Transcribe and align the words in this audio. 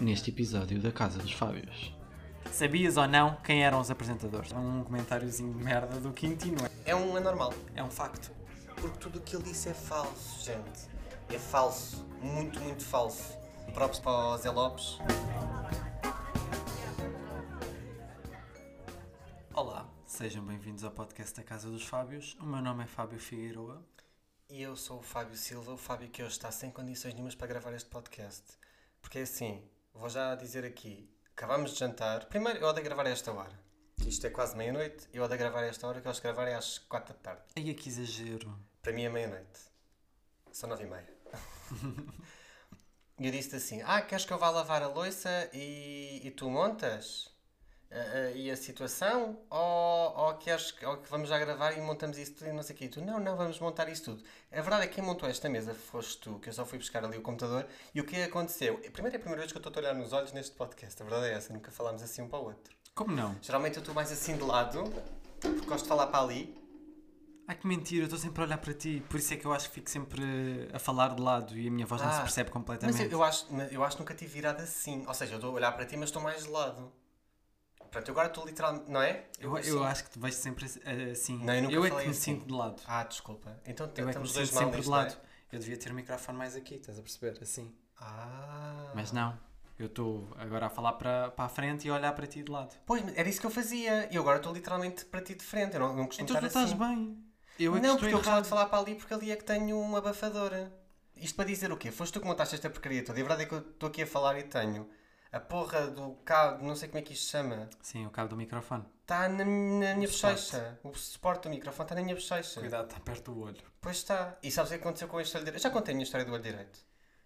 neste 0.00 0.30
episódio 0.30 0.80
da 0.80 0.92
Casa 0.92 1.18
dos 1.18 1.32
Fábios. 1.32 1.94
Sabias 2.52 2.96
ou 2.96 3.06
não 3.06 3.36
quem 3.36 3.64
eram 3.64 3.80
os 3.80 3.90
apresentadores? 3.90 4.52
É 4.52 4.56
um 4.56 4.84
comentáriozinho 4.84 5.52
de 5.52 5.62
merda 5.62 5.98
do 6.00 6.12
Quintino. 6.12 6.58
É 6.84 6.94
um 6.94 7.16
anormal. 7.16 7.52
É 7.74 7.82
um 7.82 7.90
facto. 7.90 8.30
Porque 8.80 8.98
tudo 8.98 9.18
o 9.18 9.22
que 9.22 9.34
ele 9.34 9.42
disse 9.44 9.68
é 9.68 9.74
falso, 9.74 10.44
gente. 10.44 10.88
É 11.28 11.38
falso. 11.38 12.06
Muito, 12.22 12.60
muito 12.60 12.84
falso. 12.84 13.36
Props 13.74 13.98
para 13.98 14.12
o 14.12 14.36
Zé 14.38 14.50
Lopes. 14.50 14.98
Olá, 19.52 19.88
sejam 20.06 20.44
bem-vindos 20.44 20.84
ao 20.84 20.92
podcast 20.92 21.36
da 21.36 21.42
Casa 21.42 21.68
dos 21.68 21.84
Fábios. 21.84 22.36
O 22.40 22.46
meu 22.46 22.62
nome 22.62 22.84
é 22.84 22.86
Fábio 22.86 23.18
Figueiroa. 23.18 23.84
E 24.48 24.62
eu 24.62 24.76
sou 24.76 25.00
o 25.00 25.02
Fábio 25.02 25.36
Silva, 25.36 25.72
o 25.72 25.76
Fábio 25.76 26.08
que 26.08 26.22
hoje 26.22 26.32
está 26.32 26.50
sem 26.50 26.70
condições 26.70 27.12
nenhumas 27.14 27.34
para 27.34 27.48
gravar 27.48 27.72
este 27.74 27.90
podcast. 27.90 28.44
Porque 29.00 29.18
é 29.18 29.22
assim, 29.22 29.62
vou 29.98 30.08
já 30.08 30.34
dizer 30.34 30.64
aqui, 30.64 31.10
acabamos 31.32 31.72
de 31.72 31.78
jantar. 31.80 32.26
Primeiro, 32.26 32.60
eu 32.60 32.68
odeio 32.68 32.84
gravar 32.84 33.06
a 33.06 33.10
esta 33.10 33.32
hora. 33.32 33.58
Isto 34.06 34.26
é 34.28 34.30
quase 34.30 34.56
meia-noite, 34.56 35.08
eu 35.12 35.24
odeio 35.24 35.38
gravar 35.38 35.60
a 35.60 35.66
esta 35.66 35.86
hora, 35.86 36.00
que 36.00 36.06
eles 36.06 36.20
gravarem 36.20 36.54
às 36.54 36.78
quatro 36.78 37.12
da 37.12 37.20
tarde. 37.20 37.42
Ai, 37.56 37.74
que 37.74 37.88
exagero. 37.88 38.56
Para 38.80 38.92
mim 38.92 39.02
é 39.02 39.08
meia-noite. 39.08 39.60
São 40.52 40.68
nove 40.68 40.84
e 40.84 40.86
meia. 40.86 41.08
E 43.20 43.26
eu 43.26 43.32
disse 43.32 43.56
assim, 43.56 43.82
ah, 43.84 44.00
queres 44.00 44.24
que 44.24 44.32
eu 44.32 44.38
vá 44.38 44.48
lavar 44.48 44.80
a 44.80 44.86
louça 44.86 45.50
e, 45.52 46.20
e 46.22 46.30
tu 46.30 46.48
montas? 46.48 47.28
Ah, 47.90 47.96
ah, 47.96 48.30
e 48.32 48.50
a 48.50 48.56
situação? 48.56 49.38
Ou, 49.48 50.16
ou 50.18 50.34
queres 50.34 50.70
que, 50.72 50.84
ou 50.84 50.98
que 50.98 51.08
vamos 51.10 51.28
já 51.28 51.38
gravar 51.38 51.72
e 51.72 51.80
montamos 51.80 52.18
isso 52.18 52.34
tudo 52.34 52.48
e 52.50 52.52
não 52.52 52.62
sei 52.62 52.74
o 52.74 52.78
quê? 52.78 52.84
E 52.84 52.88
tu, 52.88 53.00
não, 53.00 53.18
não, 53.18 53.34
vamos 53.36 53.58
montar 53.60 53.88
isso 53.88 54.04
tudo. 54.04 54.22
A 54.52 54.60
verdade 54.60 54.82
é 54.84 54.86
que 54.86 54.96
quem 54.96 55.04
montou 55.04 55.28
esta 55.28 55.48
mesa 55.48 55.74
foste 55.74 56.18
tu, 56.18 56.38
que 56.38 56.50
eu 56.50 56.52
só 56.52 56.66
fui 56.66 56.78
buscar 56.78 57.02
ali 57.02 57.16
o 57.16 57.22
computador. 57.22 57.66
E 57.94 58.00
o 58.00 58.04
que 58.04 58.22
aconteceu? 58.22 58.76
Primeiro 58.92 59.16
é 59.16 59.18
a 59.18 59.20
primeira 59.20 59.40
vez 59.40 59.52
que 59.52 59.56
eu 59.58 59.60
estou 59.60 59.72
a 59.74 59.78
olhar 59.78 59.94
nos 59.94 60.12
olhos 60.12 60.32
neste 60.32 60.54
podcast. 60.54 61.00
A 61.02 61.04
verdade 61.06 61.28
é 61.32 61.34
essa, 61.34 61.52
nunca 61.52 61.70
falámos 61.70 62.02
assim 62.02 62.20
um 62.20 62.28
para 62.28 62.38
o 62.38 62.44
outro. 62.44 62.76
Como 62.94 63.14
não? 63.14 63.34
Geralmente 63.40 63.76
eu 63.76 63.80
estou 63.80 63.94
mais 63.94 64.12
assim 64.12 64.36
de 64.36 64.42
lado, 64.42 64.84
porque 65.40 65.64
gosto 65.66 65.84
de 65.84 65.88
falar 65.88 66.08
para 66.08 66.20
ali. 66.20 66.54
Ai, 67.46 67.56
que 67.56 67.66
mentira, 67.66 68.02
eu 68.02 68.04
estou 68.04 68.18
sempre 68.18 68.42
a 68.42 68.44
olhar 68.44 68.58
para 68.58 68.74
ti. 68.74 69.02
Por 69.08 69.16
isso 69.18 69.32
é 69.32 69.36
que 69.38 69.46
eu 69.46 69.52
acho 69.54 69.68
que 69.70 69.76
fico 69.76 69.88
sempre 69.88 70.22
a 70.74 70.78
falar 70.78 71.14
de 71.14 71.22
lado 71.22 71.56
e 71.56 71.66
a 71.68 71.70
minha 71.70 71.86
voz 71.86 72.02
não 72.02 72.10
se 72.10 72.18
Ah, 72.18 72.20
percebe 72.20 72.50
Mas 72.50 72.52
completamente. 72.52 73.02
eu, 73.04 73.10
eu 73.10 73.22
acho, 73.24 73.46
mas 73.50 73.72
eu 73.72 73.82
acho 73.82 73.96
que 73.96 74.02
nunca 74.02 74.12
tive 74.12 74.30
virado 74.34 74.60
assim. 74.60 75.02
Ou 75.06 75.14
seja, 75.14 75.32
eu 75.32 75.36
estou 75.36 75.52
a 75.52 75.54
olhar 75.54 75.72
para 75.72 75.86
ti, 75.86 75.96
mas 75.96 76.10
estou 76.10 76.20
mais 76.20 76.42
de 76.44 76.50
lado. 76.50 76.92
Pronto, 77.90 78.08
eu 78.08 78.12
agora 78.12 78.28
estou 78.28 78.46
literalmente. 78.46 78.90
Não 78.90 79.02
é? 79.02 79.24
Eu, 79.40 79.56
eu 79.58 79.84
acho 79.84 80.04
que 80.04 80.10
te 80.10 80.18
vejo 80.18 80.36
sempre 80.36 80.64
assim. 81.12 81.38
Não, 81.44 81.54
eu 81.54 81.62
nunca 81.62 81.86
é 81.86 81.90
que 81.90 81.96
me 82.06 82.10
assim. 82.10 82.12
sinto 82.14 82.46
de 82.46 82.52
lado. 82.52 82.82
Ah, 82.86 83.04
desculpa. 83.04 83.56
Então 83.66 83.86
Eu 83.86 83.90
é 83.90 83.94
que 83.94 84.02
me 84.02 84.08
estamos 84.10 84.32
dois 84.32 84.48
sinto 84.48 84.54
mal 84.56 84.64
sempre 84.64 84.80
de 84.82 84.88
não 84.88 84.96
é? 84.96 85.02
lado. 85.04 85.16
Eu 85.50 85.58
devia 85.58 85.76
ter 85.78 85.90
o 85.90 85.94
microfone 85.94 86.38
mais 86.38 86.54
aqui, 86.56 86.74
estás 86.74 86.98
a 86.98 87.02
perceber? 87.02 87.38
Assim. 87.42 87.74
Ah. 88.00 88.92
Mas 88.94 89.12
não. 89.12 89.38
Eu 89.78 89.86
estou 89.86 90.28
agora 90.36 90.66
a 90.66 90.70
falar 90.70 90.94
para, 90.94 91.30
para 91.30 91.44
a 91.44 91.48
frente 91.48 91.86
e 91.86 91.90
a 91.90 91.94
olhar 91.94 92.12
para 92.12 92.26
ti 92.26 92.42
de 92.42 92.50
lado. 92.50 92.74
Pois, 92.84 93.02
era 93.16 93.28
isso 93.28 93.40
que 93.40 93.46
eu 93.46 93.50
fazia. 93.50 94.08
E 94.12 94.16
eu 94.16 94.22
agora 94.22 94.38
estou 94.38 94.52
literalmente 94.52 95.04
para 95.04 95.20
ti 95.22 95.34
de 95.34 95.44
frente. 95.44 95.74
Eu 95.74 95.80
não, 95.80 95.94
não 95.96 96.06
costumo 96.06 96.28
Então 96.28 96.40
tu 96.40 96.46
estar 96.46 96.64
estás 96.64 96.72
assim. 96.82 96.94
bem. 96.96 97.24
Eu 97.58 97.76
é 97.76 97.80
não, 97.80 97.96
porque 97.96 98.12
eu 98.12 98.18
gostava 98.18 98.42
de 98.42 98.48
falar 98.48 98.66
para 98.66 98.78
ali 98.78 98.94
porque 98.94 99.14
ali 99.14 99.30
é 99.30 99.36
que 99.36 99.44
tenho 99.44 99.80
uma 99.80 99.98
abafadora. 99.98 100.72
Isto 101.16 101.34
para 101.36 101.44
dizer 101.46 101.72
o 101.72 101.76
quê? 101.76 101.90
Foste 101.90 102.12
tu 102.12 102.20
que 102.20 102.26
montaste 102.26 102.54
esta 102.56 102.68
porcaria 102.70 103.04
toda. 103.04 103.18
E 103.18 103.22
a 103.22 103.24
verdade 103.24 103.42
é 103.44 103.46
que 103.46 103.54
eu 103.54 103.58
estou 103.58 103.88
aqui 103.88 104.02
a 104.02 104.06
falar 104.06 104.38
e 104.38 104.42
tenho 104.44 104.88
a 105.30 105.40
porra 105.40 105.86
do 105.88 106.12
cabo, 106.24 106.64
não 106.64 106.74
sei 106.74 106.88
como 106.88 106.98
é 106.98 107.02
que 107.02 107.12
isto 107.12 107.24
se 107.24 107.32
chama. 107.32 107.68
Sim, 107.82 108.06
o 108.06 108.10
cabo 108.10 108.30
do 108.30 108.36
microfone. 108.36 108.84
Está 109.02 109.28
na, 109.28 109.38
na 109.38 109.44
minha 109.44 110.08
bochecha. 110.08 110.78
O 110.82 110.94
suporte 110.94 111.44
do 111.44 111.50
microfone 111.50 111.84
está 111.84 111.94
na 111.94 112.02
minha 112.02 112.14
bochecha. 112.14 112.60
Cuidado, 112.60 112.88
está 112.88 113.00
perto 113.00 113.32
do 113.32 113.40
olho. 113.42 113.62
Pois 113.80 113.96
está. 113.96 114.36
E 114.42 114.50
sabes 114.50 114.70
o 114.70 114.74
que 114.74 114.80
aconteceu 114.80 115.08
com 115.08 115.20
este 115.20 115.36
olho 115.36 115.44
direito? 115.44 115.62
Já 115.62 115.70
contei 115.70 115.92
a 115.92 115.96
minha 115.96 116.04
história 116.04 116.24
do 116.24 116.32
olho 116.32 116.42
direito. 116.42 116.78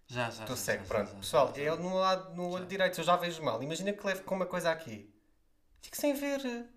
Já, 0.07 0.29
já. 0.29 0.43
Estou 0.43 0.55
cego, 0.55 0.83
já, 0.83 0.89
pronto. 0.89 1.07
já, 1.07 1.13
já, 1.13 1.19
Pessoal, 1.19 1.53
é 1.55 1.75
no 1.75 1.95
lado 1.95 2.35
no 2.35 2.49
olho 2.49 2.65
direito, 2.65 2.99
eu 2.99 3.03
já 3.03 3.15
vejo 3.15 3.41
mal. 3.41 3.61
Imagina 3.63 3.93
que 3.93 4.05
levo 4.05 4.23
com 4.23 4.35
uma 4.35 4.45
coisa 4.45 4.71
aqui. 4.71 5.13
Fico 5.81 5.97
sem 5.97 6.13
ver. 6.13 6.69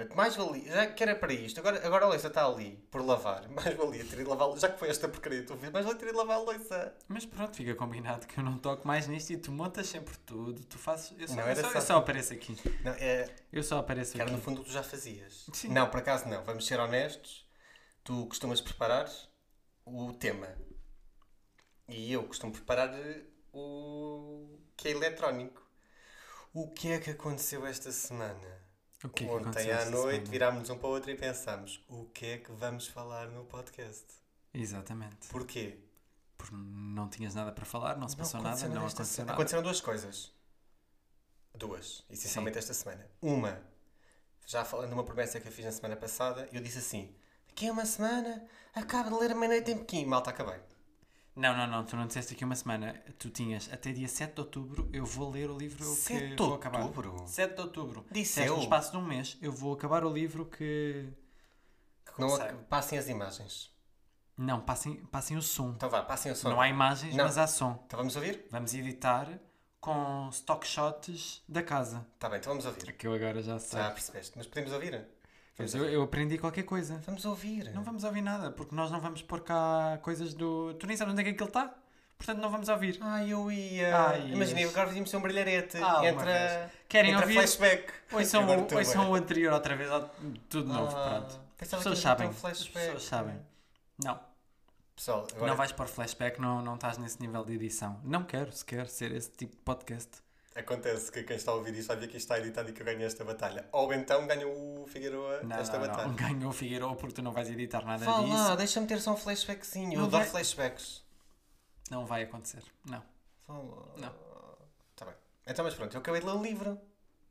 Portanto, 0.00 0.16
mais 0.16 0.36
valia. 0.36 0.72
Já 0.72 0.86
que 0.86 1.02
era 1.02 1.14
para 1.14 1.32
isto, 1.32 1.58
agora, 1.60 1.86
agora 1.86 2.04
a 2.04 2.08
louça 2.08 2.28
está 2.28 2.46
ali, 2.46 2.76
por 2.90 3.00
lavar. 3.04 3.48
Mais 3.50 3.76
valia 3.76 4.04
ter 4.04 4.20
ido 4.20 4.30
lavar. 4.30 4.56
Já 4.58 4.68
que 4.68 4.78
foi 4.78 4.88
esta 4.88 5.08
porcaria, 5.08 5.44
tu 5.44 5.54
vês, 5.56 5.72
mais 5.72 5.84
valia 5.84 5.98
ter 6.00 6.08
ido 6.08 6.18
lavar 6.18 6.36
a 6.36 6.40
louça. 6.40 6.94
Mas 7.08 7.26
pronto, 7.26 7.54
fica 7.56 7.74
combinado 7.74 8.26
que 8.26 8.38
eu 8.38 8.44
não 8.44 8.58
toco 8.58 8.86
mais 8.86 9.06
nisto 9.06 9.30
e 9.30 9.36
tu 9.36 9.52
montas 9.52 9.86
sempre 9.88 10.16
tudo. 10.18 10.64
Tu 10.64 10.78
fazes. 10.78 11.12
Eu 11.18 11.28
só, 11.28 11.34
Não, 11.34 11.48
eu 11.48 11.56
só, 11.56 11.62
só- 11.62 11.74
eu 11.74 11.80
só 11.82 11.96
apareço 11.96 12.32
aqui. 12.32 12.56
Não, 12.84 12.92
é, 12.92 13.28
Eu 13.52 13.62
só 13.62 13.78
apareço 13.78 14.12
que 14.12 14.20
era 14.20 14.30
aqui. 14.30 14.36
no 14.36 14.42
fundo 14.42 14.60
o 14.60 14.64
que 14.64 14.70
tu 14.70 14.72
já 14.72 14.82
fazias. 14.82 15.46
Sim. 15.52 15.68
Não, 15.68 15.88
por 15.90 16.00
acaso 16.00 16.28
não. 16.28 16.42
Vamos 16.44 16.66
ser 16.66 16.78
honestos. 16.80 17.46
Tu 18.02 18.26
costumas 18.26 18.60
preparar 18.60 19.08
o 19.84 20.12
tema. 20.14 20.48
E 21.88 22.12
eu 22.12 22.22
costumo 22.24 22.52
preparar 22.52 22.88
eh, 22.94 23.24
o 23.52 24.58
que 24.76 24.88
é 24.88 24.90
eletrónico. 24.92 25.60
O 26.52 26.68
que 26.72 26.90
é 26.92 26.98
que 26.98 27.10
aconteceu 27.10 27.66
esta 27.66 27.92
semana? 27.92 28.59
O 29.02 29.08
que 29.08 29.24
é 29.24 29.26
que 29.26 29.32
Ontem 29.32 29.48
aconteceu 29.48 29.80
à 29.80 29.84
noite 29.86 30.30
virámos 30.30 30.68
um 30.68 30.76
para 30.76 30.88
o 30.88 30.90
outro 30.92 31.10
e 31.10 31.16
pensámos: 31.16 31.82
o 31.88 32.04
que 32.06 32.26
é 32.26 32.38
que 32.38 32.52
vamos 32.52 32.86
falar 32.86 33.28
no 33.28 33.44
podcast? 33.44 34.04
Exatamente. 34.52 35.28
Porquê? 35.28 35.78
Porque 36.36 36.54
não 36.54 37.08
tinhas 37.08 37.34
nada 37.34 37.52
para 37.52 37.64
falar, 37.64 37.96
não 37.96 38.08
se 38.08 38.16
passou 38.16 38.40
nada, 38.40 38.50
aconteceu 38.50 38.68
não 38.74 38.82
aconteceu 38.82 39.04
semana. 39.06 39.26
nada. 39.26 39.34
Aconteceram 39.34 39.62
duas 39.62 39.80
coisas. 39.80 40.32
Duas, 41.54 42.04
essencialmente 42.10 42.58
esta 42.58 42.74
semana. 42.74 43.06
Uma, 43.20 43.60
já 44.46 44.64
falando 44.64 44.88
de 44.88 44.94
uma 44.94 45.04
promessa 45.04 45.40
que 45.40 45.48
eu 45.48 45.52
fiz 45.52 45.64
na 45.64 45.72
semana 45.72 45.96
passada, 45.96 46.48
eu 46.52 46.60
disse 46.60 46.78
assim: 46.78 47.14
daqui 47.48 47.68
a 47.68 47.72
uma 47.72 47.86
semana 47.86 48.46
acabo 48.74 49.10
de 49.10 49.16
ler 49.16 49.32
a 49.32 49.34
meia-noite 49.34 49.70
em 49.70 49.78
Pequim. 49.78 50.04
Malta, 50.04 50.30
acabei. 50.30 50.60
Não, 51.36 51.56
não, 51.56 51.66
não, 51.66 51.84
tu 51.84 51.96
não 51.96 52.06
disseste 52.06 52.34
aqui 52.34 52.44
uma 52.44 52.56
semana. 52.56 52.92
Tu 53.18 53.30
tinhas 53.30 53.72
até 53.72 53.92
dia 53.92 54.08
7 54.08 54.34
de 54.34 54.40
outubro, 54.40 54.88
eu 54.92 55.04
vou 55.06 55.30
ler 55.30 55.48
o 55.50 55.56
livro 55.56 55.84
7 55.84 56.18
que 56.18 56.28
de 56.30 56.36
vou 56.36 56.54
acabar. 56.54 56.80
outubro? 56.82 57.22
7 57.26 57.54
de 57.54 57.60
outubro. 57.60 58.04
Disse 58.10 58.44
eu. 58.44 58.56
no 58.56 58.62
espaço 58.62 58.90
de 58.90 58.96
um 58.98 59.04
mês, 59.04 59.38
eu 59.40 59.52
vou 59.52 59.72
acabar 59.72 60.04
o 60.04 60.12
livro 60.12 60.44
que. 60.46 61.08
que 62.04 62.20
Não 62.20 62.28
comecei. 62.28 62.56
passem 62.68 62.98
as 62.98 63.08
imagens. 63.08 63.70
Não, 64.36 64.60
passem, 64.60 64.96
passem 65.06 65.36
o 65.36 65.42
som. 65.42 65.70
Então 65.76 65.88
vá, 65.88 66.02
passem 66.02 66.32
o 66.32 66.36
som. 66.36 66.48
Não 66.50 66.60
há 66.60 66.68
imagens, 66.68 67.14
Não. 67.14 67.24
mas 67.24 67.38
há 67.38 67.46
som. 67.46 67.80
Então 67.86 67.98
vamos 67.98 68.16
ouvir? 68.16 68.46
Vamos 68.50 68.74
editar 68.74 69.28
com 69.80 70.28
stock 70.30 70.66
shots 70.66 71.42
da 71.48 71.62
casa. 71.62 72.06
Está 72.14 72.28
bem, 72.28 72.38
então 72.38 72.50
vamos 72.52 72.66
ouvir. 72.66 72.92
Que 72.94 73.06
eu 73.06 73.14
agora 73.14 73.42
já 73.42 73.58
sei. 73.58 73.78
Já 73.78 73.90
percebeste, 73.90 74.32
mas 74.36 74.46
podemos 74.46 74.72
ouvir? 74.72 75.06
Mas 75.60 75.74
eu, 75.74 75.84
eu 75.84 76.02
aprendi 76.02 76.38
qualquer 76.38 76.62
coisa. 76.64 77.00
Vamos 77.06 77.24
ouvir. 77.24 77.70
Não 77.74 77.82
vamos 77.82 78.04
ouvir 78.04 78.22
nada, 78.22 78.50
porque 78.50 78.74
nós 78.74 78.90
não 78.90 79.00
vamos 79.00 79.22
pôr 79.22 79.40
cá 79.40 79.98
coisas 80.02 80.34
do. 80.34 80.74
Tu 80.74 80.86
nem 80.86 80.96
sabes 80.96 81.12
onde 81.12 81.20
é 81.22 81.24
que 81.24 81.30
aquilo 81.30 81.48
está. 81.48 81.74
Portanto, 82.18 82.38
não 82.42 82.50
vamos 82.50 82.68
ouvir. 82.68 82.98
Ai, 83.00 83.30
eu 83.32 83.50
ia. 83.50 84.18
Imagina, 84.32 84.60
agora 84.68 84.88
fazíamos 84.88 85.12
um 85.14 85.20
brilharete. 85.20 85.78
Ah, 85.78 86.00
entra. 86.06 86.70
Querem 86.88 87.12
entra 87.12 87.22
ouvir? 87.24 87.34
flashback. 87.34 87.92
Ouçam, 88.12 88.42
Agora 88.42 88.60
o- 88.60 88.76
ouçam 88.76 89.14
anterior 89.14 89.52
outra 89.54 89.74
vez, 89.76 89.90
tudo 90.48 90.68
novo, 90.72 90.94
Ah, 90.96 91.08
pronto. 91.08 91.40
As 91.60 91.68
pessoas 91.68 91.98
sabem. 91.98 92.26
um 92.26 92.30
As 92.30 92.36
flashback. 92.36 92.86
pessoas 92.86 93.02
sabem. 93.04 93.34
Não, 94.04 94.18
Pessoal, 94.96 95.26
agora 95.34 95.46
não 95.46 95.56
vais 95.56 95.72
pôr 95.72 95.86
flashback, 95.86 96.38
não, 96.38 96.60
não 96.60 96.74
estás 96.74 96.98
nesse 96.98 97.18
nível 97.22 97.42
de 97.42 97.54
edição. 97.54 97.98
Não 98.04 98.22
quero 98.22 98.52
sequer 98.52 98.86
ser 98.86 99.12
esse 99.12 99.30
tipo 99.30 99.56
de 99.56 99.62
podcast. 99.62 100.10
Acontece 100.60 101.10
que 101.12 101.22
quem 101.22 101.36
está 101.36 101.52
a 101.52 101.54
ouvir 101.54 101.74
isto 101.74 101.88
vai 101.88 101.96
ver 101.96 102.08
que 102.08 102.16
isto 102.16 102.26
está 102.32 102.38
editado 102.38 102.70
e 102.70 102.72
que 102.72 102.80
eu 102.82 102.86
ganhei 102.86 103.04
esta 103.06 103.24
batalha. 103.24 103.68
Ou 103.72 103.92
então 103.92 104.26
ganha 104.26 104.46
o 104.46 104.86
Figueiredo 104.88 105.46
Não, 105.46 105.56
esta 105.56 105.78
não, 105.78 105.86
batalha. 105.86 106.08
não. 106.08 106.14
Ganhou 106.16 106.50
o 106.50 106.52
Figueiredo 106.52 106.94
porque 106.96 107.14
tu 107.14 107.22
não 107.22 107.32
vais 107.32 107.48
editar 107.50 107.84
nada 107.84 108.04
Vá 108.04 108.20
disso. 108.20 108.32
lá, 108.34 108.56
deixa-me 108.56 108.86
ter 108.86 109.00
só 109.00 109.12
um 109.12 109.16
flashbackzinho. 109.16 109.92
Eu 109.94 109.98
Não 110.00 110.06
adoro 110.06 110.22
vai- 110.24 110.30
flashbacks. 110.30 111.02
Não 111.90 112.06
vai 112.06 112.22
acontecer. 112.22 112.62
Não. 112.86 113.02
Lá. 113.48 113.86
Não. 113.96 114.14
Tá 114.96 115.04
bem. 115.06 115.14
Então, 115.46 115.64
mas 115.64 115.74
pronto, 115.74 115.94
eu 115.94 116.00
acabei 116.00 116.20
de 116.20 116.26
ler 116.26 116.34
o 116.36 116.42
livro. 116.42 116.78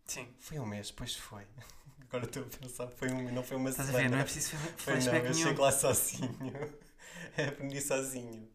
Sim. 0.06 0.28
Foi 0.40 0.60
um 0.60 0.66
mês, 0.66 0.92
pois 0.92 1.16
foi. 1.16 1.44
Agora 2.10 2.26
estou 2.26 2.44
a 2.44 2.46
pensar, 2.48 2.88
foi 2.88 3.10
um, 3.12 3.32
não 3.32 3.44
foi 3.44 3.56
uma 3.58 3.70
Estás 3.70 3.90
a 3.90 3.92
semana. 3.92 4.10
ver? 4.10 4.16
Não 4.16 4.22
é 4.22 4.24
preciso 4.24 4.50
Foi 4.58 4.60
não, 4.96 5.02
flashback 5.02 5.26
eu 5.28 5.32
nenhum. 5.32 5.48
cheguei 5.48 5.64
lá 5.64 5.72
sozinho. 5.72 6.80
Aprendi 7.48 7.82
sozinho. 7.82 8.50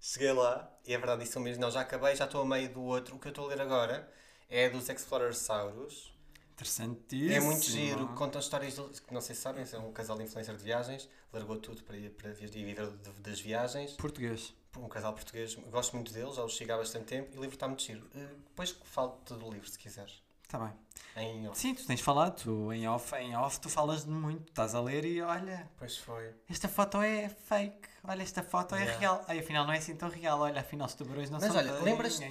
Cheguei 0.00 0.32
lá 0.32 0.68
e 0.86 0.94
é 0.94 0.98
verdade, 0.98 1.24
isso 1.24 1.38
mesmo. 1.38 1.60
Não, 1.60 1.70
já 1.70 1.82
acabei, 1.82 2.16
já 2.16 2.24
estou 2.24 2.40
a 2.42 2.44
meio 2.44 2.72
do 2.72 2.82
outro. 2.82 3.16
O 3.16 3.18
que 3.18 3.28
eu 3.28 3.30
estou 3.30 3.44
a 3.44 3.48
ler 3.48 3.60
agora 3.60 4.10
é 4.48 4.68
dos 4.70 4.88
Explorersaurus. 4.88 6.12
Interessantíssimo. 6.52 7.32
É 7.32 7.40
muito 7.40 7.64
giro, 7.64 8.08
contam 8.08 8.40
histórias 8.40 8.74
que 9.00 9.14
não 9.14 9.20
sei 9.20 9.34
se 9.34 9.40
sabem, 9.40 9.64
são 9.64 9.88
um 9.88 9.92
casal 9.92 10.16
de 10.18 10.24
influencer 10.24 10.54
de 10.54 10.62
viagens, 10.62 11.08
largou 11.32 11.56
tudo 11.58 11.82
para 11.84 11.96
ir, 11.96 12.10
para 12.10 12.32
viver 12.32 12.86
das 13.18 13.40
viagens. 13.40 13.92
Português. 13.92 14.52
Um 14.76 14.88
casal 14.88 15.12
português, 15.14 15.54
gosto 15.54 15.96
muito 15.96 16.12
deles, 16.12 16.36
já 16.36 16.44
os 16.44 16.56
sigo 16.56 16.72
há 16.72 16.76
bastante 16.76 17.06
tempo 17.06 17.30
e 17.34 17.38
o 17.38 17.40
livro 17.40 17.56
está 17.56 17.66
muito 17.66 17.82
giro. 17.82 18.06
Eh, 18.14 18.28
Depois 18.48 18.76
falo-te 18.84 19.34
do 19.34 19.50
livro, 19.50 19.68
se 19.68 19.78
quiseres. 19.78 20.22
Está 20.42 20.58
bem. 20.58 20.72
Em 21.16 21.48
off. 21.48 21.58
Sim, 21.58 21.74
tu 21.74 21.84
tens 21.86 22.00
falado, 22.00 22.36
tu 22.42 22.72
em 22.72 22.86
off, 22.88 23.14
em 23.16 23.34
off 23.36 23.60
tu 23.60 23.68
falas 23.68 24.04
de 24.04 24.10
muito, 24.10 24.48
estás 24.48 24.74
a 24.74 24.80
ler 24.80 25.04
e 25.04 25.20
olha, 25.20 25.68
Pois 25.76 25.98
foi. 25.98 26.32
esta 26.48 26.68
foto 26.68 27.02
é 27.02 27.28
fake, 27.28 27.88
olha, 28.04 28.22
esta 28.22 28.42
foto 28.42 28.74
é 28.76 28.80
Yeah. 28.82 28.98
real. 29.00 29.24
Ai, 29.26 29.40
afinal 29.40 29.66
não 29.66 29.72
é 29.72 29.78
assim 29.78 29.96
tão 29.96 30.08
real, 30.08 30.38
olha, 30.40 30.60
afinal 30.60 30.86
os 30.86 30.94
tubarões 30.94 31.28
não 31.28 31.40
Mas 31.40 31.48
são 31.48 31.56
olha, 31.60 31.72
tão- 31.72 31.82
lembras-te- 31.84 32.24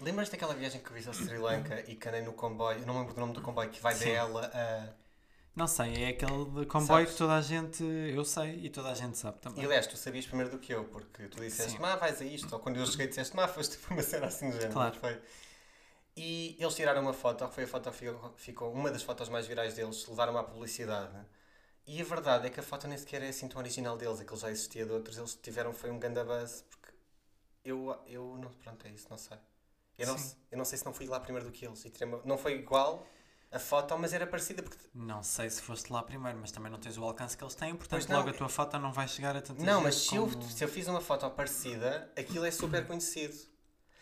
Lembras-te 0.00 0.30
daquela 0.32 0.54
viagem 0.54 0.80
que 0.80 0.92
fiz 0.92 1.06
ao 1.08 1.14
Sri 1.14 1.36
Lanka 1.38 1.80
e 1.90 1.96
que 1.96 2.08
andei 2.08 2.22
no 2.22 2.32
comboio, 2.32 2.86
não 2.86 2.94
me 2.94 3.00
lembro 3.00 3.14
do 3.14 3.20
nome 3.20 3.32
do 3.34 3.40
comboio, 3.42 3.68
que 3.70 3.80
vai 3.80 3.94
Sim. 3.94 4.04
dela 4.06 4.50
a. 4.54 5.00
Não 5.56 5.66
sei, 5.66 6.04
é 6.04 6.08
aquele 6.10 6.44
de 6.44 6.66
comboio 6.66 7.00
Sabes? 7.00 7.10
que 7.12 7.18
toda 7.18 7.34
a 7.34 7.42
gente. 7.42 7.82
Eu 7.82 8.24
sei 8.24 8.66
e 8.66 8.70
toda 8.70 8.90
a 8.90 8.94
gente 8.94 9.18
sabe 9.18 9.40
também. 9.40 9.62
E 9.62 9.66
aliás, 9.66 9.86
tu 9.86 9.96
sabias 9.96 10.24
primeiro 10.24 10.50
do 10.52 10.58
que 10.58 10.72
eu, 10.72 10.84
porque 10.84 11.24
tu 11.26 11.40
disseste, 11.40 11.78
má, 11.80 11.96
vais 11.96 12.22
a 12.22 12.24
isto. 12.24 12.50
Ou 12.52 12.60
quando 12.60 12.76
eu 12.78 12.86
cheguei, 12.86 13.08
disseste, 13.08 13.34
má, 13.34 13.48
foste 13.48 13.76
para 13.78 13.92
uma 13.94 14.02
cena 14.02 14.26
assim 14.26 14.48
do 14.48 14.54
género. 14.54 14.72
Claro. 14.72 14.94
Foi. 15.00 15.20
E 16.22 16.56
eles 16.60 16.74
tiraram 16.74 17.00
uma 17.02 17.14
foto, 17.14 17.46
que 17.48 17.54
foi 17.54 17.64
a 17.64 17.66
foto 17.66 17.90
que 17.90 18.42
ficou, 18.42 18.70
uma 18.72 18.90
das 18.90 19.02
fotos 19.02 19.28
mais 19.30 19.46
virais 19.46 19.74
deles, 19.74 20.06
levaram 20.06 20.36
à 20.36 20.44
publicidade. 20.44 21.16
E 21.86 22.00
a 22.00 22.04
verdade 22.04 22.46
é 22.46 22.50
que 22.50 22.60
a 22.60 22.62
foto 22.62 22.86
nem 22.86 22.98
sequer 22.98 23.22
é 23.22 23.28
assim 23.28 23.48
tão 23.48 23.58
original 23.60 23.96
deles, 23.96 24.20
aquilo 24.20 24.36
já 24.38 24.50
existia 24.50 24.84
de 24.84 24.92
outros, 24.92 25.16
eles 25.18 25.34
tiveram 25.34 25.72
foi 25.72 25.90
um 25.90 25.98
ganda 25.98 26.22
buzz, 26.24 26.62
porque 26.68 26.92
eu, 27.64 27.96
eu 28.06 28.36
não, 28.38 28.50
pronto, 28.62 28.86
é 28.86 28.90
isso, 28.90 29.06
não 29.10 29.18
sei. 29.18 29.38
Eu 29.98 30.06
não, 30.08 30.18
Sim. 30.18 30.36
eu 30.50 30.58
não 30.58 30.64
sei 30.64 30.78
se 30.78 30.84
não 30.84 30.92
fui 30.92 31.06
lá 31.06 31.20
primeiro 31.20 31.46
do 31.46 31.52
que 31.52 31.66
eles. 31.66 31.84
E 31.84 32.04
uma- 32.04 32.20
não 32.24 32.38
foi 32.38 32.54
igual 32.54 33.06
a 33.50 33.58
foto, 33.58 33.96
mas 33.98 34.12
era 34.12 34.26
parecida, 34.26 34.62
porque 34.62 34.78
Não 34.94 35.22
sei 35.22 35.48
se 35.50 35.62
foste 35.62 35.92
lá 35.92 36.02
primeiro, 36.02 36.38
mas 36.38 36.52
também 36.52 36.70
não 36.70 36.78
tens 36.78 36.98
o 36.98 37.04
alcance 37.04 37.36
que 37.36 37.42
eles 37.44 37.54
têm, 37.54 37.74
portanto 37.76 38.08
não. 38.08 38.18
logo 38.18 38.30
a 38.30 38.32
tua 38.32 38.48
foto 38.48 38.78
não 38.78 38.92
vai 38.92 39.08
chegar 39.08 39.36
a 39.36 39.40
tanta 39.42 39.64
Não, 39.64 39.80
mas 39.80 39.94
se, 39.96 40.16
eu, 40.16 40.28
como- 40.28 40.42
se 40.42 40.62
eu 40.64 40.68
fiz 40.68 40.86
uma 40.86 41.00
foto 41.00 41.28
parecida, 41.30 42.10
aquilo 42.16 42.44
é 42.44 42.50
super 42.50 42.86
conhecido. 42.86 43.49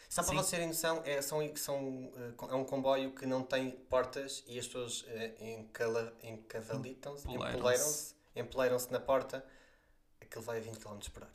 Só 0.08 0.22
para 0.22 0.30
Sim. 0.30 0.36
vocês 0.36 0.50
terem 0.50 0.66
noção, 0.68 1.02
é, 1.04 1.20
são, 1.20 1.56
são, 1.56 2.10
eh, 2.16 2.32
é 2.50 2.54
um 2.54 2.64
comboio 2.64 3.10
que 3.12 3.26
não 3.26 3.42
tem 3.42 3.70
portas 3.70 4.42
e 4.46 4.58
as 4.58 4.66
pessoas 4.66 5.04
encala- 5.38 6.14
encavalitam-se, 6.22 7.28
Empoleiram-se. 7.28 8.14
empoleiram-se 8.34 8.90
na 8.90 9.00
porta. 9.00 9.44
Aquilo 10.20 10.42
vai 10.44 10.58
a 10.58 10.60
20 10.60 10.78
km 10.78 10.98
por 11.12 11.22
hora. 11.24 11.32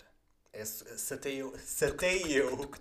É, 0.52 0.66
se, 0.66 1.14
até 1.14 1.30
eu, 1.32 1.54
se 1.60 1.86
até 1.86 2.16
eu, 2.16 2.72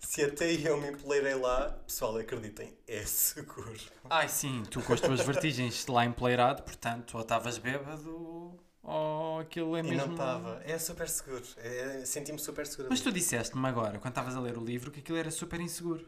se 0.00 0.22
até 0.24 0.52
eu 0.52 0.76
me 0.80 0.90
empoleirei 0.90 1.34
lá, 1.34 1.70
pessoal, 1.86 2.16
acreditem, 2.16 2.76
é 2.86 3.04
seguro. 3.04 3.74
Ai 4.08 4.28
sim, 4.28 4.62
tu 4.70 4.82
com 4.82 4.92
as 4.94 5.00
tuas 5.00 5.20
vertigens 5.20 5.86
lá 5.86 6.04
empleirado, 6.04 6.62
portanto, 6.62 7.14
ou 7.16 7.22
estavas 7.22 7.58
bêbado 7.58 8.58
ou 8.86 9.40
aquilo 9.40 9.76
é 9.76 9.80
E 9.80 9.82
mesmo. 9.82 10.06
não 10.06 10.12
estava. 10.12 10.62
É 10.64 10.78
super 10.78 11.08
seguro. 11.08 11.44
É, 11.56 12.04
Senti-me 12.04 12.38
super 12.38 12.66
seguro. 12.66 12.88
Mas 12.90 13.00
tu 13.00 13.10
disseste-me 13.10 13.66
agora, 13.66 13.98
quando 13.98 14.12
estavas 14.12 14.36
a 14.36 14.40
ler 14.40 14.56
o 14.56 14.64
livro, 14.64 14.90
que 14.90 15.00
aquilo 15.00 15.18
era 15.18 15.30
super 15.30 15.60
inseguro. 15.60 16.06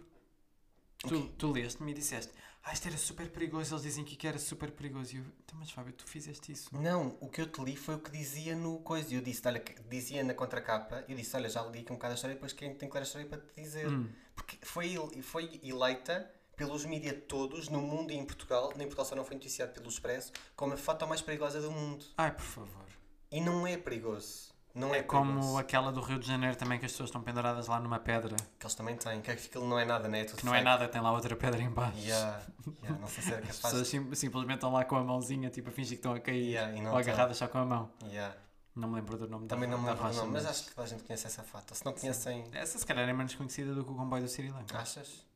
O 1.04 1.08
Tu, 1.08 1.28
tu 1.38 1.52
leste-me 1.52 1.90
e 1.92 1.94
disseste, 1.94 2.32
ah, 2.62 2.72
isto 2.72 2.86
era 2.88 2.96
super 2.96 3.28
perigoso, 3.30 3.72
eles 3.74 3.82
dizem 3.84 4.04
que 4.04 4.26
era 4.26 4.38
super 4.38 4.70
perigoso. 4.70 5.14
E 5.14 5.18
eu, 5.18 5.24
então, 5.44 5.58
mas 5.58 5.70
Fábio, 5.70 5.92
tu 5.92 6.04
fizeste 6.06 6.52
isso. 6.52 6.68
Não, 6.72 7.16
o 7.20 7.28
que 7.28 7.40
eu 7.40 7.46
te 7.46 7.60
li 7.62 7.76
foi 7.76 7.96
o 7.96 7.98
que 7.98 8.10
dizia 8.10 8.54
no 8.54 8.78
coisa. 8.80 9.12
E 9.12 9.16
eu 9.16 9.20
disse, 9.22 9.46
olha, 9.46 9.62
dizia 9.88 10.22
na 10.22 10.34
contracapa, 10.34 11.04
eu 11.08 11.16
disse, 11.16 11.34
olha, 11.36 11.48
já 11.48 11.62
li 11.62 11.80
aqui 11.80 11.92
um 11.92 11.96
bocado 11.96 12.12
a 12.12 12.14
história, 12.14 12.34
depois 12.34 12.52
quem 12.52 12.74
tem 12.74 12.88
que 12.88 12.94
ler 12.94 13.00
a 13.00 13.04
história 13.04 13.26
para 13.26 13.38
te 13.38 13.60
dizer. 13.60 13.88
Hum. 13.88 14.08
Porque 14.34 14.58
foi, 14.62 14.94
foi 15.22 15.60
eleita 15.64 16.30
pelos 16.58 16.84
mídias 16.84 17.16
todos, 17.26 17.70
no 17.70 17.80
mundo 17.80 18.10
e 18.12 18.16
em 18.16 18.24
Portugal, 18.26 18.70
nem 18.76 18.86
Portugal 18.86 19.06
só 19.06 19.14
não 19.16 19.24
foi 19.24 19.36
noticiado 19.36 19.72
pelo 19.72 19.88
Expresso, 19.88 20.32
como 20.54 20.74
a 20.74 20.76
foto 20.76 21.06
mais 21.06 21.22
perigosa 21.22 21.60
do 21.62 21.70
mundo. 21.70 22.04
Ai, 22.18 22.32
por 22.32 22.42
favor. 22.44 22.84
E 23.30 23.40
não 23.40 23.66
é 23.66 23.76
perigoso. 23.78 24.48
Não 24.74 24.94
é, 24.94 24.98
É 24.98 25.02
como 25.02 25.32
perigoso. 25.32 25.58
aquela 25.58 25.90
do 25.90 26.00
Rio 26.00 26.18
de 26.18 26.26
Janeiro 26.26 26.54
também, 26.56 26.78
que 26.78 26.84
as 26.86 26.92
pessoas 26.92 27.08
estão 27.08 27.22
penduradas 27.22 27.66
lá 27.68 27.80
numa 27.80 27.98
pedra. 27.98 28.36
Que 28.58 28.66
eles 28.66 28.74
também 28.74 28.96
têm, 28.96 29.20
que 29.22 29.30
aquilo 29.30 29.66
não 29.66 29.78
é 29.78 29.84
nada, 29.84 30.08
né? 30.08 30.20
É 30.20 30.24
tudo 30.24 30.36
Que 30.38 30.44
não 30.44 30.52
é 30.54 30.58
fake. 30.58 30.64
nada, 30.70 30.88
tem 30.88 31.00
lá 31.00 31.10
outra 31.12 31.34
pedra 31.34 31.60
em 31.62 31.70
baixo. 31.70 31.98
Yeah, 31.98 32.42
yeah, 32.82 32.98
não 33.00 33.08
sei 33.08 33.22
se 33.22 33.32
era 33.32 33.40
As 33.48 33.56
capaz. 33.56 33.60
pessoas 33.62 33.88
sim- 33.88 34.14
simplesmente 34.14 34.56
estão 34.56 34.72
lá 34.72 34.84
com 34.84 34.96
a 34.96 35.02
mãozinha, 35.02 35.48
tipo 35.50 35.68
a 35.70 35.72
fingir 35.72 35.92
que 35.92 36.00
estão 36.00 36.12
a 36.12 36.20
cair. 36.20 36.44
Yeah, 36.50 36.76
e 36.76 36.80
não 36.82 36.92
ou 36.92 36.98
agarradas 36.98 37.36
só 37.38 37.48
com 37.48 37.58
a 37.58 37.64
mão. 37.64 37.90
Yeah. 38.04 38.36
Não 38.76 38.88
me 38.88 38.94
lembro 38.96 39.16
do 39.18 39.26
nome 39.26 39.48
Também 39.48 39.68
da, 39.68 39.76
não 39.76 39.82
me 39.82 39.88
lembro 39.90 40.08
do 40.08 40.14
nome, 40.14 40.32
mas 40.32 40.46
acho 40.46 40.64
que 40.66 40.74
toda 40.74 40.86
a 40.86 40.90
gente 40.90 41.02
conhece 41.02 41.26
essa 41.26 41.42
foto. 41.42 41.74
Se 41.74 41.84
não 41.84 41.92
conhecem, 41.92 42.44
Essa 42.52 42.78
se 42.78 42.86
calhar 42.86 43.08
é 43.08 43.12
menos 43.12 43.34
conhecida 43.34 43.74
do 43.74 43.82
que 43.84 43.90
o 43.90 43.94
comboio 43.94 44.22
do 44.22 44.28
Sri 44.28 44.48
Lanka. 44.50 44.78
achas? 44.78 45.26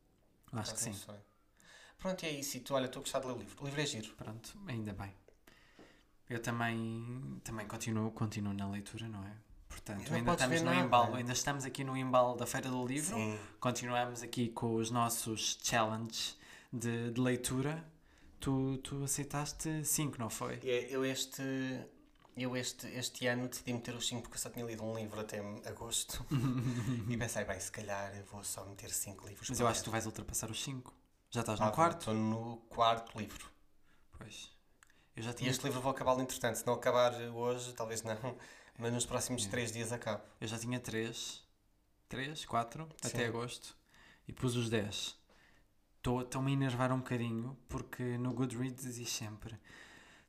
Acho 0.53 0.75
que 0.75 0.83
Ah, 0.83 0.87
não 0.87 0.93
sim. 0.95 1.05
sei. 1.07 1.15
Pronto, 1.99 2.23
e 2.25 2.27
é 2.27 2.31
isso. 2.33 2.57
E 2.57 2.61
tu, 2.61 2.75
olha, 2.75 2.87
estou 2.87 3.01
a 3.01 3.03
gostar 3.03 3.21
de 3.21 3.27
ler 3.27 3.33
o 3.35 3.39
livro. 3.39 3.57
O 3.63 3.65
livro 3.65 3.81
é 3.81 3.87
giro. 3.87 4.13
Pronto, 4.15 4.59
ainda 4.67 4.93
bem. 4.93 5.13
Eu 6.29 6.41
também, 6.41 7.41
também 7.45 7.67
continuo, 7.67 8.11
continuo 8.11 8.53
na 8.55 8.69
leitura, 8.69 9.09
não 9.09 9.23
é? 9.25 9.33
Portanto, 9.69 10.09
Não 10.11 10.17
ainda 10.17 10.33
estamos 10.33 10.61
no 10.61 10.71
nada. 10.71 10.81
embalo, 10.87 11.15
ainda 11.17 11.33
estamos 11.33 11.65
aqui 11.65 11.83
no 11.85 11.97
embalo 11.97 12.37
da 12.37 12.47
Feira 12.47 12.69
do 12.69 12.87
Livro. 12.87 13.17
Sim. 13.17 13.39
Continuamos 13.61 14.23
aqui 14.23 14.49
com 14.51 14.75
os 14.77 14.91
nossos 14.91 15.59
challenges 15.63 16.37
de, 16.73 17.11
de 17.11 17.21
leitura. 17.21 17.85
Tu, 18.41 18.79
tu 18.79 19.03
aceitaste 19.05 19.85
5, 19.85 20.19
não 20.19 20.29
foi? 20.29 20.59
É, 20.65 20.89
Eu 20.91 21.05
este, 21.05 21.43
eu 22.37 22.57
este, 22.57 22.87
este 22.89 23.27
ano 23.27 23.49
decidi 23.49 23.73
meter 23.73 23.95
os 23.95 24.07
5 24.07 24.23
porque 24.23 24.37
eu 24.37 24.41
só 24.41 24.51
tinha 24.51 24.65
lido 24.65 24.83
um 24.85 24.95
livro 24.97 25.21
até 25.21 25.39
agosto. 25.67 26.25
e 27.09 27.17
pensei, 27.17 27.45
bem, 27.45 27.59
se 27.61 27.71
calhar 27.71 28.15
eu 28.17 28.25
vou 28.27 28.43
só 28.45 28.65
meter 28.65 28.91
5 28.91 29.27
livros. 29.29 29.49
Mas 29.51 29.61
eu 29.61 29.67
acho 29.67 29.81
que 29.81 29.85
tu 29.85 29.91
vais 29.91 30.07
ultrapassar 30.07 30.51
os 30.51 30.63
5. 30.63 30.93
Já 31.31 31.41
estás 31.41 31.61
Ah, 31.61 31.67
no 31.67 31.73
quarto? 31.73 31.99
Estou 32.01 32.15
no 32.15 32.57
quarto 32.69 33.19
livro. 33.19 33.51
Pois. 34.19 34.51
Eu 35.17 35.23
já 35.23 35.31
E 35.31 35.35
tinha, 35.35 35.51
este 35.51 35.63
livro 35.65 35.81
vou 35.81 35.91
acabá-lo 35.91 36.21
entretanto. 36.23 36.57
Se 36.57 36.67
não 36.67 36.75
acabar 36.75 37.13
hoje, 37.15 37.73
talvez 37.75 38.03
não. 38.03 38.37
Mas 38.79 38.93
nos 38.93 39.05
próximos 39.07 39.45
É. 39.47 39.49
3 39.49 39.73
dias 39.73 39.93
acabo. 39.93 40.23
eu 40.41 40.49
já 40.49 40.59
tinha 40.59 40.81
3, 40.81 41.43
3, 42.09 42.45
4, 42.47 42.89
Sim. 43.03 43.09
até 43.09 43.27
agosto. 43.27 43.77
E 44.27 44.33
pus 44.33 44.57
os 44.57 44.71
10. 44.71 45.17
Estou-me 45.99 46.51
a 46.51 46.55
enervar 46.55 46.91
um 46.93 46.99
bocadinho 46.99 47.57
porque 47.69 48.03
no 48.19 48.33
Goodreads 48.33 48.95
diz 48.97 49.09
sempre 49.11 49.59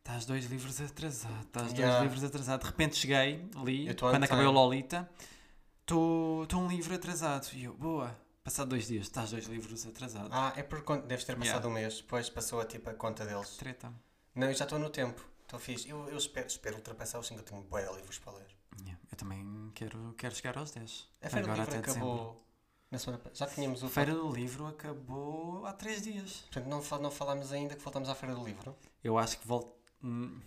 estás 0.03 0.25
dois 0.25 0.45
livros 0.45 0.79
atrasado, 0.81 1.41
estás 1.41 1.67
dois 1.67 1.79
Yeah. 1.79 2.01
livros 2.03 2.23
atrasado. 2.23 2.59
De 2.61 2.65
repente 2.67 2.95
cheguei, 2.97 3.49
li, 3.63 3.87
Eu 3.87 3.95
tô 3.95 4.09
quando 4.09 4.23
acabei 4.25 4.45
o. 4.45 4.51
Lolita, 4.51 5.09
estou 5.81 6.45
um 6.55 6.67
livro 6.67 6.93
atrasado. 6.93 7.47
E 7.53 7.63
eu, 7.63 7.73
boa, 7.73 8.15
passado 8.43 8.69
dois 8.69 8.87
dias, 8.87 9.03
estás 9.05 9.31
dois 9.31 9.45
livros 9.45 9.85
atrasado. 9.85 10.29
Ah, 10.31 10.53
é 10.55 10.63
por 10.63 10.81
conta. 10.83 11.07
Deves 11.07 11.23
ter 11.25 11.35
passado 11.37 11.45
Yeah. 11.63 11.67
um 11.69 11.71
mês. 11.73 11.97
Depois 12.01 12.29
passou 12.29 12.59
a 12.59 12.65
tipo 12.65 12.89
a 12.89 12.93
conta 12.93 13.25
deles. 13.25 13.49
Treta. 13.57 13.91
Não, 14.35 14.47
eu 14.47 14.53
já 14.53 14.65
estou 14.65 14.77
no 14.79 14.89
tempo. 14.89 15.23
Estou 15.43 15.59
fixe. 15.59 15.87
Eu, 15.89 16.09
eu 16.09 16.17
espero, 16.17 16.47
espero 16.47 16.75
ultrapassar 16.77 17.19
os 17.19 17.27
5. 17.27 17.39
Eu 17.39 17.43
tenho 17.45 17.61
bué 17.63 17.85
de 17.87 17.93
livros 17.95 18.17
para 18.19 18.33
ler. 18.33 18.47
Yeah, 18.81 18.99
Eu 19.11 19.17
também 19.17 19.71
quero, 19.75 20.13
quero 20.17 20.35
chegar 20.35 20.57
aos 20.57 20.71
10. 20.71 21.07
A 21.21 21.29
Feira 21.29 21.45
do 21.47 21.51
Agora 21.51 21.63
Livro 21.65 21.77
até 21.79 21.85
dezembro. 21.87 22.09
acabou 22.09 22.43
na 22.91 22.97
semana 22.99 23.21
Já 23.33 23.45
tínhamos 23.47 23.83
o. 23.83 23.85
A 23.85 23.89
Feira 23.89 24.13
do 24.15 24.31
Livro 24.31 24.65
acabou 24.65 25.65
há 25.65 25.73
3 25.73 26.01
dias. 26.01 26.45
Portanto, 26.51 26.65
não, 26.67 26.99
não 26.99 27.11
falámos 27.11 27.51
ainda 27.53 27.75
que 27.75 27.81
voltamos 27.83 28.09
à 28.09 28.15
Feira 28.15 28.33
do 28.35 28.43
Livro. 28.43 28.75
Eu 29.03 29.17
acho 29.17 29.37
que 29.39 29.47
vol... 29.47 29.79
hum, 30.03 30.39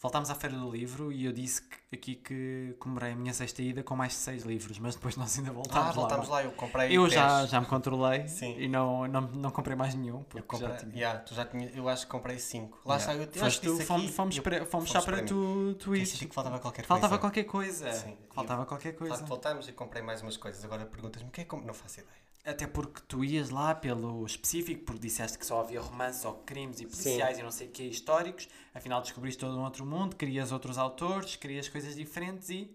voltámos 0.00 0.30
à 0.30 0.34
Feira 0.34 0.56
do 0.56 0.70
Livro 0.70 1.10
e 1.12 1.24
eu 1.24 1.32
disse 1.32 1.62
que- 1.62 1.76
aqui 1.96 2.14
que 2.16 2.74
comemorei 2.78 3.12
a 3.12 3.16
minha 3.16 3.32
sexta 3.32 3.62
ida 3.62 3.82
com 3.82 3.96
mais 3.96 4.12
de 4.12 4.18
6 4.18 4.42
livros, 4.44 4.78
mas 4.78 4.94
depois 4.94 5.16
nós 5.16 5.38
ainda 5.38 5.50
voltámos 5.52 5.88
ah, 5.90 5.92
voltámos 5.92 6.28
lá. 6.28 6.36
lá. 6.36 6.44
Eu 6.44 6.52
comprei. 6.52 6.88
Eu 6.96 7.02
10. 7.02 7.14
já, 7.14 7.46
já 7.46 7.60
me 7.60 7.66
controlei 7.66 8.28
Sim. 8.28 8.54
e 8.58 8.68
não, 8.68 9.06
não, 9.08 9.20
não 9.22 9.50
comprei 9.50 9.74
mais 9.76 9.94
nenhum, 9.94 10.18
Eu 10.18 10.24
porque 10.24 10.46
comprei. 10.46 10.70
já. 10.78 10.86
Yeah, 10.94 11.20
tu 11.20 11.34
já 11.34 11.44
tinha, 11.46 11.68
eu 11.70 11.88
acho 11.88 12.04
que 12.04 12.12
comprei 12.12 12.38
5. 12.38 12.78
Lá 12.84 12.96
Yeah. 12.96 13.12
está. 13.12 13.24
Eu, 13.24 13.32
eu 13.34 13.40
Foste 13.44 13.60
que 13.60 13.66
tu, 13.66 13.80
fomos, 13.86 14.10
fomos, 14.10 14.36
eu- 14.36 14.42
para, 14.42 14.66
fomos 14.66 14.90
só 14.90 15.00
para 15.00 15.22
tu, 15.24 15.74
tu 15.78 15.96
senti 16.04 16.26
que 16.26 16.34
faltava 16.34 16.58
qualquer 16.58 16.84
Faltava 16.84 17.08
coisa. 17.18 17.20
qualquer 17.20 17.44
coisa. 17.44 17.92
Sim. 17.92 18.16
Faltava 18.34 18.66
qualquer 18.66 18.92
De 18.92 18.98
coisa. 18.98 19.14
facto, 19.16 19.28
voltámos 19.28 19.66
e 19.68 19.72
comprei 19.72 20.02
mais 20.02 20.20
umas 20.22 20.36
coisas. 20.36 20.62
Agora 20.64 20.84
perguntas-me 20.84 21.28
o 21.28 21.32
que 21.32 21.40
é 21.40 21.44
que 21.44 21.56
Não 21.56 21.72
faço 21.72 22.00
ideia. 22.00 22.25
Até 22.46 22.64
porque 22.66 23.00
tu 23.08 23.24
ias 23.24 23.50
lá 23.50 23.74
pelo 23.74 24.24
específico, 24.24 24.84
porque 24.84 25.00
disseste 25.00 25.36
que 25.36 25.44
só 25.44 25.60
havia 25.60 25.80
romances 25.80 26.24
ou 26.24 26.34
crimes 26.44 26.80
e 26.80 26.86
policiais 26.86 27.38
e 27.38 27.42
não 27.42 27.50
sei 27.50 27.66
o 27.66 27.70
que 27.72 27.82
históricos. 27.82 28.48
Afinal, 28.72 29.02
descobriste 29.02 29.40
todo 29.40 29.58
um 29.58 29.64
outro 29.64 29.84
mundo, 29.84 30.14
querias 30.14 30.52
outros 30.52 30.78
autores, 30.78 31.34
querias 31.34 31.68
coisas 31.68 31.96
diferentes 31.96 32.48
e 32.50 32.70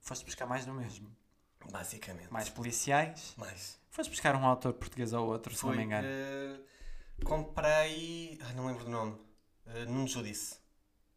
foste 0.00 0.24
buscar 0.24 0.46
mais 0.46 0.64
do 0.64 0.72
mesmo. 0.72 1.14
Basicamente. 1.70 2.32
Mais 2.32 2.48
policiais. 2.48 3.34
Mais. 3.36 3.78
Foste 3.90 4.08
buscar 4.10 4.34
um 4.36 4.44
autor 4.46 4.72
português 4.72 5.12
ou 5.12 5.26
outro, 5.28 5.54
se 5.54 5.64
não 5.66 5.74
me 5.74 5.82
engano. 5.82 6.06
eh, 6.10 6.60
comprei. 7.24 8.38
Ai, 8.42 8.54
não 8.54 8.66
lembro 8.66 8.84
do 8.84 8.90
nome. 8.90 9.12
Uh, 9.66 9.84
Nuno 9.90 10.06
Judice. 10.08 10.56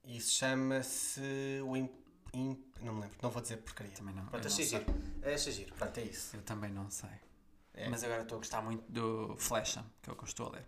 E 0.04 0.18
isso 0.18 0.32
chama-se. 0.36 1.22
O 1.66 1.76
Imp, 1.76 1.92
Imp- 2.34 2.78
Não 2.82 2.94
me 2.94 3.02
lembro. 3.02 3.18
Não 3.22 3.30
vou 3.30 3.42
dizer 3.42 3.58
porcaria. 3.58 3.92
Também 3.94 4.14
não. 4.14 4.26
Pronto, 4.26 4.46
achei 4.48 4.66
sei. 4.66 4.80
giro. 4.80 4.94
É, 5.22 5.34
achei 5.34 5.54
giro. 5.54 5.74
Pronto, 5.76 5.98
é 5.98 6.04
isso. 6.04 6.36
eu 6.36 6.42
também 6.44 6.72
não 6.72 6.90
sei. 6.90 7.10
É. 7.78 7.88
Mas 7.90 8.04
agora 8.04 8.24
estou 8.24 8.38
a 8.38 8.40
gostar 8.40 8.62
muito 8.62 8.92
do 8.92 9.38
Flecha, 9.38 9.86
que 10.02 10.10
é 10.10 10.14
o 10.14 10.16
que 10.16 10.24
eu 10.24 10.28
estou 10.28 10.48
a 10.48 10.50
ler. 10.54 10.66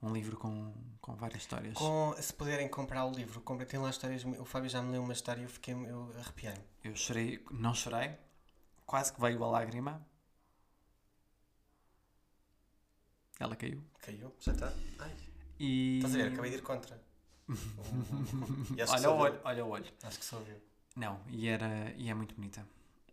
Um 0.00 0.12
livro 0.12 0.36
com, 0.38 0.72
com 1.00 1.14
várias 1.14 1.42
histórias. 1.42 1.74
Com- 1.74 2.14
se 2.18 2.32
puderem 2.32 2.68
comprar 2.68 3.04
o 3.04 3.10
livro, 3.12 3.40
comprem. 3.42 3.68
Tem 3.68 3.78
lá 3.78 3.90
histórias. 3.90 4.24
O 4.24 4.44
Fábio 4.44 4.70
já 4.70 4.80
me 4.80 4.92
leu 4.92 5.02
uma 5.02 5.12
história 5.12 5.40
e 5.40 5.44
eu 5.44 5.48
fiquei. 5.50 5.74
Eu 5.74 6.12
arrepiei-me. 6.18 6.64
Eu 6.82 6.96
chorei, 6.96 7.44
não 7.50 7.74
chorei, 7.74 8.16
quase 8.86 9.12
que 9.12 9.20
veio 9.20 9.42
a 9.44 9.48
lágrima. 9.48 10.04
Ela 13.38 13.54
caiu. 13.54 13.84
Caiu? 14.00 14.34
Já 14.40 14.52
está? 14.52 14.72
Ai. 15.00 15.14
E... 15.60 15.96
Estás 15.98 16.14
a 16.14 16.18
ver? 16.18 16.32
Acabei 16.32 16.50
de 16.50 16.56
ir 16.56 16.62
contra. 16.62 17.00
Olha 18.90 19.10
o 19.10 19.16
olho, 19.16 19.40
olha 19.44 19.64
o 19.64 19.68
olho. 19.70 19.92
Acho 20.02 20.18
que 20.18 20.24
só 20.24 20.38
viu. 20.40 20.56
Não, 20.94 21.20
e, 21.28 21.48
era, 21.48 21.92
e 21.96 22.08
é 22.10 22.14
muito 22.14 22.34
bonita 22.34 22.66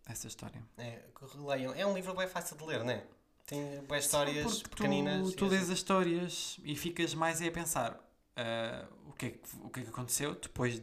essa 0.05 0.27
história. 0.27 0.61
É, 0.77 1.03
leiam. 1.35 1.73
É 1.73 1.85
um 1.85 1.93
livro 1.93 2.13
bem 2.13 2.27
fácil 2.27 2.57
de 2.57 2.63
ler, 2.65 2.83
não 2.83 2.91
é? 2.91 3.05
Tem 3.45 3.81
boas 3.83 4.05
histórias 4.05 4.63
pequeninas. 4.63 5.31
Tu, 5.31 5.37
tu 5.37 5.45
lês 5.45 5.63
assim. 5.63 5.71
as 5.73 5.77
histórias 5.77 6.59
e 6.63 6.75
ficas 6.75 7.13
mais 7.13 7.41
aí 7.41 7.47
a 7.47 7.51
pensar 7.51 7.99
ah, 8.35 8.87
o, 9.07 9.13
que 9.13 9.25
é 9.27 9.29
que, 9.31 9.39
o 9.61 9.69
que 9.69 9.79
é 9.81 9.83
que 9.83 9.89
aconteceu 9.89 10.35
depois 10.35 10.81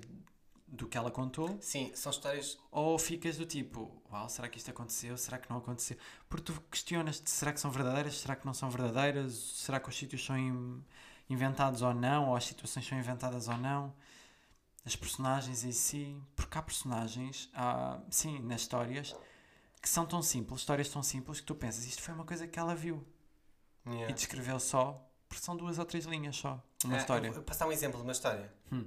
do 0.67 0.87
que 0.89 0.97
ela 0.97 1.11
contou 1.11 1.59
Sim, 1.61 1.91
são 1.95 2.11
histórias. 2.11 2.59
ou 2.71 2.99
ficas 2.99 3.37
do 3.37 3.45
tipo, 3.45 4.03
uau, 4.11 4.27
será 4.29 4.49
que 4.49 4.57
isto 4.59 4.71
aconteceu? 4.71 5.17
Será 5.19 5.39
que 5.39 5.51
não 5.51 5.59
aconteceu? 5.59 5.99
Porque 6.29 6.45
tu 6.51 6.61
questionas-te, 6.71 7.31
será 7.31 7.53
que 7.53 7.61
são 7.61 7.71
verdadeiras? 7.71 8.17
Será 8.19 8.37
que 8.37 8.47
não 8.47 8.55
são 8.55 8.71
verdadeiras? 8.71 9.33
Será 9.35 9.79
que 9.79 9.89
os 9.91 9.97
sítios 9.97 10.25
são 10.25 10.39
in- 10.39 10.83
inventados 11.29 11.83
ou 11.83 11.93
não? 11.93 12.31
Ou 12.31 12.37
as 12.37 12.45
situações 12.47 12.87
são 12.87 12.99
inventadas 12.99 13.49
ou 13.49 13.57
não? 13.59 13.93
das 14.85 14.97
personagens 14.97 15.63
em 15.63 15.71
si, 15.73 16.21
porque 16.35 16.59
há 16.59 16.63
personagens, 16.63 17.49
há, 17.55 18.01
sim, 18.11 18.41
nas 18.41 18.63
histórias, 18.63 19.15
que 19.83 19.89
são 19.89 20.07
tão 20.07 20.23
simples, 20.23 20.61
histórias 20.61 20.89
tão 20.89 21.03
simples 21.03 21.41
que 21.41 21.47
tu 21.47 21.55
pensas, 21.55 21.85
isto 21.85 22.01
foi 22.01 22.15
uma 22.15 22.25
coisa 22.25 22.47
que 22.47 22.59
ela 22.59 22.75
viu 22.75 23.05
Yeah. 23.85 24.11
e 24.11 24.15
descreveu 24.15 24.61
só, 24.61 25.05
porque 25.29 25.43
são 25.45 25.57
duas 25.57 25.77
ou 25.77 25.85
três 25.85 26.05
linhas 26.05 26.37
só, 26.37 26.63
uma 26.85 26.95
Ah, 26.95 26.99
história. 26.99 27.27
eu 27.27 27.33
Vou 27.33 27.43
passar 27.43 27.67
um 27.67 27.73
exemplo 27.73 27.97
de 27.99 28.05
uma 28.05 28.13
história. 28.13 28.53
Hum. 28.71 28.87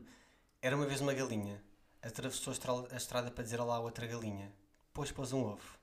Era 0.62 0.74
uma 0.74 0.86
vez 0.86 1.02
uma 1.02 1.14
galinha, 1.14 1.62
atravessou 2.02 2.52
a 2.52 2.54
estra- 2.54 2.94
a 2.94 2.96
estrada 2.98 3.30
para 3.30 3.44
dizer 3.44 3.60
olá 3.60 3.76
a 3.76 3.80
outra 3.80 4.08
galinha, 4.08 4.54
depois 4.88 5.12
pôs 5.12 5.34
um 5.34 5.44
ovo 5.44 5.78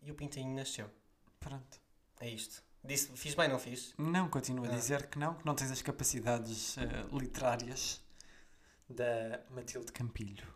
e 0.00 0.12
o 0.12 0.14
pintainho 0.14 0.54
nasceu. 0.54 0.88
Pronto. 1.40 1.80
É 2.20 2.30
isto. 2.30 2.62
Disse, 2.84 3.08
fiz 3.16 3.34
bem, 3.34 3.48
não 3.48 3.58
fiz? 3.58 3.94
Não, 3.98 4.28
continuo 4.28 4.64
a 4.64 4.68
Ah. 4.68 4.70
dizer 4.76 5.08
que 5.08 5.18
não, 5.18 5.34
que 5.34 5.44
não 5.44 5.56
tens 5.56 5.72
as 5.72 5.82
capacidades 5.82 6.78
eh, 6.78 6.84
literárias 7.12 8.00
da 8.88 9.40
Matilde 9.50 9.90
Campilho. 9.90 10.46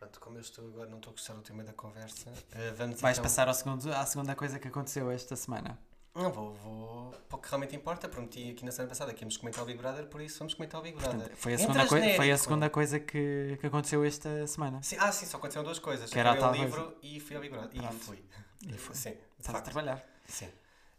Pronto, 0.00 0.18
como 0.18 0.36
eu 0.38 0.40
estou 0.40 0.66
agora, 0.66 0.88
não 0.88 0.96
estou 0.96 1.10
a 1.10 1.12
gostar 1.14 1.34
do 1.34 1.42
tema 1.42 1.62
da 1.62 1.74
conversa, 1.74 2.32
eh, 2.52 2.72
vamos 2.76 2.98
Vais 3.02 3.18
então... 3.18 3.22
passar 3.22 3.46
ao 3.48 3.52
segundo, 3.54 3.92
à 3.92 4.06
segunda 4.06 4.34
coisa 4.34 4.58
que 4.58 4.66
aconteceu 4.66 5.10
esta 5.10 5.36
semana. 5.36 5.78
Não, 6.14 6.32
vou, 6.32 6.54
vou 6.54 7.10
para 7.28 7.36
o 7.36 7.40
que 7.40 7.48
realmente 7.50 7.76
importa. 7.76 8.08
Prometi 8.08 8.50
aqui 8.50 8.64
na 8.64 8.72
semana 8.72 8.88
passada 8.88 9.12
que 9.14 9.22
íamos 9.22 9.36
comentar 9.36 9.62
o 9.62 9.66
Big 9.66 9.78
Brother, 9.78 10.06
por 10.06 10.20
isso 10.22 10.38
vamos 10.38 10.54
comentar 10.54 10.80
o 10.80 10.82
Big 10.82 10.96
Brother. 10.96 11.18
Portanto, 11.18 11.36
foi 11.36 11.52
a 11.54 11.58
segunda, 11.58 11.86
coi- 11.86 12.00
foi 12.00 12.08
a 12.08 12.14
genérico. 12.14 12.38
segunda 12.42 12.70
coisa 12.70 12.98
que, 12.98 13.58
que 13.60 13.66
aconteceu 13.66 14.02
esta 14.02 14.46
semana. 14.46 14.82
Sim, 14.82 14.96
ah, 14.98 15.12
sim, 15.12 15.26
só 15.26 15.36
aconteceram 15.36 15.64
duas 15.64 15.78
coisas. 15.78 16.10
Que 16.10 16.18
era 16.18 16.32
o 16.32 16.52
livro 16.52 16.96
e 17.02 17.20
fui 17.20 17.36
ao 17.36 17.42
Big 17.42 17.52
Brother. 17.54 17.70
E 17.74 17.78
Pronto. 17.80 17.94
fui. 18.04 18.24
E 18.66 18.72
foi. 18.72 18.94
Sim, 18.96 19.14
Estás 19.38 19.58
a 19.58 19.60
trabalhar. 19.62 20.02
Sim. 20.26 20.48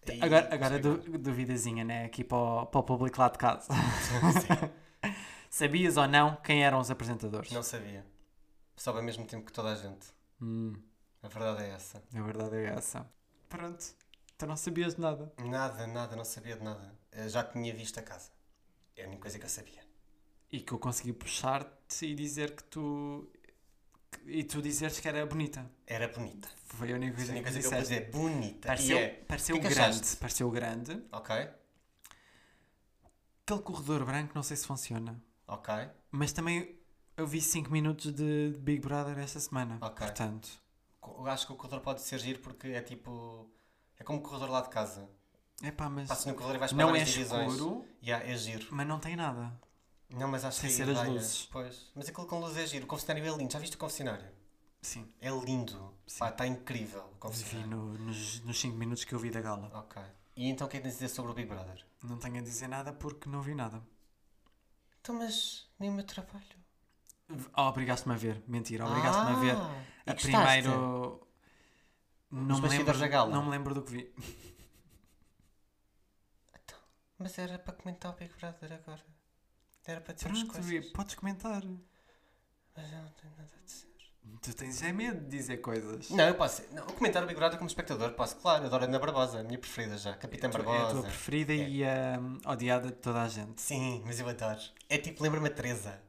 E- 0.08 0.24
Agora, 0.24 0.48
agora 0.54 0.80
du, 0.80 0.98
duvidazinha, 1.18 1.84
né? 1.84 2.06
Aqui 2.06 2.24
para 2.24 2.38
o, 2.38 2.66
para 2.68 2.80
o 2.80 2.84
público 2.84 3.20
lá 3.20 3.30
de 3.30 3.38
casa. 3.40 3.68
Sabias 5.50 5.98
ou 5.98 6.08
não 6.08 6.36
quem 6.38 6.64
eram 6.64 6.80
os 6.80 6.90
apresentadores? 6.90 7.52
não 7.52 7.64
sabia. 7.64 8.06
Soube 8.76 9.00
ao 9.00 9.06
mesmo 9.06 9.26
tempo 9.26 9.46
que 9.46 9.52
toda 9.54 9.72
a 9.72 9.76
gente. 9.76 10.08
Hum, 10.42 10.74
A 11.22 11.28
verdade 11.28 11.64
é 11.64 11.70
essa. 11.70 12.04
a 12.14 12.22
verdade 12.22 12.56
é 12.56 12.66
essa. 12.66 13.08
Pronto. 13.48 13.84
Tu 14.38 14.46
não 14.48 14.58
sabias 14.58 14.96
de 14.96 15.02
nada. 15.02 15.32
Nada, 15.38 15.86
nada, 15.86 16.16
não 16.16 16.26
sabia 16.26 16.56
de 16.56 16.64
nada. 16.64 16.98
Eu 17.12 17.30
já 17.30 17.44
tinha 17.44 17.74
visto 17.74 18.00
a 18.00 18.02
casa. 18.04 18.32
É 18.96 19.04
a 19.04 19.08
única 19.08 19.22
coisa 19.24 19.38
que 19.38 19.46
eu 19.46 19.50
sabia. 19.50 19.82
E 20.52 20.60
que 20.62 20.72
eu 20.74 20.80
consegui 20.80 21.14
puxar-te 21.14 22.06
e 22.06 22.16
dizer 22.16 22.56
que 22.56 22.64
tu. 22.64 23.30
que- 24.12 24.32
E 24.32 24.44
tu 24.44 24.62
dizeres 24.62 25.00
que 25.00 25.08
era 25.08 25.26
bonita. 25.26 25.70
Era 25.86 26.08
bonita. 26.08 26.50
Foi 26.66 26.92
a 26.92 26.96
única 26.96 27.14
A 27.14 27.16
coisa 27.18 27.32
única 27.32 27.50
que 27.50 27.54
coisa 27.54 27.60
que 27.60 27.66
eu 27.76 27.80
pude 27.80 27.82
disseste. 27.84 28.06
dizer, 28.12 28.12
bonita. 28.12 28.68
Pareceu, 28.68 28.98
E 28.98 29.02
é. 29.02 29.10
pareceu 29.28 29.56
O 29.56 29.60
que 29.62 29.66
é 29.68 29.70
que 29.70 29.76
grande. 29.76 29.96
achaste? 30.00 30.18
Pareceu 30.18 30.50
grande. 30.52 31.04
Ok, 31.12 31.50
Aquele 33.46 33.62
corredor 33.64 34.06
branco, 34.06 34.32
não 34.34 34.44
sei 34.44 34.56
se 34.58 34.66
funciona. 34.66 35.22
ok. 35.48 35.74
Mas 36.12 36.32
também 36.34 36.80
eu 37.22 37.28
vi 37.28 37.42
5 37.42 37.72
minutos 37.72 38.12
de 38.14 38.56
Big 38.60 38.82
Brother 38.82 39.18
esta 39.20 39.40
semana. 39.40 39.78
Ok. 39.82 40.06
Portanto, 40.06 40.50
Eu 41.04 41.28
acho 41.28 41.48
que 41.48 41.54
o 41.54 41.56
corredor 41.56 41.82
pode 41.82 42.02
ser 42.02 42.20
giro 42.20 42.40
porque 42.40 42.68
é 42.70 42.82
tipo. 42.82 43.50
É 43.98 44.04
como 44.04 44.20
o 44.20 44.22
corredor 44.22 44.50
lá 44.50 44.62
de 44.62 44.70
casa. 44.70 45.08
epá, 45.64 45.90
mas 45.90 46.08
Passas 46.08 46.26
no 46.26 46.34
corredor 46.34 46.56
e 46.56 46.60
vais 46.60 46.72
para 46.72 46.82
não 46.82 46.90
é 46.90 46.92
várias 46.92 47.10
divisões. 47.10 47.54
escuro, 47.54 47.86
Yeah, 48.04 48.26
é 48.28 48.36
giro. 48.38 48.68
mas 48.72 48.88
não 48.88 49.00
tem 49.00 49.16
nada. 49.16 49.52
Não, 50.10 50.28
mas 50.28 50.44
acho 50.44 50.60
Sem 50.60 50.70
que 50.70 50.76
ser 50.76 50.90
as 50.90 50.98
raia. 50.98 51.10
luzes. 51.12 51.46
Pois. 51.52 51.92
Mas 51.96 52.10
aquilo 52.10 52.28
com 52.28 52.40
luz 52.40 52.58
é 52.58 52.68
giro. 52.68 52.84
O 52.86 52.88
confessionário 52.88 53.34
é 53.34 53.38
lindo. 53.38 53.54
Já 53.54 53.60
viste 53.60 53.76
o 53.76 53.80
confessionário? 53.80 54.28
Sim, 54.82 55.08
É 55.22 55.30
lindo. 55.30 55.94
Sim. 56.08 56.20
Pá, 56.20 56.30
está 56.30 56.46
incrível 56.48 57.02
o 57.04 57.12
vi 57.14 57.20
confessionário. 57.20 57.70
no- 57.70 57.94
nos 58.46 58.60
5 58.60 58.76
minutos 58.78 59.04
que 59.06 59.14
eu 59.14 59.20
vi 59.20 59.30
da 59.30 59.40
gala. 59.42 59.70
Ok. 59.74 60.02
E 60.36 60.48
então 60.50 60.66
o 60.68 60.70
que 60.70 60.78
é 60.78 60.80
que 60.80 60.84
tens 60.84 60.94
a 60.96 60.98
dizer 60.98 61.10
sobre 61.10 61.32
o 61.32 61.34
Big 61.36 61.48
Brother? 61.48 61.86
Não 62.04 62.18
tenho 62.18 62.38
a 62.40 62.42
dizer 62.42 62.68
nada 62.68 62.92
porque 62.92 63.30
não 63.30 63.42
vi 63.42 63.54
nada. 63.56 63.82
Então, 65.00 65.16
mas 65.16 65.68
nem 65.80 65.90
o 65.90 65.94
meu 65.94 66.04
trabalho. 66.06 66.61
Oh, 67.58 67.62
obrigaste-me 67.64 68.14
a 68.16 68.18
ver. 68.18 68.44
Mentira, 68.48 68.86
obrigaste-me 68.86 69.32
a 69.32 69.40
ver. 69.40 69.56
Ah, 69.56 70.12
A 70.12 70.14
primeiro. 70.14 71.28
Não 72.32 72.56
Os 72.56 72.62
me, 72.62 72.70
lembro, 72.70 72.98
da 72.98 73.08
gala? 73.08 73.30
não 73.30 73.44
me 73.44 73.50
lembro 73.52 73.74
do 73.76 73.82
que 73.84 73.92
vi. 73.92 74.14
Mas 77.18 77.38
era 77.38 77.60
para 77.60 77.74
comentar 77.74 78.12
o 78.12 78.16
Big 78.16 78.34
Brother 78.40 78.74
agora. 78.74 79.02
Era 79.86 80.02
para 80.02 80.14
dizer 80.14 80.30
Pronto, 80.30 80.48
coisas. 80.54 80.86
Podes 80.92 81.16
comentar. 81.16 81.62
Mas 82.76 82.92
eu 82.92 82.98
não 83.00 83.10
tenho 83.12 83.34
nada 83.38 83.52
a 83.62 83.66
dizer. 83.66 83.88
Tu 84.42 84.54
tens 84.56 84.82
é 84.82 84.92
medo 84.92 85.20
de 85.22 85.28
dizer 85.38 85.58
coisas. 85.58 86.10
Não, 86.10 86.24
eu 86.28 86.36
posso. 86.36 86.64
Não, 86.74 86.86
comentar 86.88 87.24
o 87.24 87.28
Big 87.28 87.38
Brother 87.38 87.58
como 87.58 87.68
espectador, 87.68 88.12
posso, 88.14 88.38
claro. 88.38 88.66
Adoro 88.66 88.86
a 88.86 88.88
Ana 88.88 88.98
Barbosa, 89.00 89.40
a 89.42 89.44
minha 89.44 89.60
preferida 89.60 89.98
já. 89.98 90.16
Capitã 90.16 90.50
Tu- 90.50 90.58
É 90.58 90.62
a 90.62 90.64
Barbosa. 90.64 90.94
tua 90.94 91.04
preferida 91.04 91.54
e 91.54 91.84
a 91.84 92.18
hum, 92.20 92.40
odiada 92.46 92.88
de 92.88 92.94
toda 92.96 93.22
a 93.22 93.28
gente. 93.28 93.60
Sim, 93.62 94.02
mas 94.06 94.20
eu 94.20 94.28
adoro. 94.28 94.60
É 94.90 94.98
tipo, 94.98 95.22
lembra-me 95.22 95.48
a 95.48 95.52
Teresa. 95.52 96.02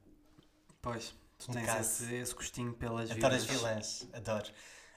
Pois, 0.83 1.15
tu 1.39 1.51
Um 1.51 1.55
tens 1.55 1.63
bocado. 1.63 1.81
esse, 1.81 2.15
esse 2.17 2.35
gostinho 2.35 2.75
pelas 2.75 3.11
Adoro 3.11 3.35
as 3.35 3.45
vilãs. 3.45 4.07
Adoro. 4.13 4.51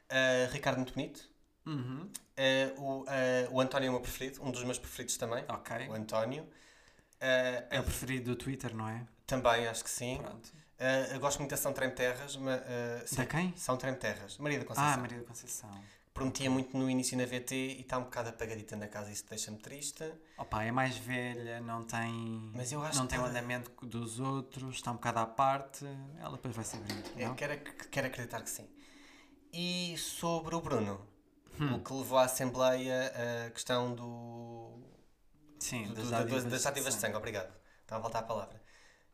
Ah, 0.10 0.48
Ricardo 0.52 0.78
muito 0.78 0.94
bonito. 0.94 1.30
Uhum. 1.66 2.10
Ah, 2.36 2.74
o, 2.80 3.06
ah, 3.08 3.48
o 3.52 3.62
António 3.62 3.88
é 3.88 3.90
o 3.90 3.94
meu 3.94 4.02
preferido, 4.02 4.44
um 4.44 4.52
dos 4.52 4.64
meus 4.64 4.80
preferidos 4.80 5.16
também. 5.18 5.46
Ok. 5.48 5.88
O 5.88 5.94
António. 5.94 6.48
É 7.20 7.80
o 7.80 7.84
preferido 7.84 8.32
do 8.32 8.36
Twitter, 8.36 8.76
não 8.76 8.88
é? 8.90 9.06
Também, 9.26 9.68
acho 9.68 9.84
que 9.84 9.90
sim. 9.90 10.20
Pronto. 10.22 10.52
Gosto 11.20 11.40
muito 11.40 11.52
da 11.52 11.58
São 11.58 11.72
Trem 11.74 11.90
Terras. 11.92 12.36
Mas, 12.36 12.62
sim, 13.10 13.16
Da 13.18 13.26
quem? 13.26 13.56
São 13.56 13.78
Trem 13.78 13.96
Terras. 13.96 14.38
Maria 14.38 14.60
da 14.60 14.66
Conceição. 14.66 14.94
Ah, 14.94 14.98
Maria 14.98 15.20
da 15.20 15.24
Conceição. 15.24 15.84
Prometia 16.16 16.50
muito 16.50 16.78
no 16.78 16.90
início 16.90 17.18
na 17.18 17.26
VT 17.26 17.54
e 17.54 17.82
está 17.82 17.98
um 17.98 18.04
bocado 18.04 18.30
apagadita 18.30 18.78
na 18.78 18.88
casa, 18.88 19.12
isso 19.12 19.26
deixa-me 19.30 19.58
triste. 19.58 20.02
Opa, 20.38 20.64
é 20.64 20.72
mais 20.72 20.96
velha, 20.98 21.60
não 21.60 21.84
tem, 21.84 22.54
Mas 22.56 22.72
eu 22.72 22.82
acho 22.82 23.00
não 23.00 23.06
que 23.06 23.10
tem 23.10 23.20
o 23.20 23.24
ela- 23.24 23.32
andamento 23.32 23.70
dos 23.86 24.18
outros, 24.18 24.76
está 24.78 24.92
um 24.92 24.94
bocado 24.94 25.20
à 25.20 25.26
parte. 25.26 25.86
Ela 26.18 26.32
depois 26.38 26.56
vai 26.56 26.64
saber, 26.64 26.88
Eu 27.18 27.28
não? 27.28 27.36
quero, 27.36 27.52
ac- 27.52 27.90
quero 27.90 28.08
acreditar 28.08 28.42
que 28.42 28.50
sim. 28.50 28.66
E 29.52 29.98
sobre 29.98 30.56
o 30.56 30.62
Bruno, 30.62 31.06
Hum. 31.60 31.76
o 31.76 31.84
que 31.84 31.94
levou 31.94 32.18
à 32.18 32.24
Assembleia 32.24 33.12
a 33.48 33.50
questão 33.52 33.94
do, 33.94 34.72
Sim, 35.60 35.84
do- 35.88 35.96
das 35.96 36.06
do- 36.06 36.12
dádivas, 36.12 36.44
das 36.46 36.64
dádivas 36.64 36.96
de 36.96 37.02
sangue. 37.02 37.18
Obrigado. 37.18 37.54
Estava 37.82 38.00
a 38.00 38.02
voltar 38.04 38.20
a 38.20 38.24
palavra. 38.24 38.62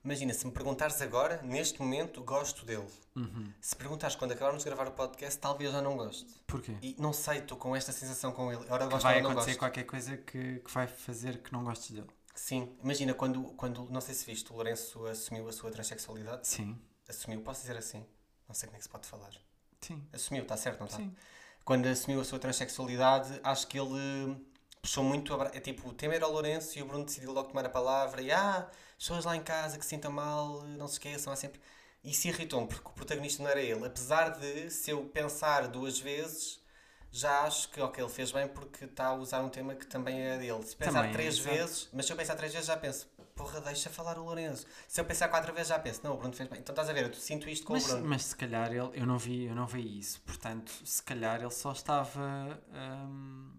Imagina, 0.03 0.34
se 0.34 0.46
me 0.48 0.51
perguntares 0.51 1.00
agora, 1.01 1.41
neste 1.43 1.79
momento, 1.81 2.24
gosto 2.24 2.65
dele. 2.65 2.88
Uhum. 3.15 3.53
Se 3.62 3.75
perguntares 3.75 4.15
quando 4.15 4.31
acabarmos 4.31 4.63
de 4.63 4.70
gravar 4.70 4.88
o 4.88 4.91
podcast, 4.91 5.39
talvez 5.39 5.72
já 5.72 5.81
não 5.81 5.96
goste. 5.96 6.25
Porquê? 6.48 6.75
E 6.81 6.96
não 6.98 7.13
sei, 7.13 7.38
estou 7.39 7.55
com 7.58 7.75
esta 7.75 7.91
sensação 7.91 8.31
com 8.31 8.51
ele. 8.51 8.65
Ora 8.70 8.88
gosto, 8.88 9.03
vai 9.03 9.15
ora 9.15 9.24
não 9.24 9.29
acontecer 9.31 9.51
gosto. 9.51 9.60
qualquer 9.60 9.84
coisa 9.84 10.17
que, 10.17 10.60
que 10.60 10.72
vai 10.74 10.88
fazer 10.88 11.38
que 11.43 11.53
não 11.53 11.63
gostes 11.63 11.91
dele. 11.91 12.08
Sim, 12.34 12.75
imagina 12.84 13.13
quando, 13.13 13.43
quando, 13.53 13.88
não 13.91 14.01
sei 14.01 14.15
se 14.15 14.25
viste, 14.25 14.51
o 14.51 14.55
Lourenço 14.55 15.05
assumiu 15.05 15.48
a 15.48 15.51
sua 15.51 15.70
transexualidade. 15.70 16.48
Sim, 16.48 16.79
Assumiu, 17.08 17.41
posso 17.41 17.62
dizer 17.62 17.77
assim? 17.77 18.05
Não 18.48 18.55
sei 18.55 18.67
como 18.67 18.77
é 18.77 18.79
que 18.79 18.84
se 18.86 18.89
pode 18.89 19.05
falar. 19.05 19.31
sim, 19.81 20.01
Assumiu, 20.13 20.43
está 20.43 20.58
certo, 20.58 20.79
não 20.79 20.88
está? 20.88 20.98
sim. 20.98 21.13
Quando 21.63 21.86
assumiu 21.88 22.20
a 22.22 22.24
sua 22.24 22.39
transexualidade, 22.39 23.39
acho 23.43 23.67
que 23.67 23.77
ele 23.79 24.36
puxou 24.81 25.03
muito. 25.03 25.33
É 25.53 25.59
tipo, 25.59 25.89
o 25.89 25.93
tema 25.93 26.15
era 26.15 26.27
o 26.27 26.31
Lourenço 26.31 26.77
e 26.77 26.81
o 26.81 26.85
Bruno 26.85 27.05
decidiu 27.05 27.31
logo 27.31 27.50
tomar 27.50 27.65
a 27.65 27.69
palavra. 27.69 28.21
E 28.21 28.31
ah, 28.31 28.69
pessoas 28.97 29.25
lá 29.25 29.35
em 29.35 29.43
casa 29.43 29.77
que 29.77 29.83
se 29.83 29.89
sintam 29.89 30.11
mal, 30.11 30.63
não 30.63 30.88
se 30.88 30.93
esqueçam, 30.93 31.31
há 31.31 31.35
sempre. 31.35 31.59
Isso 32.03 32.27
irritou-me, 32.27 32.67
porque 32.67 32.88
o 32.89 32.91
protagonista 32.93 33.43
não 33.43 33.50
era 33.50 33.61
ele. 33.61 33.85
Apesar 33.85 34.29
de, 34.29 34.69
se 34.71 34.89
eu 34.91 35.05
pensar 35.05 35.67
duas 35.67 36.00
vezes, 36.00 36.59
já 37.11 37.41
acho 37.41 37.69
que, 37.69 37.79
ok, 37.81 38.03
ele 38.03 38.11
fez 38.11 38.31
bem 38.31 38.47
porque 38.47 38.85
está 38.85 39.07
a 39.07 39.13
usar 39.13 39.41
um 39.41 39.50
tema 39.50 39.75
que 39.75 39.85
também 39.85 40.19
é 40.21 40.38
dele. 40.38 40.63
Se 40.63 40.75
pensar 40.75 40.93
Também, 41.01 41.11
três 41.13 41.38
vezes, 41.38 41.89
mas 41.93 42.05
se 42.05 42.11
eu 42.13 42.17
pensar 42.17 42.35
três 42.35 42.51
vezes, 42.53 42.67
já 42.67 42.77
penso, 42.77 43.07
porra, 43.35 43.61
deixa 43.61 43.89
falar 43.89 44.17
o 44.17 44.23
Lourenço. 44.23 44.65
Se 44.88 45.00
eu 45.00 45.05
pensar 45.05 45.27
quatro 45.29 45.53
vezes, 45.53 45.67
já 45.69 45.77
penso, 45.79 46.01
não, 46.03 46.13
o 46.13 46.17
Bruno 46.17 46.33
fez 46.33 46.50
bem. 46.50 46.59
Então 46.59 46.73
estás 46.73 46.89
a 46.89 46.93
ver, 46.93 47.05
eu 47.05 47.13
sinto 47.13 47.47
isto 47.50 47.65
com 47.67 47.73
Mas, 47.73 47.85
o 47.85 47.88
Bruno. 47.89 48.07
mas 48.07 48.23
se 48.25 48.35
calhar 48.35 48.71
ele, 48.71 48.89
eu 48.93 49.05
não 49.05 49.17
vi, 49.17 49.45
eu 49.45 49.55
não 49.55 49.67
vi 49.67 50.00
isso. 50.00 50.21
Portanto, 50.21 50.71
se 50.85 51.03
calhar 51.03 51.41
ele 51.41 51.51
só 51.51 51.71
estava 51.73 52.59
hum, 52.73 53.51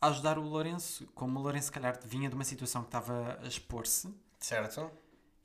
a 0.00 0.08
ajudar 0.08 0.38
o 0.38 0.42
Lourenço. 0.42 1.06
Como 1.14 1.38
o 1.38 1.42
Lourenço, 1.42 1.66
se 1.66 1.72
calhar, 1.72 1.98
vinha 2.04 2.28
de 2.28 2.34
uma 2.34 2.44
situação 2.44 2.82
que 2.82 2.88
estava 2.88 3.38
a 3.42 3.46
expor-se 3.46 4.12
Certo? 4.38 4.90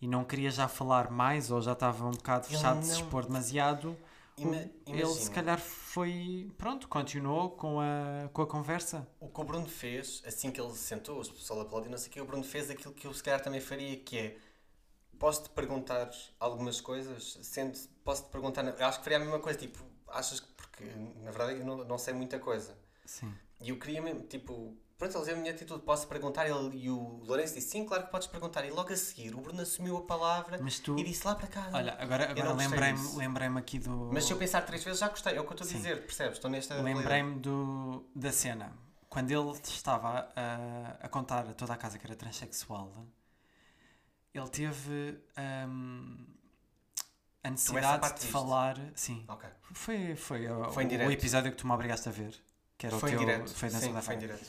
e 0.02 0.08
não 0.08 0.24
queria 0.24 0.52
já 0.52 0.68
falar 0.68 1.10
mais 1.12 1.52
ou 1.52 1.62
já 1.62 1.74
estava 1.74 2.06
um 2.06 2.12
bocado 2.12 2.48
fechado 2.48 2.80
de 2.80 2.86
se 2.86 2.92
não- 2.94 3.00
expor 3.00 3.26
demasiado. 3.26 3.98
Ima- 4.38 4.70
ele 4.86 5.06
se 5.08 5.32
calhar 5.32 5.58
foi. 5.58 6.52
Pronto, 6.58 6.90
continuou 6.90 7.52
com 7.52 7.80
a, 7.80 8.28
com 8.34 8.42
a 8.42 8.46
conversa. 8.48 9.08
O 9.20 9.30
que 9.30 9.40
o 9.42 9.44
Bruno 9.46 9.66
fez, 9.66 10.22
assim 10.26 10.52
que 10.52 10.60
ele 10.60 10.72
se 10.74 10.80
sentou, 10.80 11.22
o 11.22 11.26
pessoal 11.32 11.62
aplaudiu, 11.62 11.90
não 11.90 11.98
sei 11.98 12.10
o 12.10 12.12
que, 12.12 12.22
o 12.22 12.26
Bruno 12.26 12.44
fez 12.44 12.70
aquilo 12.70 12.94
que 12.94 13.08
eu 13.08 13.14
se 13.14 13.24
calhar 13.24 13.42
também 13.42 13.62
faria, 13.62 13.96
que 13.98 14.18
é 14.18 14.38
posso-te 15.18 15.50
perguntar 15.50 16.10
algumas 16.40 16.82
coisas, 16.82 17.40
sendo, 17.42 17.78
posso-te 18.04 18.30
perguntar, 18.30 18.66
eu 18.66 18.86
acho 18.86 18.98
que 18.98 19.04
faria 19.06 19.18
a 19.18 19.22
mesma 19.22 19.40
coisa, 19.40 19.58
tipo, 19.58 19.80
achas 20.10 20.42
que, 20.42 20.48
porque 20.54 20.84
na 21.24 21.32
verdade 21.32 21.60
eu 21.60 21.66
não, 21.66 21.78
não 21.86 21.98
sei 21.98 22.14
muita 22.14 22.38
coisa, 22.38 22.78
Sim. 23.06 23.34
E 23.62 23.70
eu 23.70 23.78
queria 23.80 24.02
mesmo, 24.02 24.22
tipo, 24.24 24.76
pronto, 24.98 25.18
eles 25.18 25.28
a 25.30 25.36
minha 25.36 25.52
atitude, 25.52 25.84
posso 25.84 26.08
perguntar, 26.08 26.46
ele, 26.48 26.78
e 26.78 26.90
o 26.90 27.22
Lourenço 27.24 27.54
disse, 27.54 27.70
sim, 27.70 27.86
claro 27.86 28.06
que 28.06 28.12
podes 28.12 28.28
perguntar, 28.28 28.66
e 28.66 28.70
logo 28.72 28.92
a 28.92 28.96
seguir 28.96 29.34
o 29.36 29.42
Bruno 29.42 29.62
assumiu 29.62 29.98
a 29.98 30.02
palavra 30.06 30.58
tu. 30.84 30.98
e 30.98 31.04
disse 31.04 31.26
lá 31.26 31.36
para 31.36 31.48
cá. 31.48 31.70
Olha, 31.74 31.96
agora, 32.00 32.30
agora 32.32 32.54
lembrei-me 32.54 33.16
lembrei 33.16 33.48
aqui 33.50 33.80
do. 33.80 34.10
Mas 34.14 34.26
se 34.26 34.34
eu 34.34 34.38
pensar 34.38 34.62
três 34.62 34.84
vezes 34.84 35.00
já 35.00 35.08
gostei, 35.10 35.36
é 35.36 35.40
o 35.42 35.44
que 35.44 35.52
eu 35.52 35.56
estou 35.56 35.68
a 35.68 35.72
dizer, 35.72 36.02
percebes? 36.06 36.38
Estou 36.38 36.50
nesta. 36.52 36.82
Lembrei-me 36.82 37.40
do, 37.40 38.06
da 38.16 38.32
cena. 38.32 38.72
Quando 39.10 39.32
ele 39.32 39.52
estava 39.64 40.30
a, 40.36 41.06
a 41.06 41.08
contar 41.10 41.48
a 41.48 41.54
toda 41.54 41.74
a 41.74 41.78
casa 41.78 41.98
que 41.98 42.06
era 42.06 42.16
transexual, 42.16 42.92
ele 44.34 44.50
teve 44.50 45.18
hum, 45.70 46.26
a 47.44 47.50
necessidade 47.50 48.20
de 48.20 48.28
falar. 48.28 48.78
Sim. 48.94 49.24
Ok. 49.28 49.50
Foi, 49.72 50.16
foi, 50.16 50.50
o- 50.50 50.70
Foi 50.72 50.84
o, 50.84 50.88
direto. 50.88 51.12
episódio 51.12 51.52
que 51.52 51.58
tu 51.58 51.66
me 51.66 51.74
obrigaste 51.74 52.10
a 52.10 52.12
ver. 52.12 52.36
Que 52.78 52.88
era 52.88 52.98
Foi 53.00 53.10
o 53.10 53.18
teu, 53.18 53.20
direto. 53.20 53.54
Foi 53.54 53.70
na 53.70 53.76
Sim, 53.76 53.82
segunda 53.86 54.02
foi 54.02 54.16
direto. 54.18 54.46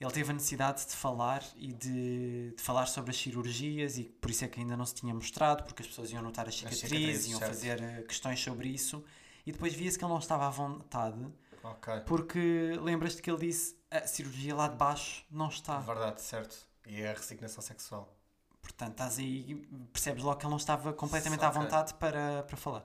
Ele 0.00 0.10
teve 0.10 0.30
a 0.30 0.34
necessidade 0.34 0.84
de 0.86 0.92
falar 0.94 1.42
e 1.56 1.72
de, 1.72 2.52
de 2.56 2.62
falar 2.62 2.86
sobre 2.86 3.10
as 3.12 3.16
cirurgias 3.16 3.96
e 3.96 4.04
por 4.04 4.30
isso 4.30 4.44
é 4.44 4.48
que 4.48 4.60
ainda 4.60 4.76
não 4.76 4.84
se 4.84 4.94
tinha 4.94 5.14
mostrado, 5.14 5.62
porque 5.64 5.82
as 5.82 5.88
pessoas 5.88 6.10
iam 6.10 6.20
notar 6.22 6.46
as 6.48 6.56
cicatrizes, 6.56 6.88
cicatrizes, 6.88 7.26
iam 7.30 7.38
certo. 7.38 7.50
fazer 7.54 7.82
eh, 7.82 8.02
questões 8.02 8.40
sobre 8.40 8.68
isso 8.68 9.02
e 9.46 9.52
depois 9.52 9.72
via-se 9.72 9.96
que 9.98 10.04
ele 10.04 10.12
não 10.12 10.18
estava 10.18 10.46
à 10.46 10.50
vontade 10.50 11.24
Ok. 11.62 12.00
porque 12.06 12.76
lembras-te 12.82 13.22
que 13.22 13.30
ele 13.30 13.46
disse 13.46 13.76
a 13.90 14.06
cirurgia 14.06 14.54
lá 14.54 14.68
de 14.68 14.76
baixo 14.76 15.24
não 15.30 15.48
está. 15.48 15.78
Verdade, 15.78 16.20
certo. 16.20 16.56
E 16.86 17.00
é 17.00 17.10
a 17.12 17.14
resignação 17.14 17.62
sexual. 17.62 18.12
Portanto, 18.60 18.92
estás 18.92 19.18
aí, 19.18 19.54
percebes 19.92 20.22
logo 20.24 20.36
que 20.38 20.44
ele 20.44 20.50
não 20.50 20.58
estava 20.58 20.92
completamente 20.92 21.44
Ok. 21.44 21.48
à 21.48 21.50
vontade 21.50 21.94
para, 21.94 22.42
para 22.42 22.56
falar. 22.56 22.82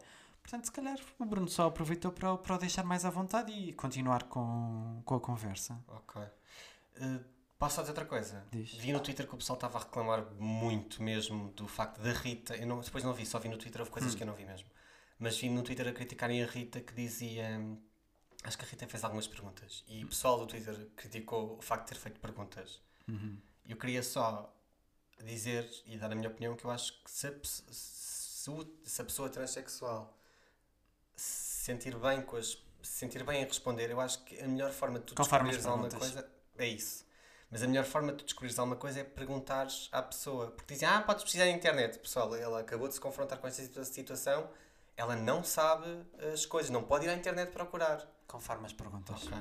Portanto, 0.50 0.65
se 0.65 0.72
calhar 0.72 0.98
o 1.20 1.25
Bruno 1.25 1.48
só 1.48 1.68
aproveitou 1.68 2.12
para, 2.12 2.36
para 2.36 2.56
o 2.56 2.58
deixar 2.58 2.84
mais 2.84 3.06
à 3.06 3.12
vontade 3.12 3.51
e 3.51 3.72
continuar 3.74 4.24
com, 4.24 5.00
com 5.06 5.13
a 5.13 5.20
conversa. 5.20 5.79
Ok. 5.88 6.20
Uh, 6.24 7.24
posso 7.60 7.75
só 7.75 7.82
dizer 7.82 7.91
outra 7.91 8.06
coisa? 8.06 8.48
Diz. 8.51 8.74
Vi 8.74 8.91
no 8.91 9.00
Twitter 9.00 9.27
que 9.27 9.36
o 9.36 9.38
pessoal 9.38 9.58
estava 9.58 9.77
a 9.77 9.82
reclamar 9.82 10.25
muito 10.39 11.03
mesmo 11.03 11.51
do 11.51 11.68
facto 11.68 12.01
da 12.01 12.12
Rita. 12.13 12.56
Eu 12.56 12.65
não, 12.65 12.79
depois 12.82 13.03
não 13.03 13.13
vi, 13.13 13.27
só 13.27 13.38
vi 13.38 13.48
no 13.48 13.60
Twitter, 13.60 13.79
houve 13.79 13.91
Hum. 13.91 13.94
coisas 13.94 14.15
que 14.15 14.24
eu 14.24 14.25
não 14.25 14.34
vi 14.34 14.44
mesmo. 14.44 14.68
Mas 15.20 15.38
vi 15.38 15.50
no 15.50 15.62
Twitter 15.62 15.88
a 15.88 15.91
criticarem 15.91 16.41
a 16.41 16.48
Rita 16.48 16.82
que 16.82 16.96
dizia. 16.96 17.62
Acho 18.44 18.58
que 18.58 18.65
a 18.65 18.68
Rita 18.68 18.88
fez 18.88 19.03
algumas 19.03 19.27
perguntas. 19.27 19.84
E 19.88 20.03
o 20.03 20.08
pessoal 20.08 20.39
do 20.39 20.48
Twitter 20.48 20.89
criticou 20.96 21.60
o 21.60 21.62
facto 21.62 21.84
de 21.84 21.94
ter 21.94 22.00
feito 22.00 22.20
perguntas. 22.20 22.82
Uhum. 23.08 23.38
Eu 23.68 23.77
queria 23.77 24.01
só 24.01 24.51
dizer 25.24 25.70
e 25.86 25.96
dar 25.96 26.12
a 26.12 26.15
minha 26.15 26.29
opinião 26.29 26.56
que 26.56 26.65
eu 26.65 26.72
acho 26.72 27.03
que 27.03 27.12
se 27.12 27.27
a, 27.27 27.34
se 27.44 28.51
se 28.84 29.01
a 29.01 29.06
pessoa 29.06 29.29
transexual 29.29 30.18
se 31.19 31.63
sentir 31.65 31.95
bem 31.97 32.21
com 32.21 32.38
as 32.38 32.57
se 32.81 32.91
sentir 32.99 33.23
bem 33.25 33.41
em 33.41 33.45
responder, 33.45 33.91
eu 33.91 33.99
acho 33.99 34.23
que 34.23 34.39
a 34.41 34.47
melhor 34.47 34.71
forma 34.71 34.99
de 34.99 35.05
tu 35.05 35.15
Conforme 35.15 35.49
descobrires 35.49 35.65
alguma 35.65 35.89
coisa 35.89 36.29
é 36.57 36.65
isso. 36.67 37.05
Mas 37.51 37.61
a 37.61 37.67
melhor 37.67 37.83
forma 37.83 38.11
de 38.13 38.19
tu 38.19 38.23
descobrires 38.25 38.57
alguma 38.57 38.77
coisa 38.77 39.01
é 39.01 39.03
perguntares 39.03 39.89
à 39.91 40.01
pessoa. 40.01 40.51
Porque 40.51 40.73
dizem, 40.75 40.88
ah, 40.88 41.01
podes 41.01 41.23
precisar 41.23 41.43
da 41.45 41.51
internet. 41.51 41.99
Pessoal, 41.99 42.33
ela 42.35 42.59
acabou 42.61 42.88
de 42.88 42.93
se 42.93 43.01
confrontar 43.01 43.38
com 43.39 43.47
esta 43.47 43.61
situa- 43.63 43.83
situação, 43.83 44.49
ela 44.95 45.15
não 45.15 45.43
sabe 45.43 45.88
as 46.33 46.45
coisas, 46.45 46.69
não 46.71 46.83
pode 46.83 47.05
ir 47.05 47.09
à 47.09 47.13
internet 47.13 47.51
procurar. 47.51 48.07
Conforme 48.27 48.65
as 48.67 48.73
perguntas. 48.73 49.25
Ok. 49.27 49.38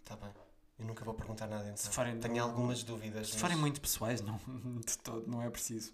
Está 0.00 0.16
bem. 0.16 0.32
Eu 0.78 0.84
nunca 0.86 1.04
vou 1.04 1.14
perguntar 1.14 1.46
nada 1.46 1.64
então. 1.64 1.76
Se 1.76 1.88
forem 1.90 2.18
Tenho 2.18 2.34
do- 2.34 2.40
algumas 2.42 2.82
dúvidas. 2.82 3.28
Se 3.28 3.32
mas- 3.34 3.40
forem 3.40 3.56
muito 3.56 3.80
pessoais, 3.80 4.20
não, 4.20 4.38
de 4.84 4.98
todo, 4.98 5.26
não 5.30 5.40
é 5.42 5.48
preciso. 5.48 5.92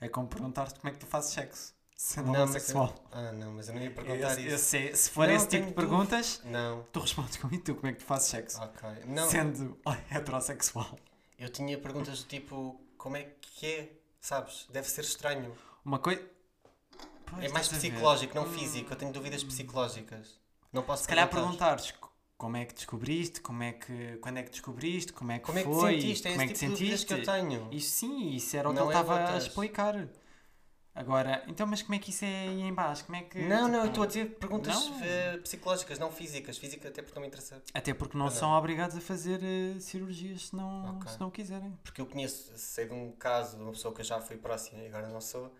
É 0.00 0.08
como 0.08 0.28
perguntar-te 0.28 0.78
como 0.80 0.88
é 0.88 0.92
que 0.92 0.98
tu 0.98 1.06
fazes 1.06 1.32
sexo, 1.32 1.73
sendo 1.94 2.26
Não, 2.26 2.32
não, 2.32 2.40
mas 2.52 2.62
sexual. 2.62 2.94
eu- 2.96 3.18
Ah, 3.18 3.32
não, 3.32 3.52
mas 3.52 3.68
eu 3.68 3.74
não 3.74 3.82
ia 3.82 3.90
perguntar 3.90 4.32
Esse- 4.32 4.46
isso. 4.48 4.76
é- 4.76 4.94
se 4.94 5.10
for 5.10 5.26
Não, 5.28 5.34
esse 5.34 5.48
tipo 5.48 5.66
de 5.66 5.72
perguntas, 5.72 6.40
Não, 6.44 6.82
tu 6.92 7.00
respondes 7.00 7.36
como 7.36 7.54
e 7.54 7.58
tu, 7.58 7.74
como 7.74 7.86
é 7.88 7.92
que 7.92 7.98
tu 8.00 8.04
fazes 8.04 8.28
sexo? 8.28 8.60
ok. 8.62 8.88
Não, 9.06 9.28
Sendo 9.28 9.78
heterossexual. 10.10 10.98
eu 11.38 11.48
tinha 11.48 11.78
perguntas 11.78 12.22
do 12.22 12.28
tipo, 12.28 12.80
como 12.98 13.16
é 13.16 13.24
que 13.40 13.66
é? 13.66 13.92
Sabes? 14.20 14.66
Deve 14.70 14.88
ser 14.88 15.02
estranho. 15.02 15.54
Uma 15.84 15.98
coisa. 15.98 16.22
É 17.40 17.48
mais 17.48 17.66
a 17.66 17.76
psicológico, 17.76 18.34
não 18.34 18.44
Hum. 18.44 18.52
físico. 18.52 18.92
Eu 18.92 18.96
tenho 18.96 19.12
dúvidas 19.12 19.42
psicológicas. 19.42 20.38
Não 20.72 20.82
posso 20.82 21.02
Se 21.02 21.08
calhar 21.08 21.28
perguntar. 21.28 21.76
perguntares 21.76 21.94
como 22.38 22.56
é 22.56 22.64
que 22.64 22.74
descobriste, 22.74 23.40
como 23.40 23.62
é 23.62 23.72
que, 23.72 24.16
quando 24.18 24.38
é 24.38 24.42
que 24.42 24.50
descobriste, 24.50 25.12
como 25.12 25.32
é 25.32 25.38
que 25.38 25.44
Como 25.46 25.58
é 25.58 25.62
que 25.62 25.68
te 25.68 25.74
foi, 25.74 25.92
sentiste? 26.00 26.28
É 26.28 26.30
como 26.30 26.42
é 26.42 26.46
que 26.46 26.52
te 26.54 26.58
tipo 26.60 26.72
de 26.72 26.78
dúvidas 26.78 27.00
sentiste. 27.00 27.24
que 27.24 27.30
eu 27.30 27.34
tenho. 27.34 27.68
Isso 27.72 27.90
sim, 27.96 28.30
isso 28.30 28.56
era 28.56 28.68
o 28.68 28.72
que 28.72 28.78
Não 28.78 28.86
ele 28.90 28.96
é 28.96 29.00
estava 29.00 29.18
a 29.18 29.22
outras. 29.24 29.42
explicar. 29.44 30.08
Agora, 30.94 31.42
então, 31.48 31.66
mas 31.66 31.82
como 31.82 31.94
é 31.96 31.98
que 31.98 32.10
isso 32.10 32.24
é 32.24 32.48
aí 32.48 32.60
em 32.62 32.72
baixo? 32.72 33.04
Como 33.04 33.16
é 33.16 33.22
que, 33.22 33.38
Não, 33.42 33.66
não, 33.66 33.78
eu 33.80 33.80
tipo, 33.82 33.86
estou 33.88 34.04
a 34.04 34.06
dizer 34.06 34.26
perguntas 34.38 34.74
Não. 34.90 35.04
eh, 35.04 35.38
psicológicas, 35.38 35.98
não 35.98 36.10
físicas. 36.12 36.56
Física 36.56 36.88
até 36.88 37.02
porque 37.02 37.16
não 37.16 37.22
me 37.22 37.26
interessa. 37.26 37.60
Até 37.74 37.92
porque 37.92 38.16
não 38.16 38.26
Ah, 38.26 38.30
não. 38.30 38.36
são 38.36 38.52
obrigados 38.52 38.96
a 38.96 39.00
fazer 39.00 39.40
eh, 39.42 39.80
cirurgias 39.80 40.48
se 40.48 40.56
não, 40.56 40.96
Ok. 40.98 41.10
se 41.10 41.18
não 41.18 41.30
quiserem. 41.32 41.76
Porque 41.82 42.00
eu 42.00 42.06
conheço, 42.06 42.52
sei 42.56 42.86
de 42.86 42.92
um 42.94 43.10
caso 43.10 43.56
de 43.56 43.62
uma 43.64 43.72
pessoa 43.72 43.92
que 43.92 44.02
eu 44.02 44.04
já 44.04 44.20
fui 44.20 44.36
próxima 44.36 44.82
e 44.82 44.86
agora 44.86 45.08
não 45.08 45.20
sou. 45.20 45.52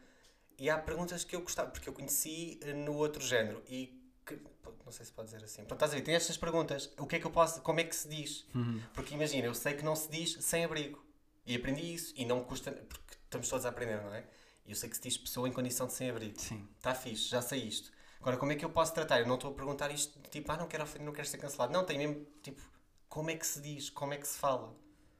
E 0.56 0.70
há 0.70 0.78
perguntas 0.78 1.24
que 1.24 1.34
eu 1.34 1.40
gostava, 1.40 1.68
porque 1.70 1.88
eu 1.88 1.92
conheci 1.92 2.60
eh, 2.62 2.72
no 2.72 2.94
outro 2.94 3.20
género. 3.20 3.60
E 3.68 4.00
que, 4.24 4.38
não 4.86 4.92
sei 4.92 5.04
se 5.04 5.10
pode 5.10 5.32
dizer 5.32 5.44
assim. 5.44 5.64
Pronto, 5.64 5.72
estás 5.74 5.90
a 5.92 5.96
ver? 5.96 6.02
Tem 6.02 6.14
estas 6.14 6.36
perguntas. 6.36 6.92
O 6.96 7.06
que 7.08 7.16
é 7.16 7.18
que 7.18 7.26
eu 7.26 7.30
posso. 7.32 7.60
Como 7.60 7.80
é 7.80 7.84
que 7.84 7.96
se 7.96 8.08
diz? 8.08 8.46
Porque 8.92 9.14
imagina, 9.14 9.48
eu 9.48 9.54
sei 9.54 9.74
que 9.74 9.84
não 9.84 9.96
se 9.96 10.08
diz 10.08 10.36
sem 10.44 10.64
abrigo. 10.64 11.04
E 11.44 11.56
aprendi 11.56 11.92
isso. 11.92 12.14
E 12.16 12.24
não 12.24 12.38
me 12.38 12.44
custa. 12.44 12.70
Porque 12.70 13.16
estamos 13.24 13.48
todos 13.48 13.66
a 13.66 13.70
aprender, 13.70 14.00
não 14.00 14.14
é? 14.14 14.24
E 14.66 14.70
eu 14.70 14.76
sei 14.76 14.88
que 14.88 14.96
se 14.96 15.02
diz 15.02 15.16
pessoa 15.16 15.48
em 15.48 15.52
condição 15.52 15.86
de 15.86 15.92
sem 15.92 16.10
abrigo. 16.10 16.40
Sim. 16.40 16.66
Está 16.76 16.94
fixe, 16.94 17.28
já 17.28 17.42
sei 17.42 17.60
isto. 17.60 17.92
Agora, 18.20 18.38
como 18.38 18.52
é 18.52 18.54
que 18.54 18.64
eu 18.64 18.70
posso 18.70 18.94
tratar? 18.94 19.20
Eu 19.20 19.26
não 19.26 19.34
estou 19.34 19.50
a 19.50 19.54
perguntar 19.54 19.90
isto 19.90 20.18
tipo, 20.30 20.50
ah, 20.50 20.56
não 20.56 20.66
quero 20.66 20.82
ofender, 20.84 21.04
não 21.04 21.12
quero 21.12 21.28
ser 21.28 21.36
cancelado. 21.36 21.72
Não, 21.72 21.84
tem 21.84 21.98
mesmo, 21.98 22.26
tipo, 22.42 22.62
como 23.08 23.30
é 23.30 23.36
que 23.36 23.46
se 23.46 23.60
diz? 23.60 23.90
Como 23.90 24.14
é 24.14 24.16
que 24.16 24.26
se 24.26 24.38
fala? 24.38 24.74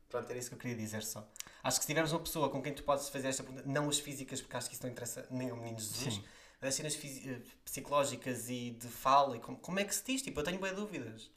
Pronto, 0.09 0.31
era 0.31 0.39
isso 0.39 0.49
que 0.49 0.55
eu 0.55 0.59
queria 0.59 0.77
dizer 0.77 1.03
só. 1.03 1.29
Acho 1.63 1.79
que 1.79 1.85
se 1.85 1.89
tiveres 1.89 2.13
uma 2.13 2.21
pessoa 2.21 2.49
com 2.49 2.63
quem 2.63 2.73
tu 2.73 2.83
podes 2.83 3.09
fazer 3.09 3.29
esta 3.29 3.43
pergunta, 3.43 3.69
não 3.69 3.89
as 3.89 3.99
físicas, 3.99 4.41
porque 4.41 4.57
acho 4.57 4.69
que 4.69 4.75
isso 4.75 4.83
não 4.85 4.91
interessa 4.91 5.27
nem 5.31 5.51
ao 5.51 5.57
menino 5.57 5.79
Jesus, 5.79 6.15
Sim. 6.15 6.25
mas 6.61 6.69
as 6.69 6.75
cenas 6.77 6.99
eh, 7.05 7.41
psicológicas 7.65 8.49
e 8.49 8.71
de 8.71 8.89
fala, 8.89 9.37
e 9.37 9.41
como, 9.41 9.59
como 9.59 9.79
é 9.81 9.85
que 9.85 9.95
se 9.95 10.05
diz? 10.05 10.23
Tipo, 10.23 10.41
eu 10.41 10.45
tenho 10.45 10.61
bem 10.61 10.75
dúvidas. 10.75 11.31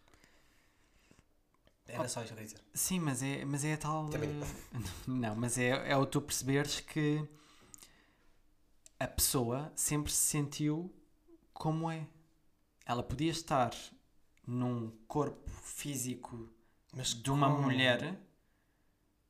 Era 1.88 2.08
só 2.08 2.22
isso 2.22 2.34
que 2.34 2.34
eu 2.34 2.38
queria 2.38 2.46
dizer. 2.46 2.62
Sim, 2.74 3.00
mas 3.00 3.24
é, 3.24 3.46
mas 3.46 3.64
é 3.66 3.74
a 3.74 3.78
tal. 3.78 4.10
Também 4.10 4.30
eh, 4.30 4.80
Não, 5.08 5.36
mas 5.36 5.58
é, 5.58 5.70
é 5.90 5.98
o 5.98 6.06
tu 6.06 6.22
perceberes 6.22 6.80
que 6.80 7.28
a 9.00 9.08
pessoa 9.08 9.72
sempre 9.76 10.12
se 10.12 10.18
sentiu 10.20 10.94
como 11.54 11.90
é. 11.92 12.08
Ela 12.86 13.04
podia 13.04 13.32
estar 13.32 13.74
num 14.46 14.92
corpo 15.08 15.50
físico 15.50 16.50
Mas 16.94 17.14
de 17.14 17.32
uma 17.32 17.50
como? 17.50 17.64
mulher 17.64 18.18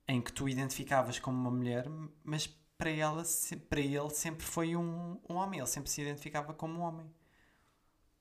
em 0.07 0.21
que 0.21 0.31
tu 0.31 0.47
identificavas 0.47 1.19
como 1.19 1.37
uma 1.37 1.51
mulher, 1.51 1.85
mas 2.23 2.47
para 2.77 2.89
ela, 2.89 3.23
para 3.69 3.79
ele 3.81 4.09
sempre 4.09 4.45
foi 4.45 4.75
um, 4.75 5.19
um 5.29 5.35
homem, 5.35 5.59
ele 5.59 5.67
sempre 5.67 5.89
se 5.89 6.01
identificava 6.01 6.53
como 6.53 6.79
um 6.79 6.81
homem. 6.81 7.09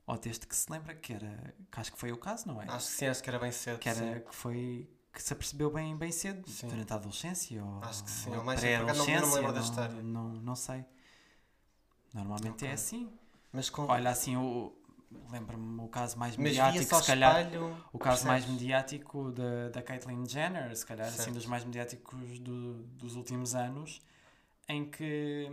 Ou 0.06 0.16
desde 0.18 0.46
que 0.46 0.54
se 0.54 0.70
lembra 0.70 0.94
que 0.94 1.12
era, 1.12 1.54
que 1.70 1.80
acho 1.80 1.92
que 1.92 1.98
foi 1.98 2.12
o 2.12 2.16
caso, 2.16 2.46
não 2.46 2.62
é? 2.62 2.66
Acho 2.68 2.86
que 2.86 2.92
sim, 2.92 3.06
acho 3.06 3.22
que 3.22 3.28
era 3.28 3.38
bem 3.38 3.50
cedo. 3.52 3.78
que 3.80 3.88
era 3.88 4.20
sim. 4.20 4.20
que 4.20 4.34
foi 4.34 4.88
que 5.12 5.22
se 5.22 5.32
apercebeu 5.32 5.70
bem, 5.70 5.96
bem 5.96 6.12
cedo 6.12 6.46
Sim. 6.48 6.68
durante 6.68 6.92
a 6.92 6.96
adolescência 6.96 7.64
ou, 7.64 7.82
Acho 7.82 8.04
que 8.04 8.10
sim, 8.10 8.30
ou 8.36 8.44
mais 8.44 8.60
cedo, 8.60 8.84
não- 8.84 8.90
pré-adolescência, 8.90 9.20
não 9.20 9.28
me 9.28 9.34
lembro 9.34 9.52
da 9.54 9.88
não, 9.88 10.02
não, 10.02 10.28
não 10.42 10.54
sei 10.56 10.84
normalmente 12.14 12.52
Ok. 12.54 12.68
é 12.68 12.72
assim 12.72 13.08
Mas 13.52 13.70
com. 13.70 13.86
olha 13.86 14.10
assim 14.10 14.36
o 14.36 14.72
lembro-me 15.30 15.80
o 15.82 15.88
caso 15.88 16.18
mais 16.18 16.36
mediático 16.36 16.94
se 16.96 17.06
calhar 17.06 17.40
espelho. 17.40 17.84
o 17.92 17.98
caso 17.98 18.26
mais 18.26 18.44
percebes? 18.44 18.62
mediático 18.62 19.30
da, 19.32 19.68
da 19.70 19.82
Caitlyn 19.82 20.26
Jenner, 20.28 20.76
se 20.76 20.84
calhar 20.84 21.06
assim 21.06 21.16
Certo. 21.16 21.34
dos 21.34 21.46
mais 21.46 21.64
mediáticos 21.64 22.38
do- 22.40 22.82
dos 22.84 23.14
últimos 23.16 23.54
anos, 23.54 24.00
em 24.68 24.88
que 24.90 25.50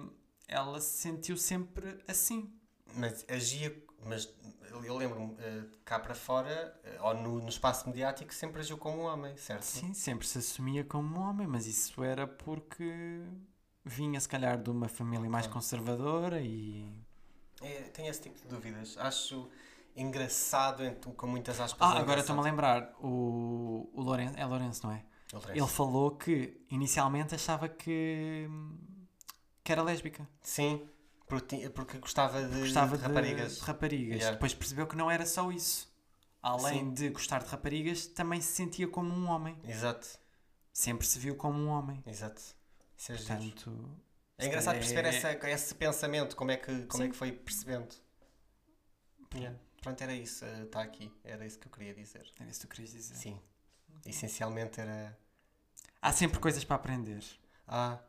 ela 0.48 0.80
se 0.82 0.98
sentiu 0.98 1.38
sempre 1.38 1.98
assim. 2.08 2.52
Mas 2.96 3.26
agia, 3.30 3.76
mas 4.06 4.30
eu 4.84 4.98
lembro-me, 4.98 5.36
eh, 5.40 5.64
cá 5.86 6.00
para 6.00 6.14
fora, 6.16 6.80
eh, 6.84 6.98
ou 7.02 7.14
no, 7.16 7.40
no 7.42 7.50
espaço 7.50 7.88
mediático, 7.88 8.34
sempre 8.34 8.60
agiu 8.60 8.78
como 8.78 9.04
um 9.04 9.06
homem, 9.06 9.36
certo? 9.38 9.64
Sim, 9.64 9.94
sempre 9.94 10.28
se 10.28 10.38
assumia 10.40 10.84
como 10.84 11.18
um 11.18 11.22
homem, 11.22 11.48
mas 11.48 11.66
isso 11.66 12.04
era 12.04 12.28
porque 12.28 13.22
vinha 13.86 14.20
se 14.20 14.28
calhar 14.30 14.58
de 14.62 14.70
uma 14.70 14.88
família 14.88 15.30
mais 15.30 15.48
conservadora 15.48 16.42
e 16.42 16.88
É, 17.62 17.82
tenho 17.94 18.10
esse 18.10 18.22
tipo 18.22 18.38
de 18.40 18.46
dúvidas. 18.48 18.98
Acho 18.98 19.50
engraçado, 19.96 20.84
entre- 20.84 21.12
com 21.14 21.28
muitas 21.28 21.60
aspas. 21.60 21.88
Ah, 21.88 22.00
agora 22.00 22.20
estou-me 22.22 22.42
a 22.42 22.44
lembrar, 22.44 22.94
o, 23.00 23.90
o 23.94 24.02
Lourenço, 24.02 24.38
é 24.38 24.46
Lourenço, 24.46 24.86
não 24.86 24.94
é? 24.94 25.04
Lourenço. 25.32 25.58
Ele 25.60 25.68
falou 25.68 26.12
que 26.12 26.62
inicialmente 26.70 27.36
achava 27.36 27.68
que, 27.70 28.48
que 29.64 29.72
era 29.72 29.82
lésbica. 29.82 30.28
Sim, 30.42 30.88
porque, 31.28 31.98
gostava 32.00 32.44
de, 32.48 32.60
Gostava 32.62 32.98
de 32.98 33.04
raparigas. 33.04 33.56
de 33.58 33.62
raparigas. 33.62 34.16
Yeah. 34.18 34.32
Depois 34.34 34.54
percebeu 34.54 34.86
que 34.88 34.96
não 34.96 35.10
era 35.10 35.26
só 35.26 35.52
isso. 35.52 35.92
Além 36.42 36.80
Sim. 36.80 36.94
de 36.94 37.10
gostar 37.10 37.42
de 37.42 37.50
raparigas, 37.50 38.06
também 38.06 38.42
se 38.42 38.52
sentia 38.54 38.88
como 38.88 39.14
um 39.14 39.28
homem. 39.30 39.58
Exato, 39.64 40.08
Sempre 40.74 41.06
se 41.08 41.18
viu 41.20 41.36
como 41.36 41.58
um 41.60 41.68
homem. 41.70 42.04
exato. 42.06 42.42
Isso 43.12 43.32
é 43.34 43.40
giro. 43.40 43.56
Portanto, 43.56 44.00
É 44.38 44.46
engraçado 44.48 44.76
é- 44.76 44.80
perceber 44.80 45.06
essa, 45.06 45.50
esse 45.50 45.76
pensamento, 45.76 46.36
como 46.36 46.52
é 46.52 46.58
que, 46.58 46.86
como 46.86 47.04
é 47.04 47.10
que 47.10 47.16
foi 47.16 47.32
percebendo. 47.32 47.94
Yeah. 49.36 49.58
Pronto, 49.82 50.02
era 50.02 50.14
isso, 50.14 50.46
está 50.46 50.82
aqui. 50.82 51.12
Era 51.24 51.46
isso 51.46 51.60
que 51.60 51.68
eu 51.68 51.72
queria 51.72 51.94
dizer. 51.94 52.32
era 52.40 52.50
isso 52.50 52.62
que 52.62 52.68
tu 52.68 52.70
querias 52.72 52.92
dizer. 52.94 53.16
Sim. 53.16 53.42
Essencialmente 54.06 54.80
era. 54.80 55.18
Há 56.02 56.12
sempre 56.14 56.40
coisas 56.40 56.64
para 56.64 56.76
aprender. 56.76 57.24
Ah, 57.68 58.00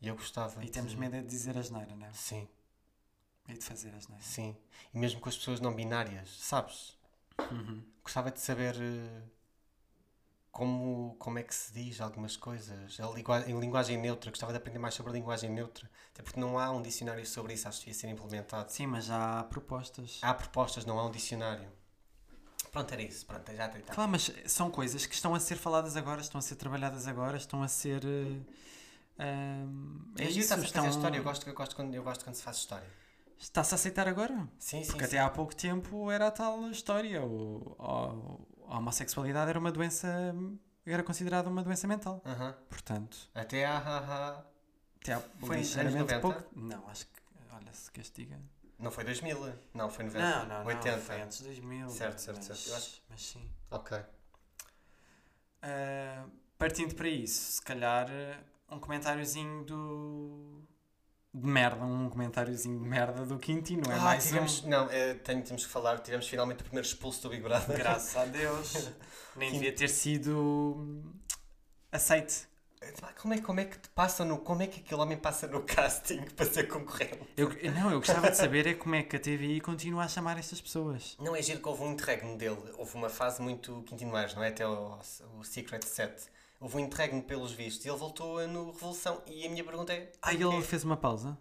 e 0.00 0.08
eu 0.08 0.14
gostava. 0.16 0.62
E 0.62 0.66
de- 0.66 0.72
temos 0.72 0.94
medo 0.94 1.16
é 1.16 1.20
de 1.20 1.26
dizer 1.28 1.56
asneira, 1.58 1.94
não 1.94 2.06
é? 2.06 2.12
Sim, 2.12 2.48
E 3.48 3.54
de 3.54 3.64
fazer 3.64 3.94
asneira. 3.94 4.22
sim. 4.22 4.56
E 4.94 4.98
mesmo 4.98 5.20
com 5.20 5.28
as 5.28 5.36
pessoas 5.36 5.60
não 5.60 5.74
binárias, 5.74 6.28
sabes? 6.40 6.96
Uhum. 7.50 7.84
Gostava 8.02 8.30
de 8.30 8.40
saber. 8.40 8.74
eh, 8.76 9.22
como, 10.52 11.16
como 11.18 11.38
é 11.38 11.42
que 11.42 11.54
se 11.54 11.72
diz 11.72 12.00
algumas 12.00 12.36
coisas. 12.36 12.98
Em 13.46 13.58
linguagem 13.58 13.98
neutra, 13.98 14.30
gostava 14.30 14.52
de 14.52 14.58
aprender 14.58 14.78
mais 14.78 14.94
sobre 14.94 15.10
a 15.10 15.14
linguagem 15.14 15.50
neutra. 15.50 15.88
Até 16.12 16.22
porque 16.22 16.40
não 16.40 16.58
há 16.58 16.70
um 16.70 16.82
dicionário 16.82 17.24
sobre 17.26 17.54
isso, 17.54 17.68
acho 17.68 17.78
que 17.80 17.86
devia 17.86 18.00
ser 18.00 18.08
implementado. 18.08 18.70
Sim, 18.70 18.86
mas 18.86 19.10
há 19.10 19.44
propostas. 19.44 20.18
Há 20.22 20.34
propostas, 20.34 20.84
não 20.84 20.98
há 20.98 21.06
um 21.06 21.10
dicionário. 21.10 21.68
Pronto, 22.72 22.92
era 22.92 23.02
isso. 23.02 23.26
Pronto, 23.26 23.52
já 23.52 23.68
tentava. 23.68 23.94
Claro, 23.94 24.10
mas 24.10 24.32
são 24.46 24.70
coisas 24.70 25.04
que 25.06 25.14
estão 25.14 25.34
a 25.34 25.40
ser 25.40 25.56
faladas 25.56 25.96
agora, 25.96 26.20
estão 26.20 26.38
a 26.38 26.42
ser 26.42 26.56
trabalhadas 26.56 27.06
agora, 27.06 27.36
estão 27.36 27.62
a 27.62 27.68
ser. 27.68 28.04
eh, 28.04 28.40
ahm, 29.18 30.12
É 30.18 30.24
isso, 30.30 30.54
a 30.54 30.58
estão... 30.58 30.84
fazer 30.84 30.96
história. 30.96 31.18
Eu 31.18 31.24
gosto, 31.24 31.48
eu, 31.48 31.54
gosto 31.54 31.74
quando, 31.76 31.94
eu 31.94 32.02
gosto 32.02 32.24
quando 32.24 32.34
se 32.36 32.42
faz 32.42 32.56
história. 32.58 32.86
Está-se 33.38 33.74
a 33.74 33.76
aceitar 33.76 34.06
agora? 34.06 34.48
Sim, 34.58 34.82
sim. 34.82 34.86
Porque 34.86 35.00
sim. 35.00 35.16
até 35.16 35.18
há 35.18 35.28
pouco 35.30 35.54
tempo 35.54 36.10
era 36.10 36.26
a 36.28 36.30
tal 36.30 36.70
história. 36.70 37.22
O, 37.24 37.74
o- 37.78 38.46
a 38.70 38.78
homossexualidade 38.78 39.50
era 39.50 39.58
uma 39.58 39.70
doença. 39.72 40.34
era 40.86 41.02
considerada 41.02 41.48
uma 41.48 41.62
doença 41.62 41.86
mental. 41.86 42.22
Aham. 42.24 42.52
Portanto, 42.68 43.28
Até 43.34 43.66
há. 43.66 44.42
até 45.00 45.12
há 45.14 45.20
Foi 45.40 45.56
ligeiramente 45.58 45.98
90? 46.14 46.20
pouco. 46.20 46.44
Não, 46.54 46.88
acho 46.88 47.06
que. 47.06 47.20
Olha, 47.52 47.72
se 47.72 47.90
castiga. 47.90 48.40
Não 48.78 48.90
foi 48.90 49.04
2000, 49.04 49.38
não, 49.74 49.90
foi 49.90 50.04
90. 50.06 50.24
Não, 50.24 50.46
não, 50.46 50.64
80. 50.66 50.96
não. 50.96 51.02
Foi 51.02 51.20
antes 51.20 51.38
de 51.38 51.44
2000. 51.44 51.88
Certo, 51.90 52.18
certo, 52.18 52.36
mas, 52.38 52.46
certo. 52.46 52.68
Eu 52.68 52.76
acho- 52.76 53.02
Mas 53.10 53.22
sim. 53.22 53.50
Ok. 53.70 53.98
Ah, 55.62 56.24
partindo 56.58 56.94
para 56.94 57.08
isso, 57.08 57.52
se 57.52 57.62
calhar 57.62 58.08
um 58.70 58.78
comentáriozinho 58.78 59.64
do. 59.64 60.62
De 61.32 61.46
merda, 61.46 61.84
um 61.84 62.10
comentáriozinho 62.10 62.78
de 62.82 62.88
merda 62.88 63.24
do 63.24 63.38
Quintino, 63.38 63.90
é 63.90 63.94
Ah, 63.94 63.98
mais 64.00 64.24
tivemos, 64.26 64.64
um. 64.64 64.68
Não, 64.68 64.90
eh, 64.90 65.14
tenho- 65.14 65.42
temos 65.42 65.64
que 65.64 65.70
falar. 65.70 65.98
Tivemos 66.00 66.26
finalmente 66.28 66.60
o 66.60 66.64
primeiro 66.64 66.86
expulso 66.86 67.22
do 67.22 67.28
Big 67.30 67.42
Brother. 67.42 67.76
Graças 67.76 68.16
a 68.16 68.24
Deus. 68.24 68.90
Nem 69.36 69.52
devia 69.52 69.72
ter 69.72 69.88
sido 69.88 70.36
hum, 70.76 71.02
aceite. 71.92 72.48
Como 73.20 73.34
é, 73.34 73.40
como 73.40 73.60
é 73.60 73.66
que 73.66 73.78
te 73.78 73.88
passa 73.90 74.24
no. 74.24 74.38
Como 74.38 74.62
é 74.62 74.66
que 74.66 74.80
aquele 74.80 75.00
homem 75.00 75.16
passa 75.16 75.46
no 75.46 75.62
casting 75.62 76.22
para 76.34 76.46
ser 76.46 76.66
concorrente? 76.66 77.20
Eu, 77.36 77.50
não, 77.74 77.90
eu 77.90 77.98
gostava 77.98 78.30
de 78.30 78.36
saber 78.36 78.66
é 78.66 78.74
como 78.74 78.94
é 78.94 79.02
que 79.02 79.14
a 79.14 79.20
TVI 79.20 79.60
continua 79.60 80.04
a 80.04 80.08
chamar 80.08 80.38
estas 80.38 80.60
pessoas. 80.60 81.14
Não 81.20 81.36
é 81.36 81.42
giro 81.42 81.60
que 81.60 81.68
houve 81.68 81.82
um 81.82 81.92
interregno 81.92 82.36
dele. 82.38 82.58
Houve 82.78 82.94
uma 82.96 83.10
fase 83.10 83.40
muito 83.42 83.82
Quintino 83.86 84.16
Aires, 84.16 84.34
não 84.34 84.42
é? 84.42 84.48
Até 84.48 84.66
o, 84.66 84.98
o 85.38 85.44
Secret 85.44 85.84
Set. 85.84 86.22
Houve 86.60 86.76
um 86.76 86.80
interregno 86.80 87.22
pelos 87.22 87.52
vistos 87.52 87.86
e 87.86 87.88
ele 87.88 87.96
voltou 87.96 88.46
no 88.46 88.70
Revolução. 88.70 89.22
E 89.26 89.46
a 89.46 89.50
minha 89.50 89.64
pergunta 89.64 89.92
é. 89.94 90.12
Ah, 90.20 90.34
ele 90.34 90.62
fez 90.62 90.84
uma 90.84 90.96
pausa? 90.96 91.36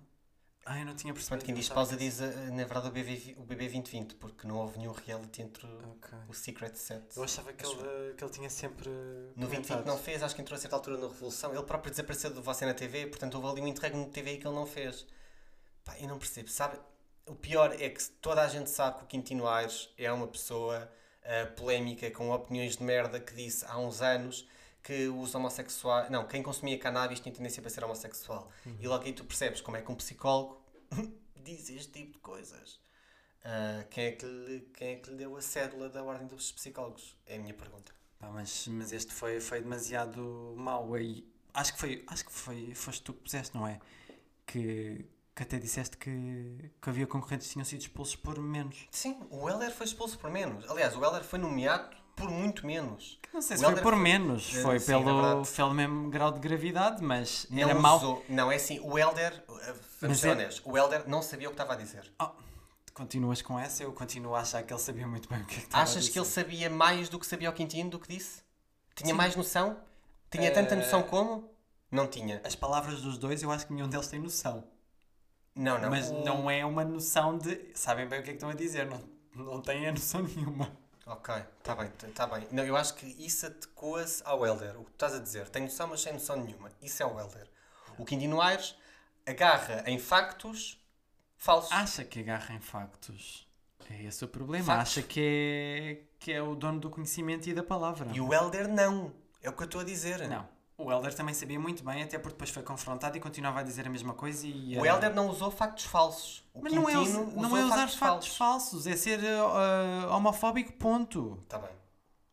Ah, 0.65 0.79
eu 0.79 0.85
não 0.85 0.95
tinha 0.95 1.11
percebido. 1.13 1.39
Pronto, 1.39 1.45
quem 1.45 1.55
diz 1.55 1.67
pausa 1.67 1.97
diz, 1.97 2.21
eh, 2.21 2.27
na 2.51 2.63
verdade, 2.63 2.87
o 2.87 2.91
BB, 2.91 3.35
o 3.37 3.41
BB 3.43 3.65
2020, 3.69 4.15
porque 4.15 4.47
não 4.47 4.57
houve 4.57 4.77
nenhum 4.77 4.91
reality 4.91 5.41
entre 5.41 5.65
o- 5.65 5.91
Ok. 5.97 6.17
o 6.29 6.33
Secret 6.33 6.75
Set. 6.75 7.03
Eu 7.17 7.23
achava 7.23 7.51
que 7.51 7.65
ele, 7.65 8.13
que 8.13 8.23
ele 8.23 8.31
tinha 8.31 8.49
sempre. 8.49 8.87
No 8.87 9.47
2020 9.47 9.67
comentado. 9.67 9.85
não 9.87 9.97
fez, 9.97 10.21
acho 10.23 10.35
que 10.35 10.41
entrou 10.41 10.55
a 10.55 10.59
certa 10.59 10.75
altura 10.75 10.97
na 10.97 11.07
Revolução. 11.07 11.53
Ele 11.53 11.63
próprio 11.63 11.89
desapareceu 11.91 12.31
de 12.31 12.39
você 12.39 12.65
na 12.65 12.73
TV, 12.73 13.07
portanto 13.07 13.33
houve 13.35 13.47
ali 13.49 13.61
um 13.61 13.67
interregno 13.67 14.05
de 14.05 14.11
TV 14.11 14.37
que 14.37 14.47
ele 14.47 14.55
não 14.55 14.65
fez. 14.67 15.05
Pá, 15.83 15.97
eu 15.99 16.07
não 16.07 16.19
percebo, 16.19 16.49
sabe? 16.49 16.77
O 17.25 17.33
pior 17.35 17.73
é 17.79 17.89
que 17.89 18.03
toda 18.21 18.41
a 18.43 18.47
gente 18.47 18.69
sabe 18.69 18.99
que 18.99 19.03
o 19.05 19.07
Quintino 19.07 19.47
Aires 19.47 19.89
é 19.97 20.11
uma 20.11 20.27
pessoa 20.27 20.89
ah, 21.25 21.47
polémica, 21.57 22.09
com 22.11 22.29
opiniões 22.31 22.77
de 22.77 22.83
merda, 22.83 23.19
que 23.19 23.33
disse 23.33 23.65
há 23.65 23.77
uns 23.77 24.01
anos 24.01 24.47
que 24.83 25.07
os 25.07 25.33
homossexuais. 25.35 26.09
Não, 26.09 26.27
quem 26.27 26.41
consumia 26.41 26.77
cannabis 26.77 27.19
tinha 27.19 27.33
tendência 27.33 27.61
para 27.61 27.69
ser 27.69 27.83
homossexual. 27.83 28.49
E 28.79 28.87
logo 28.87 29.05
aí 29.05 29.13
tu 29.13 29.23
percebes 29.23 29.61
como 29.61 29.77
é 29.77 29.81
que 29.81 29.91
um 29.91 29.95
psicólogo 29.95 30.61
diz 31.35 31.69
este 31.69 31.91
tipo 31.91 32.13
de 32.13 32.19
coisas. 32.19 32.79
Ah, 33.43 33.85
quem, 33.89 34.05
é 34.05 34.11
que 34.11 34.25
lhe, 34.25 34.59
quem 34.73 34.89
é 34.89 34.95
que 34.95 35.09
lhe 35.09 35.17
deu 35.17 35.35
a 35.35 35.41
cédula 35.41 35.89
da 35.89 36.03
ordem 36.03 36.27
dos 36.27 36.51
psicólogos? 36.51 37.15
É 37.25 37.37
a 37.37 37.39
minha 37.39 37.53
pergunta. 37.53 37.93
Pá, 38.19 38.29
mas, 38.29 38.67
mas 38.67 38.91
este 38.91 39.13
foi, 39.13 39.39
foi 39.39 39.61
demasiado 39.61 40.53
mau 40.57 40.93
aí. 40.93 41.25
Acho 41.53 41.73
que 41.73 41.79
foi, 41.79 42.03
acho 42.07 42.25
que 42.25 42.31
foi, 42.31 42.75
foste 42.75 43.01
tu 43.01 43.13
que 43.13 43.21
puseste, 43.21 43.55
não 43.55 43.65
é? 43.65 43.79
Que, 44.45 45.05
que 45.35 45.43
até 45.43 45.57
disseste 45.57 45.97
que, 45.97 46.71
que 46.81 46.89
havia 46.89 47.07
concorrentes 47.07 47.47
que 47.47 47.53
tinham 47.53 47.65
sido 47.65 47.81
expulsos 47.81 48.15
por 48.15 48.39
menos. 48.39 48.87
Sim, 48.91 49.19
o 49.29 49.49
Heller 49.49 49.71
foi 49.71 49.85
expulso 49.85 50.17
por 50.19 50.29
menos. 50.29 50.69
Aliás, 50.69 50.95
o 50.95 51.03
Heller 51.03 51.23
foi 51.23 51.39
nomeado 51.39 51.95
por 52.19 52.29
muito 52.29 52.65
menos. 52.65 53.19
Não 53.33 53.41
sei 53.41 53.57
se 53.57 53.63
foi 53.63 53.75
por 53.81 53.95
menos, 53.95 54.55
Eh, 54.55 54.61
foi 54.61 54.79
sim, 54.79 54.91
é 54.93 54.97
pelo, 54.97 55.43
pelo 55.45 55.73
mesmo 55.73 56.09
grau 56.09 56.31
de 56.31 56.39
gravidade, 56.39 57.01
mas 57.03 57.47
Não 57.49 57.59
era 57.69 57.73
mau. 57.79 58.23
Não, 58.29 58.51
é 58.51 58.55
assim, 58.55 58.79
o 58.81 58.97
Helder, 58.97 59.43
uh, 59.47 59.53
vamos 59.55 59.79
Mas 60.01 60.19
ser 60.19 60.29
honestos, 60.31 60.61
o 60.65 60.77
Helder 60.77 61.07
não 61.07 61.21
sabia 61.21 61.47
o 61.47 61.51
que 61.51 61.55
estava 61.55 61.73
a 61.73 61.75
dizer. 61.77 62.11
Continuas 62.93 63.41
com 63.41 63.57
essa, 63.57 63.83
eu 63.83 63.93
continuo 63.93 64.35
a 64.35 64.41
achar 64.41 64.61
que 64.63 64.73
ele 64.73 64.79
sabia 64.81 65.07
muito 65.07 65.29
bem 65.29 65.41
o 65.41 65.45
que 65.45 65.55
é 65.55 65.57
que 65.59 65.63
estava 65.65 65.81
a 65.81 65.83
Achas 65.83 66.01
dizer. 66.01 66.11
que 66.13 66.19
ele 66.19 66.25
sabia 66.25 66.69
mais 66.69 67.07
do 67.07 67.17
que 67.17 67.25
sabia 67.25 67.49
o 67.49 67.53
Quintino, 67.53 67.89
do 67.89 67.99
que 67.99 68.07
disse? 68.09 68.41
Tinha 68.95 69.11
Sim. 69.11 69.17
mais 69.17 69.35
noção? 69.35 69.77
Tinha 70.29 70.47
Eh, 70.47 70.51
tanta 70.51 70.75
noção 70.75 71.01
como? 71.03 71.49
Não 71.89 72.07
tinha. 72.07 72.41
As 72.43 72.55
palavras 72.55 73.01
dos 73.01 73.17
dois, 73.17 73.41
eu 73.41 73.51
acho 73.51 73.65
que 73.67 73.73
nenhum 73.73 73.87
deles 73.87 74.07
tem 74.07 74.19
noção. 74.19 74.65
Não, 75.55 75.79
não. 75.79 75.89
mas 75.89 76.09
o- 76.11 76.23
não 76.25 76.49
é 76.51 76.65
uma 76.65 76.83
noção 76.83 77.37
de. 77.37 77.71
Sabem 77.73 78.07
bem 78.07 78.19
o 78.19 78.23
que 78.23 78.29
é 78.29 78.33
que 78.33 78.37
estão 78.37 78.49
a 78.49 78.53
dizer, 78.53 78.85
não, 78.85 79.01
não 79.33 79.61
têm 79.61 79.87
a 79.87 79.91
noção 79.91 80.21
nenhuma. 80.23 80.69
Ok, 81.09 81.33
está 81.57 81.73
bem, 81.73 81.91
está 82.07 82.27
bem. 82.27 82.47
Não, 82.51 82.63
eu 82.63 82.77
acho 82.77 82.93
que 82.93 83.07
isso 83.17 83.47
adequa-se 83.47 84.21
ao 84.23 84.45
Helder. 84.45 84.79
O 84.79 84.83
que 84.83 84.91
tu 84.91 84.93
estás 84.93 85.15
a 85.15 85.19
dizer, 85.19 85.49
tem 85.49 85.63
noção, 85.63 85.87
mas 85.87 86.01
sem 86.01 86.13
noção 86.13 86.35
nenhuma. 86.35 86.69
Isso 86.79 87.01
é 87.01 87.05
o 87.05 87.19
Helder. 87.19 87.49
O 87.97 88.05
Quintino 88.05 88.39
Aires 88.39 88.75
agarra 89.25 89.83
em 89.87 89.97
factos 89.97 90.79
falsos. 91.35 91.71
Acha 91.71 92.05
que 92.05 92.19
agarra 92.19 92.53
em 92.53 92.59
factos. 92.59 93.47
É 93.89 94.03
esse 94.03 94.23
o 94.23 94.27
problema. 94.27 94.65
Factos. 94.65 94.99
Acha 94.99 95.01
que 95.01 95.19
é, 95.19 96.03
que 96.19 96.31
é 96.31 96.41
o 96.43 96.53
dono 96.53 96.79
do 96.79 96.91
conhecimento 96.91 97.49
e 97.49 97.55
da 97.55 97.63
palavra. 97.63 98.07
E 98.13 98.21
o 98.21 98.31
Helder 98.31 98.67
não. 98.67 99.11
É 99.41 99.49
o 99.49 99.53
que 99.53 99.63
eu 99.63 99.65
estou 99.65 99.81
a 99.81 99.83
dizer. 99.83 100.27
Não. 100.27 100.47
O 100.81 100.89
Helder 100.91 101.13
também 101.13 101.33
sabia 101.35 101.59
muito 101.59 101.83
bem, 101.83 102.03
até 102.03 102.17
porque 102.17 102.33
depois 102.35 102.49
foi 102.51 102.63
confrontado 102.63 103.17
e 103.17 103.19
continuava 103.19 103.59
a 103.59 103.63
dizer 103.63 103.85
a 103.85 103.89
mesma 103.89 104.13
coisa. 104.13 104.47
E, 104.47 104.77
O 104.79 104.85
Helder 104.85 105.13
não 105.13 105.27
usou 105.29 105.51
factos 105.51 105.83
falsos. 105.85 106.41
O 106.53 106.61
Mas 106.63 106.71
não 106.71 106.89
é, 106.89 106.97
us- 106.97 107.09
não 107.35 107.57
é 107.57 107.65
usar 107.65 107.75
factos 107.77 107.95
factos 107.97 108.37
falsos, 108.37 108.87
é 108.87 108.95
ser 108.95 109.19
eh, 109.21 110.07
homofóbico, 110.09 110.71
ponto. 110.73 111.37
Está 111.43 111.59
bem. 111.59 111.71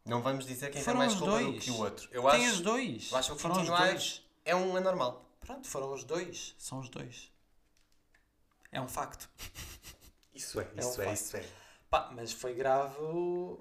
Não 0.04 0.22
vamos 0.22 0.46
dizer 0.46 0.70
quem 0.70 0.80
Foram 0.80 1.00
tem 1.00 1.08
mais 1.08 1.18
culpa 1.18 1.42
do 1.42 1.58
que 1.58 1.70
o 1.72 1.78
outro. 1.78 2.08
Eu 2.12 2.22
Tem 2.30 2.46
acho, 2.46 2.54
os 2.54 2.60
dois. 2.60 3.10
eu 3.10 3.18
acho 3.18 3.30
que 3.30 3.36
o 3.36 3.38
foram 3.40 3.54
os 3.56 3.60
Quintino 3.62 3.76
dois. 3.78 3.90
Aires 3.90 4.22
é 4.44 4.54
um 4.54 4.76
anormal. 4.76 5.28
Pronto, 5.40 5.66
foram 5.66 5.92
os 5.92 6.04
dois. 6.04 6.54
São 6.56 6.78
os 6.78 6.88
dois. 6.88 7.32
É 8.70 8.80
um 8.80 8.86
facto. 8.88 9.28
Isso 10.32 10.60
é, 10.60 10.68
É 10.76 10.84
um 10.86 10.92
facto. 10.92 11.12
isso 11.12 11.36
é. 11.36 11.44
Pá, 11.90 12.10
mas 12.14 12.30
foi 12.32 12.54
grave 12.54 12.94
o, 13.00 13.58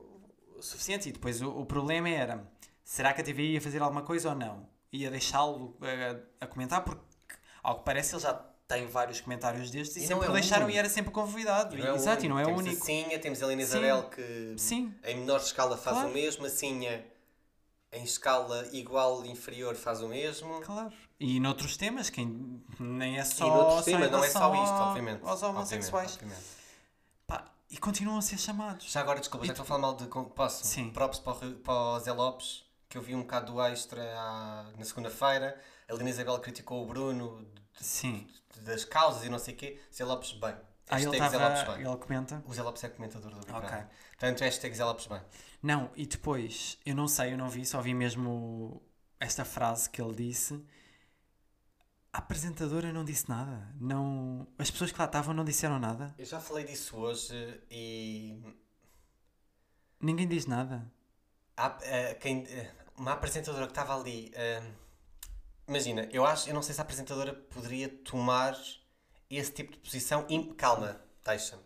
o 0.58 0.62
suficiente. 0.62 1.10
E 1.10 1.12
depois 1.12 1.42
o, 1.42 1.50
o 1.50 1.66
problema 1.66 2.10
era: 2.10 2.46
será 2.84 3.14
que 3.14 3.22
a 3.22 3.24
TV 3.24 3.54
ia 3.54 3.62
fazer 3.62 3.82
alguma 3.82 4.02
coisa 4.04 4.30
ou 4.30 4.36
não? 4.36 4.68
Ia 4.96 5.12
deixá-lo 5.12 5.76
eh, 5.82 6.18
a, 6.40 6.48
comentar? 6.48 6.84
Porque, 6.84 7.02
ao 7.64 7.80
que 7.80 7.86
parece, 7.86 8.16
ele 8.16 8.22
já 8.22 8.34
tem 8.68 8.88
vários 8.88 9.22
comentários 9.22 9.70
destes 9.70 9.98
e, 9.98 10.04
E 10.04 10.08
sempre 10.08 10.26
é 10.28 10.30
o 10.30 10.34
deixaram 10.34 10.64
único. 10.66 10.76
e 10.76 10.80
era 10.80 10.90
sempre 10.90 11.12
convidado. 11.12 11.78
E 11.78 11.82
é 11.86 11.94
Exato, 11.94 12.26
e 12.26 12.30
não 12.30 12.40
é 12.40 12.44
o 12.44 12.46
Temos 12.48 12.62
único. 12.62 12.82
a 12.82 12.86
Sinha, 12.86 13.20
temos 13.20 13.42
a 13.42 13.46
Helena 13.46 13.62
Sim. 13.64 13.68
Isabel 13.70 14.04
que 14.10 14.54
Sim, 14.58 14.94
em 15.04 15.18
menor 15.20 15.40
escala 15.40 15.78
faz 15.78 15.96
Claro. 15.98 16.10
o 16.10 16.14
mesmo, 16.14 16.46
a 16.46 16.50
Sinha 16.50 17.06
em 17.92 18.04
escala 18.04 18.68
igual 18.74 19.26
inferior 19.26 19.76
faz 19.76 20.02
o 20.02 20.08
mesmo. 20.08 20.60
claro. 20.62 20.92
E 21.18 21.40
noutros 21.40 21.78
temas, 21.78 22.10
quem 22.10 22.62
nem 22.78 23.18
é 23.18 23.24
só. 23.24 23.46
e 23.46 23.50
noutros 23.50 23.86
temas, 23.86 24.12
não 24.12 24.22
é 24.24 24.30
só 24.30 24.54
isto, 24.54 24.74
obviamente. 24.74 25.22
Aos 25.24 25.42
homossexuais. 25.44 26.14
Obviamente, 26.16 26.36
obviamente. 26.38 26.56
Pá, 27.26 27.46
e 27.70 27.78
continuam 27.78 28.18
a 28.18 28.22
ser 28.22 28.38
chamados. 28.38 28.92
Já 28.92 29.00
agora, 29.00 29.20
desculpa, 29.20 29.46
já 29.46 29.54
estou 29.54 29.64
a 29.64 29.66
falar 29.66 29.80
mal 29.80 29.96
de. 29.96 30.08
Posso? 30.08 30.66
Sim. 30.66 30.90
Props 30.90 31.20
para 31.20 31.34
o, 31.48 31.52
para 31.56 31.74
o 31.74 32.00
Zé 32.02 32.12
Lopes, 32.12 32.65
que 32.96 33.00
eu 33.00 33.02
vi 33.04 33.14
um 33.14 33.22
bocado 33.24 33.52
do 33.52 33.62
extra 33.62 34.02
à- 34.18 34.72
na 34.78 34.86
segunda-feira. 34.86 35.60
A 35.90 35.94
Helena 35.94 36.10
Isabel 36.10 36.40
criticou 36.40 36.82
o 36.82 36.88
Bruno 36.88 37.46
de- 37.78 38.24
de- 38.24 38.62
das 38.62 38.86
causas 38.86 39.26
e 39.26 39.30
não 39.30 39.38
sei 39.38 39.54
o 39.54 39.58
quê. 39.58 39.82
Zé 39.94 40.06
Lopes, 40.06 40.32
bem. 40.32 40.56
Ah, 40.90 41.02
ele, 41.02 41.18
Hashtag 41.18 41.30
Zé 41.30 41.38
Lopes, 41.38 41.60
tava, 41.64 41.78
bem. 41.78 41.86
ele 41.88 41.98
comenta. 41.98 42.44
O 42.46 42.54
Zé 42.54 42.62
Lopes 42.64 42.84
é 42.86 42.90
comentador 42.90 43.32
do 43.32 43.40
Big 43.40 43.52
Ok. 43.52 43.68
Brother. 43.68 43.88
Portanto, 44.12 44.40
hashtag 44.42 44.76
Zé 44.76 44.86
Lopes, 44.86 45.08
bem. 45.08 45.22
Não, 45.62 45.92
e 45.94 46.06
depois, 46.06 46.78
eu 46.86 46.96
não 46.96 47.08
sei, 47.10 47.34
eu 47.34 47.38
não 47.38 47.50
vi, 47.50 47.66
só 47.66 47.82
vi 47.82 47.94
mesmo 47.94 48.82
esta 49.20 49.44
frase 49.44 49.90
que 49.90 50.02
ele 50.02 50.16
disse. 50.16 50.64
A 52.14 52.20
apresentadora 52.20 52.94
não 52.94 53.04
disse 53.04 53.28
nada. 53.28 53.76
Não, 53.78 54.48
as 54.58 54.72
pessoas 54.72 54.94
que 54.94 54.98
lá 55.00 55.04
estavam 55.06 55.34
não 55.34 55.44
disseram 55.44 55.80
nada. 55.80 56.16
Eu 56.18 56.24
já 56.26 56.40
falei 56.40 56.64
disso 56.64 56.96
hoje 56.96 57.62
e 57.70 58.42
Ninguém 60.00 60.28
diz 60.30 60.46
nada. 60.46 60.90
há, 61.58 61.78
eh, 61.82 62.14
quem, 62.16 62.46
eh, 62.48 62.72
uma 62.98 63.14
apresentadora 63.14 63.66
que 63.66 63.72
estava 63.72 63.96
ali. 64.00 64.32
eh, 64.36 64.62
imagina, 65.68 66.08
eu 66.12 66.26
acho, 66.26 66.50
eu 66.50 66.54
não 66.54 66.62
sei 66.62 66.74
se 66.74 66.82
a 66.82 66.84
apresentadora 66.84 67.34
poderia 67.34 67.90
tomar 67.90 68.58
esse 69.30 69.52
tipo 69.52 69.72
de 69.72 69.78
posição. 69.80 70.26
im- 70.30 70.54
calma, 70.54 71.02
deixa-me. 71.24 71.64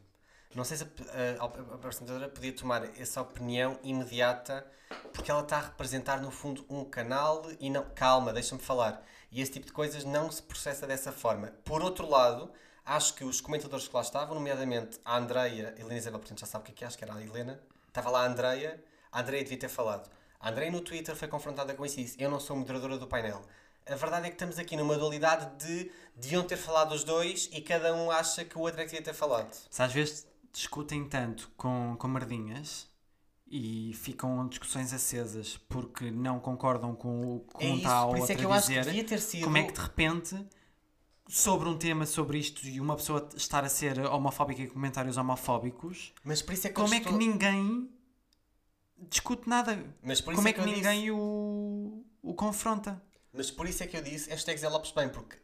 Não 0.55 0.63
sei 0.63 0.77
se 0.77 0.83
a, 0.83 1.43
a- 1.43 1.45
a 1.45 1.75
apresentadora 1.75 2.29
podia 2.29 2.53
tomar 2.53 2.83
essa 2.99 3.21
opinião 3.21 3.79
imediata 3.83 4.65
porque 5.13 5.29
ela 5.29 5.41
está 5.41 5.57
a 5.57 5.61
representar 5.61 6.19
no 6.21 6.31
fundo 6.31 6.65
um 6.69 6.83
canal 6.83 7.43
e 7.59 7.69
não. 7.69 7.87
Calma, 7.93 8.33
deixa-me 8.33 8.61
falar. 8.61 9.03
E 9.31 9.41
esse 9.41 9.51
tipo 9.51 9.67
de 9.67 9.71
coisas 9.73 10.03
não 10.03 10.31
se 10.31 10.41
processa 10.41 10.87
dessa 10.87 11.11
forma. 11.11 11.49
Por 11.63 11.83
outro 11.83 12.09
lado, 12.09 12.51
acho 12.83 13.13
que 13.13 13.23
os 13.23 13.39
comentadores 13.39 13.87
que 13.87 13.95
lá 13.95 14.01
estavam, 14.01 14.33
nomeadamente 14.33 14.99
a 15.05 15.17
Andreia, 15.17 15.75
a 15.77 15.79
Helena 15.79 15.97
Isabel, 15.97 16.19
portanto 16.19 16.39
já 16.39 16.47
sabe 16.47 16.63
o 16.63 16.65
que 16.65 16.71
é 16.71 16.75
que 16.75 16.85
acho 16.85 16.97
que 16.97 17.03
era 17.03 17.13
a 17.13 17.21
Helena, 17.21 17.61
estava 17.87 18.09
lá 18.09 18.23
a 18.23 18.25
Andreia, 18.27 18.83
a 19.11 19.19
Andreia 19.21 19.43
devia 19.43 19.59
ter 19.59 19.69
falado. 19.69 20.09
A 20.39 20.49
Andrei 20.49 20.69
no 20.71 20.81
Twitter 20.81 21.15
foi 21.15 21.27
confrontada 21.27 21.73
com 21.73 21.85
isso 21.85 21.99
e 21.99 22.03
disse: 22.03 22.15
Eu 22.21 22.29
não 22.29 22.39
sou 22.39 22.55
moderadora 22.55 22.97
do 22.97 23.07
painel. 23.07 23.41
A 23.87 23.95
verdade 23.95 24.27
é 24.27 24.29
que 24.29 24.35
estamos 24.35 24.59
aqui 24.59 24.77
numa 24.77 24.95
dualidade 24.97 25.65
de 25.65 25.91
deviam 26.15 26.43
ter 26.43 26.57
falado 26.57 26.91
os 26.93 27.03
dois 27.03 27.49
e 27.51 27.59
cada 27.61 27.93
um 27.93 28.11
acha 28.11 28.45
que 28.45 28.57
o 28.57 28.61
outro 28.61 28.79
é 28.81 28.83
que 28.85 28.91
devia 28.91 29.03
ter 29.03 29.13
falado. 29.13 29.51
Se 29.69 29.81
às 29.81 29.91
vezes 29.91 30.27
discutem 30.53 31.05
tanto 31.09 31.51
com, 31.57 31.95
com 31.97 32.07
merdinhas 32.07 32.87
e 33.47 33.93
ficam 33.95 34.47
discussões 34.47 34.93
acesas 34.93 35.57
porque 35.67 36.11
não 36.11 36.39
concordam 36.39 36.95
com 36.95 37.37
o 37.37 37.39
que 37.57 37.65
É 37.65 37.69
isso, 37.75 37.87
a 37.87 38.05
por 38.07 38.17
isso 38.19 38.31
é 38.31 38.35
que 38.35 38.45
eu 38.45 38.53
a 38.53 38.57
acho 38.57 38.67
que 38.67 38.73
dizer, 38.73 38.85
devia 38.85 39.03
ter 39.03 39.19
sido. 39.19 39.43
como 39.43 39.57
é 39.57 39.63
que 39.63 39.73
de 39.73 39.79
repente 39.81 40.45
sobre 41.27 41.67
um 41.67 41.77
tema 41.77 42.05
sobre 42.05 42.37
isto 42.37 42.65
e 42.67 42.79
uma 42.79 42.95
pessoa 42.95 43.27
estar 43.35 43.63
a 43.63 43.69
ser 43.69 43.99
homofóbica 44.05 44.61
e 44.61 44.67
comentários 44.67 45.17
homofóbicos, 45.17 46.13
Mas 46.23 46.41
por 46.43 46.53
isso 46.53 46.67
é 46.67 46.69
que 46.69 46.75
como 46.75 46.93
é 46.93 46.99
que 46.99 47.05
estou- 47.05 47.17
ninguém 47.17 47.89
discute 49.09 49.47
nada? 49.47 49.75
Como 50.25 50.47
é 50.47 50.51
é 50.51 50.53
que 50.53 50.61
ninguém 50.61 51.11
o, 51.11 52.03
o 52.21 52.33
confronta? 52.33 53.01
Mas 53.33 53.51
por 53.51 53.67
isso 53.67 53.83
é 53.83 53.87
que 53.87 53.95
eu 53.95 54.01
disse 54.01 54.29
hashtag 54.29 54.59
Zé 54.59 54.67
Lopes 54.69 54.91
bem, 54.91 55.07
porque 55.09 55.37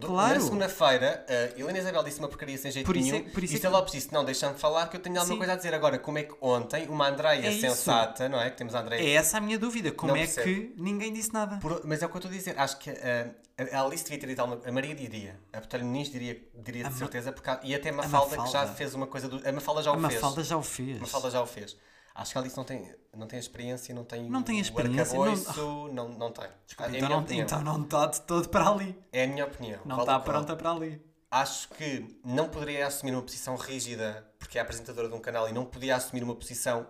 Claro. 0.00 0.34
na 0.36 0.40
segunda-feira 0.40 1.24
a 1.28 1.58
Helena 1.60 1.78
Isabel 1.78 2.02
disse 2.02 2.18
uma 2.18 2.26
porcaria 2.28 2.56
sem 2.56 2.70
jeito 2.72 2.86
Por 2.86 2.96
isso 2.96 3.08
é- 3.10 3.12
nenhum 3.12 3.30
por 3.30 3.44
isso 3.44 3.52
e 3.52 3.56
é 3.56 3.60
Zé 3.60 3.68
Lopes 3.68 3.92
disse, 3.92 4.12
não, 4.12 4.24
deixa-me 4.24 4.58
falar 4.58 4.88
que 4.88 4.96
eu 4.96 5.00
tenho 5.00 5.16
alguma 5.18 5.34
Sim. 5.34 5.38
coisa 5.38 5.52
a 5.52 5.56
dizer. 5.56 5.74
Agora, 5.74 5.98
como 5.98 6.16
é 6.18 6.22
que 6.24 6.34
ontem 6.40 6.88
uma 6.88 7.08
Andreia 7.08 7.46
É 7.46 7.50
isso. 7.52 7.60
sensata, 7.60 8.26
não 8.28 8.40
é? 8.40 8.50
Que 8.50 8.56
temos 8.56 8.74
a 8.74 8.80
Andreia... 8.80 9.02
É 9.02 9.10
essa 9.12 9.36
a 9.36 9.40
minha 9.40 9.58
dúvida. 9.58 9.92
Como 9.92 10.12
Não 10.12 10.16
é 10.16 10.24
percebo. 10.26 10.44
que 10.46 10.74
ninguém 10.80 11.12
disse 11.12 11.32
nada? 11.32 11.58
Por- 11.58 11.82
mas 11.84 12.02
é 12.02 12.06
o 12.06 12.08
que 12.08 12.16
eu 12.16 12.18
estou 12.20 12.30
a 12.30 12.34
dizer. 12.34 12.58
Acho 12.58 12.78
que 12.78 12.90
ah, 12.90 13.34
a 13.70 13.82
Alice 13.84 14.02
devia 14.02 14.18
ter 14.18 14.26
dito 14.28 14.40
alguma 14.40 14.60
A 14.66 14.72
Maria 14.72 14.94
diria. 14.94 15.38
A 15.52 15.78
Muniz 15.78 16.10
diria, 16.10 16.42
diria 16.54 16.86
A 16.86 16.90
de 16.90 16.96
certeza. 16.96 17.30
Porque, 17.30 17.50
e 17.62 17.74
até 17.74 17.90
a 17.90 17.92
Mafalda, 17.92 18.30
que 18.30 18.36
já 18.36 18.60
Mafalda. 18.60 18.72
fez 18.74 18.94
uma 18.94 19.06
coisa... 19.06 19.28
Do, 19.28 19.46
a 19.46 19.52
Mafalda 19.52 19.82
já 19.82 19.92
o 19.92 19.94
A 19.94 20.08
fez. 20.08 20.14
Mafalda 20.14 20.42
já 20.44 20.56
o 20.56 20.62
fez. 20.62 20.96
A 20.96 21.00
Mafalda 21.00 21.30
já 21.30 21.42
o 21.42 21.46
fez. 21.46 21.76
Acho 22.14 22.32
que 22.32 22.38
a 22.38 22.40
Alice 22.42 22.56
não 22.56 22.64
tem, 22.64 22.94
não 23.16 23.26
tem 23.26 23.38
experiência, 23.38 23.94
não 23.94 24.04
tem 24.04 24.28
Não 24.28 24.42
tem 24.42 24.58
experiência, 24.60 25.18
não- 25.18 25.88
não, 25.88 26.08
não, 26.10 26.30
tem. 26.32 26.46
Desculpa, 26.66 26.92
é, 26.92 26.96
então, 26.98 27.08
não, 27.08 27.18
opinião. 27.20 27.44
então 27.44 27.62
não 27.62 27.82
está 27.82 28.06
de 28.06 28.20
todo 28.22 28.48
para 28.48 28.68
ali. 28.68 28.98
é 29.12 29.24
a 29.24 29.26
minha 29.26 29.44
opinião. 29.46 29.80
Não 29.84 30.00
está 30.00 30.20
pronta 30.20 30.54
para 30.56 30.70
ali. 30.72 31.02
Acho 31.30 31.70
que 31.70 32.20
não 32.22 32.50
poderia 32.50 32.86
assumir 32.86 33.12
uma 33.12 33.22
posição 33.22 33.56
rígida 33.56 34.30
porque 34.38 34.58
é 34.58 34.60
apresentadora 34.60 35.08
de 35.08 35.14
um 35.14 35.18
canal 35.20 35.48
e 35.48 35.52
não 35.52 35.64
podia 35.64 35.96
assumir 35.96 36.22
uma 36.22 36.34
posição 36.36 36.86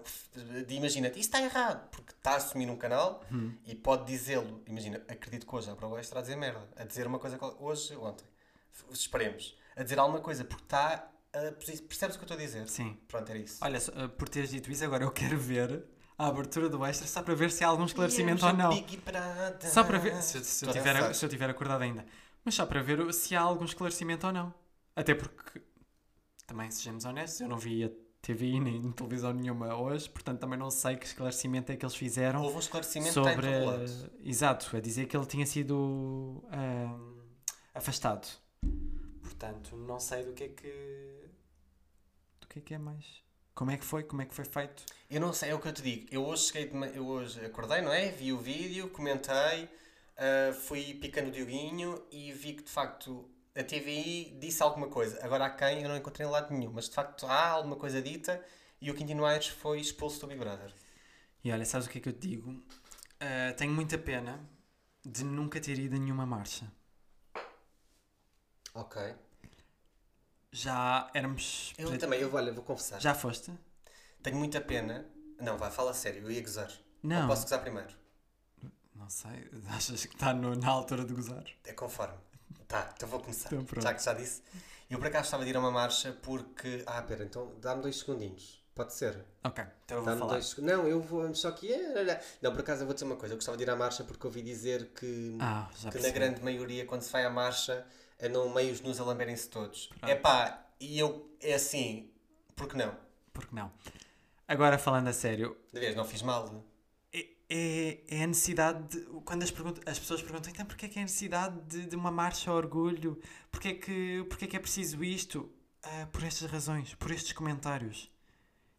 de 0.67 0.75
imagina, 0.75 1.07
isso 1.11 1.19
está 1.19 1.41
errado, 1.41 1.89
porque 1.91 2.13
está 2.13 2.33
a 2.33 2.37
assumir 2.39 2.69
um 2.69 2.77
canal 2.77 3.23
Hum. 3.31 3.53
e 3.65 3.77
pode 3.77 4.05
dizê-lo. 4.05 4.61
Imagina, 4.67 4.97
acredito 5.09 5.47
que 5.47 5.55
hoje 5.55 5.71
a 5.71 5.77
Prova 5.77 6.01
está 6.01 6.19
a 6.19 6.23
dizer 6.23 6.35
merda, 6.35 6.69
a 6.77 6.83
dizer 6.83 7.07
uma 7.07 7.21
coisa 7.21 7.39
hoje, 7.61 7.95
ontem. 7.97 8.25
Esperemos. 8.91 9.57
A 9.77 9.83
dizer 9.85 9.99
alguma 10.01 10.21
coisa 10.21 10.45
porque 10.45 10.65
está. 10.65 11.09
Posi- 11.53 11.83
percebes 11.83 12.17
o 12.17 12.19
que 12.19 12.25
eu 12.25 12.27
estou 12.27 12.37
a 12.37 12.41
dizer? 12.41 12.69
Sim. 12.69 12.99
Pronto, 13.09 13.29
era 13.31 13.39
isso. 13.39 13.59
Olha, 13.63 13.79
uh, 13.79 14.09
por 14.11 14.29
teres 14.29 14.51
dito 14.51 14.71
isso, 14.71 14.85
agora 14.85 15.05
eu 15.05 15.11
quero 15.11 15.39
ver 15.39 15.85
a 16.19 16.27
abertura 16.27 16.69
do 16.69 16.85
extra 16.85 17.07
só 17.07 17.23
para 17.23 17.35
ver 17.35 17.51
se 17.51 17.65
há 17.65 17.69
algum 17.69 17.85
esclarecimento 17.85 18.45
ou 18.47 18.53
não. 18.53 18.71
Só 19.73 19.83
para 19.85 19.99
ver. 19.99 20.23
Se, 20.23 20.45
se 20.45 20.65
eu 20.67 20.73
tiver, 20.73 21.15
se 21.15 21.25
eu 21.25 21.29
tiver 21.29 21.51
acordado 21.51 21.83
ainda. 21.83 22.05
Mas 22.45 22.55
só 22.55 22.67
para 22.67 22.83
ver 22.83 23.13
se 23.15 23.35
há 23.35 23.41
algum 23.41 23.65
esclarecimento 23.65 24.27
ou 24.27 24.33
não. 24.33 24.55
Até 24.95 25.15
porque, 25.15 25.63
também 26.47 26.71
sejamos 26.71 27.05
honestos, 27.05 27.41
eu 27.41 27.49
não 27.49 27.57
vi 27.57 27.85
a 27.85 27.91
TV 28.21 28.61
nem 28.61 28.91
televisão 28.93 29.33
nenhuma 29.33 29.75
hoje, 29.75 30.09
portanto 30.09 30.39
também 30.41 30.59
não 30.59 30.71
sei 30.71 30.97
que 30.97 31.07
esclarecimento 31.07 31.73
é 31.73 31.77
que 31.77 31.85
eles 31.85 31.95
fizeram 31.95 32.43
Houve 32.43 32.57
um 32.57 32.61
esclarecimento 32.61 33.15
sobre. 33.15 33.33
está 33.33 33.49
em 33.49 33.65
todo 33.65 33.67
lado. 33.67 34.11
Exato, 34.23 34.77
a 34.77 34.81
dizer 34.81 35.07
que 35.07 35.17
ele 35.17 35.27
tinha 35.27 35.47
sido 35.47 36.45
ahm, 36.51 37.23
afastado. 37.75 38.29
Portanto, 39.43 39.75
não 39.75 39.99
sei 39.99 40.23
do 40.25 40.33
que 40.35 40.45
é 40.45 40.49
que. 40.51 41.29
Do 42.41 42.47
que 42.47 42.61
é 42.61 42.63
que 42.63 42.75
é 42.75 42.79
mais. 42.79 43.05
Como 43.57 43.73
é 43.73 43.77
que 43.77 43.85
foi? 43.85 44.05
Como 44.05 44.23
é 44.23 44.25
que 44.25 44.33
foi 44.33 44.45
feito? 44.45 44.85
Eu 45.11 45.21
não 45.21 45.33
sei, 45.33 45.51
é 45.51 45.55
o 45.55 45.59
que 45.59 45.67
eu 45.67 45.73
te 45.73 45.83
digo. 45.83 46.07
Eu 46.13 46.25
hoje 46.25 46.45
cheguei 46.45 46.69
de 46.69 46.97
eu 46.97 47.05
hoje 47.05 47.45
acordei, 47.45 47.81
não 47.81 47.93
é? 47.93 48.09
Vi 48.13 48.33
o 48.33 48.39
vídeo, 48.39 48.89
comentei, 48.91 49.69
ah, 50.17 50.53
fui 50.53 50.95
picando 50.95 51.29
o 51.29 51.33
Dioguinho 51.33 52.05
e 52.13 52.33
vi 52.33 52.53
que 52.53 52.63
de 52.63 52.71
facto 52.71 53.29
a 53.53 53.65
TVI 53.65 54.39
disse 54.39 54.63
alguma 54.63 54.87
coisa. 54.87 55.19
Agora 55.25 55.47
há 55.47 55.51
quem 55.51 55.83
eu 55.83 55.89
não 55.89 55.97
encontrei 55.97 56.25
em 56.25 56.31
lado 56.31 56.55
nenhum, 56.55 56.71
mas 56.71 56.89
de 56.89 56.95
facto 56.95 57.27
há 57.27 57.49
alguma 57.49 57.75
coisa 57.75 58.01
dita 58.01 58.41
e 58.81 58.93
o 58.93 58.95
Quintino 58.95 59.25
Aires 59.25 59.49
foi 59.49 59.81
expulso 59.81 60.21
do 60.21 60.29
Big 60.29 60.39
Brother. 60.39 60.73
E 61.43 61.51
olha, 61.51 61.65
sabes 61.65 61.89
o 61.89 61.91
que 61.91 61.99
é 61.99 62.01
que 62.01 62.09
eu 62.09 62.13
te 62.13 62.29
digo? 62.29 62.63
Ah, 63.19 63.53
tenho 63.57 63.73
muita 63.73 63.99
pena 63.99 64.39
de 65.05 65.25
nunca 65.25 65.61
ter 65.61 65.81
ido 65.81 65.97
a 65.97 65.99
nenhuma 65.99 66.25
marcha. 66.25 66.73
Ok. 68.75 69.32
Já 70.53 71.11
éramos. 71.15 71.73
Eu 71.79 71.99
também, 71.99 72.21
eu 72.21 72.33
olha, 72.35 72.53
vou 72.53 72.63
confessar. 72.63 73.01
Já 73.01 73.15
foste? 73.15 73.51
Tenho 74.23 74.37
muita 74.37 74.61
pena. 74.61 75.07
Não, 75.41 75.57
vai, 75.57 75.71
fala 75.71 75.95
sério, 75.95 76.23
eu 76.23 76.31
ia 76.31 76.43
gozar. 76.43 76.71
Não. 77.03 77.23
Ou 77.23 77.29
posso 77.29 77.43
gozar 77.43 77.61
primeiro? 77.63 77.89
Não 78.95 79.09
sei. 79.09 79.51
Achas 79.71 80.05
que 80.05 80.15
está 80.15 80.35
na 80.35 80.69
altura 80.69 81.05
de 81.05 81.15
gozar? 81.15 81.45
É 81.65 81.73
conforme. 81.73 82.19
Tá, 82.69 82.93
então 82.95 83.09
vou 83.09 83.21
começar. 83.21 83.49
Então 83.53 83.65
pronto. 83.65 83.83
já 83.83 83.95
que 83.95 84.05
já 84.05 84.13
disse. 84.13 84.43
Eu 84.91 84.99
por 84.99 85.07
acaso 85.09 85.25
estava 85.25 85.43
de 85.45 85.51
ir 85.51 85.57
a 85.57 85.61
uma 85.61 85.71
marcha 85.71 86.13
porque. 86.23 86.83
Ah, 86.87 87.01
pera, 87.03 87.25
então 87.25 87.55
dá-me 87.61 87.81
dois 87.83 87.99
segundinhos. 87.99 88.63
Pode 88.75 88.95
ser? 88.95 89.25
Ok, 89.45 89.65
então 89.85 89.99
eu 89.99 90.05
vou 90.05 90.17
falar. 90.17 90.33
dois 90.33 90.57
Não, 90.59 90.87
eu 90.87 91.01
vou 91.01 91.35
só 91.35 91.51
que. 91.51 91.69
Não, 92.41 92.53
por 92.53 92.61
acaso 92.61 92.83
eu 92.83 92.87
vou 92.87 92.95
dizer 92.95 93.07
uma 93.07 93.17
coisa. 93.17 93.35
Eu 93.35 93.39
gostava 93.39 93.57
de 93.57 93.63
ir 93.65 93.71
à 93.71 93.77
marcha 93.77 94.05
porque 94.05 94.27
ouvi 94.27 94.43
dizer 94.43 94.91
que, 94.95 95.37
Ah, 95.41 95.69
já 95.73 95.79
que 95.91 95.97
na 95.97 96.03
percebi. 96.03 96.13
grande 96.13 96.43
maioria, 96.43 96.87
quando 96.87 97.03
se 97.03 97.11
vai 97.11 97.25
à 97.25 97.31
marcha, 97.31 97.87
andam 98.21 98.49
meios 98.53 98.81
nos 98.81 99.01
a 99.01 99.05
lamberem-se 99.05 99.49
todos. 99.49 99.91
É 100.03 100.15
pá, 100.15 100.67
e 100.81 100.99
eu. 100.99 101.31
É 101.41 101.55
assim. 101.55 102.11
Por 102.57 102.69
que 102.69 102.77
não? 102.77 102.97
Porque 103.33 103.55
não? 103.55 103.71
Agora 104.47 104.79
falando 104.79 105.09
a 105.09 105.13
sério, 105.13 105.57
De 105.73 105.81
vez, 105.81 105.95
não 105.97 106.05
fiz 106.05 106.23
mal. 106.23 106.65
é, 107.13 107.27
é, 107.49 107.99
é 108.09 108.23
a 108.25 108.27
necessidade 108.27 108.83
de, 108.89 109.01
quando 109.25 109.43
as, 109.43 109.51
pergunta- 109.51 109.81
as 109.91 109.99
pessoas 109.99 110.21
perguntam 110.23 110.51
então 110.53 110.67
porquê 110.67 110.87
é 110.87 110.89
que 110.89 110.99
é 110.99 111.03
a 111.03 111.05
necessidade 111.05 111.61
de, 111.63 111.87
de 111.87 111.97
uma 111.97 112.11
marcha 112.11 112.51
ao 112.51 112.57
orgulho 112.57 113.19
porquê 113.51 113.69
é 113.69 113.75
que, 113.75 114.25
porquê 114.29 114.45
é 114.45 114.49
que 114.49 114.57
é 114.57 114.61
preciso 114.61 115.03
isto 115.03 115.51
Ah, 115.83 116.07
por 116.13 116.23
estas 116.25 116.51
razões, 116.51 116.95
por 116.95 117.11
estes 117.11 117.33
comentários 117.33 118.11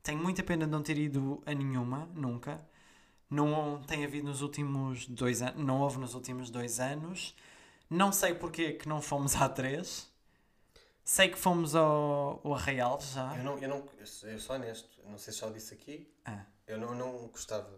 tenho 0.03 0.19
muita 0.21 0.43
pena 0.43 0.65
de 0.65 0.71
não 0.71 0.83
ter 0.83 0.97
ido 0.97 1.41
a 1.45 1.53
nenhuma, 1.53 2.05
nunca 2.13 2.63
não 3.29 3.81
tem 3.87 4.05
havido 4.05 4.27
nos 4.27 4.41
últimos 4.41 5.07
dois 5.07 5.41
anos 5.41 5.63
não 5.65 5.81
houve 5.81 5.97
nos 5.97 6.13
últimos 6.13 6.49
dois 6.49 6.79
anos 6.79 7.35
não 7.93 8.11
sei 8.11 8.33
porque 8.33 8.73
que 8.73 8.87
não 8.87 9.01
fomos 9.01 9.35
à 9.35 9.47
três 9.49 10.11
sei 11.03 11.29
que 11.29 11.37
fomos 11.37 11.75
ao, 11.75 12.39
ao 12.43 12.53
Arraial 12.55 12.99
já 13.01 13.35
Eu, 13.37 13.43
não, 13.43 13.57
eu, 13.59 13.69
não, 13.69 13.89
eu 13.99 14.39
sou- 14.39 14.55
honesto. 14.55 14.89
Não 15.05 15.17
sei 15.17 15.33
se 15.33 15.39
já 15.39 15.49
disse 15.49 15.73
aqui. 15.73 16.09
Ah, 16.25 16.45
Eu 16.65 16.77
não, 16.77 16.95
não 16.95 17.27
gostava 17.27 17.69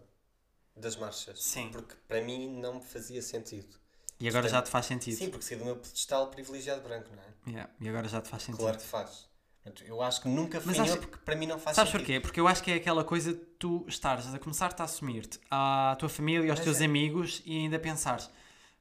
das 0.75 0.95
marchas. 0.95 1.41
Sim. 1.41 1.69
Porque 1.71 1.95
para 2.07 2.21
mim 2.21 2.49
não 2.59 2.75
me 2.75 2.81
fazia 2.83 3.21
sentido. 3.21 3.75
e 4.19 4.27
agora 4.27 4.43
Portanto, 4.43 4.59
já 4.59 4.61
te 4.61 4.69
faz 4.69 4.85
sentido 4.85 5.17
Sim, 5.17 5.29
porque 5.29 5.43
saí 5.45 5.57
do 5.57 5.65
meu 5.65 5.75
pedestal 5.77 6.27
privilegiado 6.29 6.81
branco, 6.81 7.09
não 7.15 7.23
é? 7.23 7.51
Yeah, 7.51 7.73
e 7.81 7.89
agora 7.89 8.07
já 8.07 8.21
te 8.21 8.29
faz 8.29 8.43
sentido 8.43 8.61
Claro 8.61 8.77
que 8.77 8.83
faz. 8.83 9.27
Eu 9.83 9.99
acho 10.03 10.21
que 10.21 10.27
nunca 10.27 10.61
fui 10.61 10.77
acho- 10.77 10.97
porque 10.99 11.17
para 11.25 11.35
mim 11.35 11.47
não 11.47 11.57
faz 11.57 11.75
Sabes 11.75 11.91
sentido. 11.91 12.05
porquê? 12.05 12.19
Porque 12.19 12.39
eu 12.39 12.47
acho 12.47 12.61
que 12.61 12.69
é 12.71 12.75
aquela 12.75 13.03
coisa 13.03 13.33
de 13.33 13.39
tu 13.57 13.83
estares 13.87 14.31
a 14.31 14.37
começar-te 14.37 14.79
a 14.81 14.85
assumir-te 14.85 15.39
à 15.49 15.95
tua 15.97 16.07
família, 16.09 16.51
aos 16.51 16.59
Mas 16.59 16.65
teus 16.65 16.81
é- 16.81 16.85
amigos 16.85 17.41
e 17.45 17.57
ainda 17.57 17.79
pensares 17.79 18.29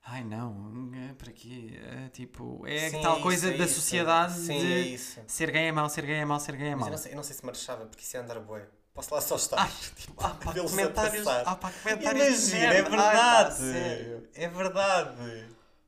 ai 0.04 0.22
não, 0.24 0.90
é 1.10 1.14
para 1.14 1.32
quê? 1.32 1.78
É, 1.82 2.08
tipo, 2.10 2.66
é 2.66 2.90
Sim, 2.90 3.02
tal 3.02 3.20
coisa 3.20 3.52
é 3.52 3.56
da 3.56 3.64
isso. 3.64 3.74
sociedade 3.74 4.34
Sim, 4.34 4.58
de 4.58 4.72
é 4.72 4.78
isso. 4.80 5.20
ser 5.26 5.50
gay 5.50 5.64
é 5.66 5.72
mau, 5.72 5.88
ser 5.88 6.06
gay 6.06 6.16
é 6.16 6.24
mau, 6.24 6.38
ser 6.38 6.56
gay 6.56 6.68
é 6.68 6.76
mau. 6.76 6.86
eu 6.86 6.92
não, 6.92 6.98
sei, 6.98 7.12
eu 7.12 7.16
não 7.16 7.22
sei 7.22 7.36
se 7.36 7.44
marchava 7.44 7.86
porque 7.86 8.02
isso 8.02 8.16
é 8.16 8.20
andar 8.20 8.38
bué. 8.40 8.66
Posso 8.92 9.12
lá 9.12 9.20
só 9.20 9.34
estar. 9.34 9.58
Ah, 9.58 9.70
ah, 10.18 10.30
pá, 10.34 10.54
comentários, 10.54 11.26
ah, 11.26 11.56
pá, 11.56 11.72
comentários 11.82 12.48
Imagina, 12.52 12.74
é 12.74 12.82
merda. 12.82 12.96
Ai, 12.96 13.16
pá, 13.16 13.48
verdade. 13.50 14.28
é 14.34 14.48
verdade. 14.48 15.46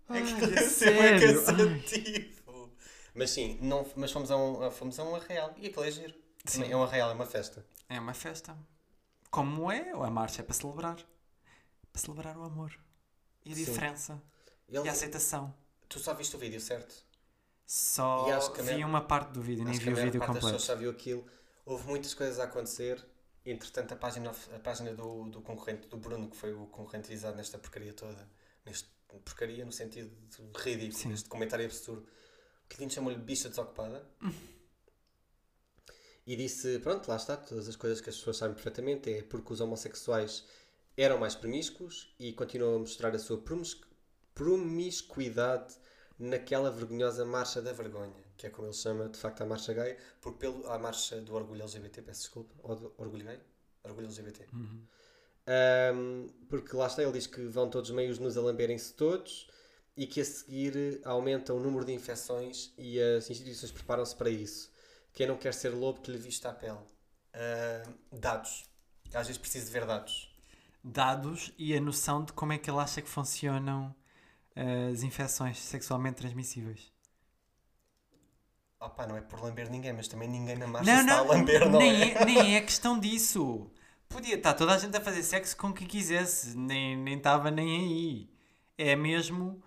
Ai, 0.08 0.22
é 0.22 0.24
que 0.24 0.34
bem 0.46 0.68
sério? 0.68 1.44
cansativo. 1.44 2.70
Mas 3.14 3.30
sim, 3.30 3.58
não, 3.62 3.86
mas 3.94 4.10
fomos 4.10 4.30
a 4.30 4.36
um, 4.36 4.70
fomos 4.72 4.98
a 4.98 5.04
um 5.04 5.14
arraial. 5.14 5.54
E 5.56 5.68
aquilo 5.68 5.84
é 5.84 5.90
giro. 5.90 6.14
Sim. 6.44 6.70
É 6.70 6.76
um 6.76 6.82
arraial, 6.82 7.10
é 7.10 7.14
uma 7.14 7.26
festa. 7.26 7.64
É 7.88 7.98
uma 8.00 8.12
festa. 8.12 8.56
Como 9.30 9.70
é? 9.70 9.90
A 9.90 10.10
marcha 10.10 10.42
é 10.42 10.44
para 10.44 10.54
celebrar. 10.54 10.96
Para 11.92 12.02
celebrar 12.02 12.36
o 12.36 12.42
amor. 12.42 12.76
E 13.46 13.52
a 13.52 13.54
Sim. 13.54 13.64
diferença. 13.64 14.22
Ele- 14.68 14.84
E 14.84 14.88
a 14.88 14.92
aceitação. 14.92 15.54
Tu 15.88 15.98
só 16.00 16.12
viste 16.14 16.34
o 16.36 16.38
vídeo, 16.38 16.60
certo? 16.60 16.94
Só 17.64 18.50
que 18.50 18.60
vi 18.62 18.72
maior- 18.72 18.88
uma 18.88 19.00
parte 19.00 19.30
do 19.32 19.40
vídeo, 19.42 19.64
nem 19.64 19.72
que 19.78 19.84
vi 19.84 19.92
o 19.92 19.96
vídeo 19.96 20.20
parte 20.20 20.34
completo. 20.40 20.58
já 20.58 20.74
viu 20.74 20.90
aquilo. 20.90 21.26
Houve 21.64 21.86
muitas 21.88 22.12
coisas 22.14 22.38
a 22.38 22.44
acontecer. 22.44 23.04
Entretanto, 23.44 23.92
a 23.94 23.96
página, 23.96 24.30
a 24.54 24.58
página 24.58 24.92
do, 24.94 25.28
do 25.30 25.40
concorrente, 25.40 25.86
do 25.88 25.96
Bruno, 25.96 26.28
que 26.28 26.36
foi 26.36 26.52
o 26.52 26.66
concorrente 26.66 27.08
visado 27.08 27.36
nesta 27.36 27.58
porcaria 27.58 27.92
toda, 27.92 28.28
neste 28.64 28.88
porcaria 29.24 29.64
no 29.64 29.70
sentido 29.72 30.10
de 30.28 30.42
ridículo, 30.60 30.98
Sim. 30.98 31.12
este 31.12 31.28
comentário 31.28 31.64
absurdo, 31.64 32.02
o 32.64 32.68
Quintino 32.68 32.90
chamou-lhe 32.90 33.16
bicha 33.18 33.48
desocupada. 33.48 34.04
e 36.26 36.34
disse: 36.36 36.78
Pronto, 36.80 37.08
lá 37.08 37.16
está, 37.16 37.36
todas 37.36 37.68
as 37.68 37.76
coisas 37.76 38.00
que 38.00 38.10
as 38.10 38.16
pessoas 38.16 38.36
sabem 38.36 38.54
perfeitamente 38.54 39.12
é 39.12 39.22
porque 39.22 39.52
os 39.52 39.60
homossexuais 39.60 40.44
eram 40.96 41.18
mais 41.18 41.34
promíscuos 41.34 42.14
e 42.18 42.32
continuam 42.32 42.76
a 42.76 42.78
mostrar 42.78 43.14
a 43.14 43.18
sua 43.18 43.38
promis- 43.38 43.80
promiscuidade 44.34 45.74
naquela 46.18 46.70
vergonhosa 46.70 47.24
marcha 47.24 47.60
da 47.60 47.72
vergonha, 47.72 48.24
que 48.36 48.46
é 48.46 48.50
como 48.50 48.68
ele 48.68 48.74
chama 48.74 49.08
de 49.08 49.18
facto 49.18 49.42
a 49.42 49.46
marcha 49.46 49.74
gay, 49.74 49.96
porque 50.20 50.38
pelo, 50.38 50.66
a 50.70 50.78
marcha 50.78 51.20
do 51.20 51.34
orgulho 51.34 51.62
LGBT, 51.62 52.02
peço 52.02 52.20
desculpa, 52.22 52.54
ou 52.62 52.74
do 52.76 52.94
orgulho 52.96 53.24
gay? 53.24 53.38
Orgulho 53.84 54.06
LGBT. 54.06 54.46
Ahm, 55.46 56.26
porque 56.48 56.74
lá 56.74 56.86
está, 56.86 57.02
ele 57.02 57.12
diz 57.12 57.26
que 57.26 57.42
vão 57.46 57.68
todos 57.70 57.90
meios 57.90 58.18
nos 58.18 58.36
a 58.36 58.40
lamberem-se 58.40 58.94
todos 58.94 59.48
e 59.96 60.06
que 60.06 60.20
a 60.20 60.24
seguir 60.24 61.00
aumenta 61.04 61.54
o 61.54 61.60
número 61.60 61.84
de 61.84 61.92
infecções 61.92 62.72
e 62.76 63.00
as 63.00 63.30
instituições 63.30 63.70
preparam-se 63.70 64.14
para 64.16 64.28
isso. 64.30 64.72
Quem 65.12 65.26
não 65.26 65.36
quer 65.36 65.54
ser 65.54 65.70
lobo 65.70 66.00
que 66.00 66.10
lhe 66.10 66.18
vista 66.18 66.48
a 66.50 66.52
pele. 66.54 66.78
Ahm, 67.34 67.94
dados. 68.12 68.64
Às 69.14 69.26
vezes 69.28 69.38
preciso 69.38 69.66
de 69.66 69.72
ver 69.72 69.86
dados. 69.86 70.35
Dados 70.86 71.52
e 71.58 71.76
a 71.76 71.80
noção 71.80 72.24
de 72.24 72.32
como 72.32 72.52
é 72.52 72.58
que 72.58 72.70
ele 72.70 72.78
acha 72.80 73.02
que 73.02 73.08
funcionam 73.08 73.94
eh, 74.56 74.90
as 74.92 75.02
infecções 75.04 75.58
sexualmente 75.58 76.16
transmissíveis. 76.18 76.92
Opa, 78.80 79.06
não 79.06 79.16
é 79.16 79.20
por 79.20 79.40
lamber 79.42 79.70
ninguém, 79.70 79.92
mas 79.92 80.08
também 80.08 80.28
ninguém 80.28 80.56
na 80.56 80.66
marcha 80.66 80.94
Não, 80.94 80.98
está 80.98 81.14
não, 81.14 81.18
a 81.18 81.22
lamber, 81.22 81.68
não 81.68 81.78
nem, 81.78 82.02
é? 82.02 82.14
é, 82.14 82.24
nem 82.24 82.56
é 82.56 82.60
questão 82.60 82.98
disso. 82.98 83.70
Podia 84.08 84.36
estar 84.36 84.54
toda 84.54 84.74
a 84.74 84.78
gente 84.78 84.96
a 84.96 85.00
fazer 85.00 85.22
sexo 85.22 85.56
com 85.56 85.72
quem 85.72 85.86
quisesse, 85.86 86.56
nem 86.56 86.96
nem 86.96 87.16
estava 87.16 87.50
nem 87.50 87.76
aí. 87.80 88.30
É 88.78 88.94
mesmo 88.96 89.62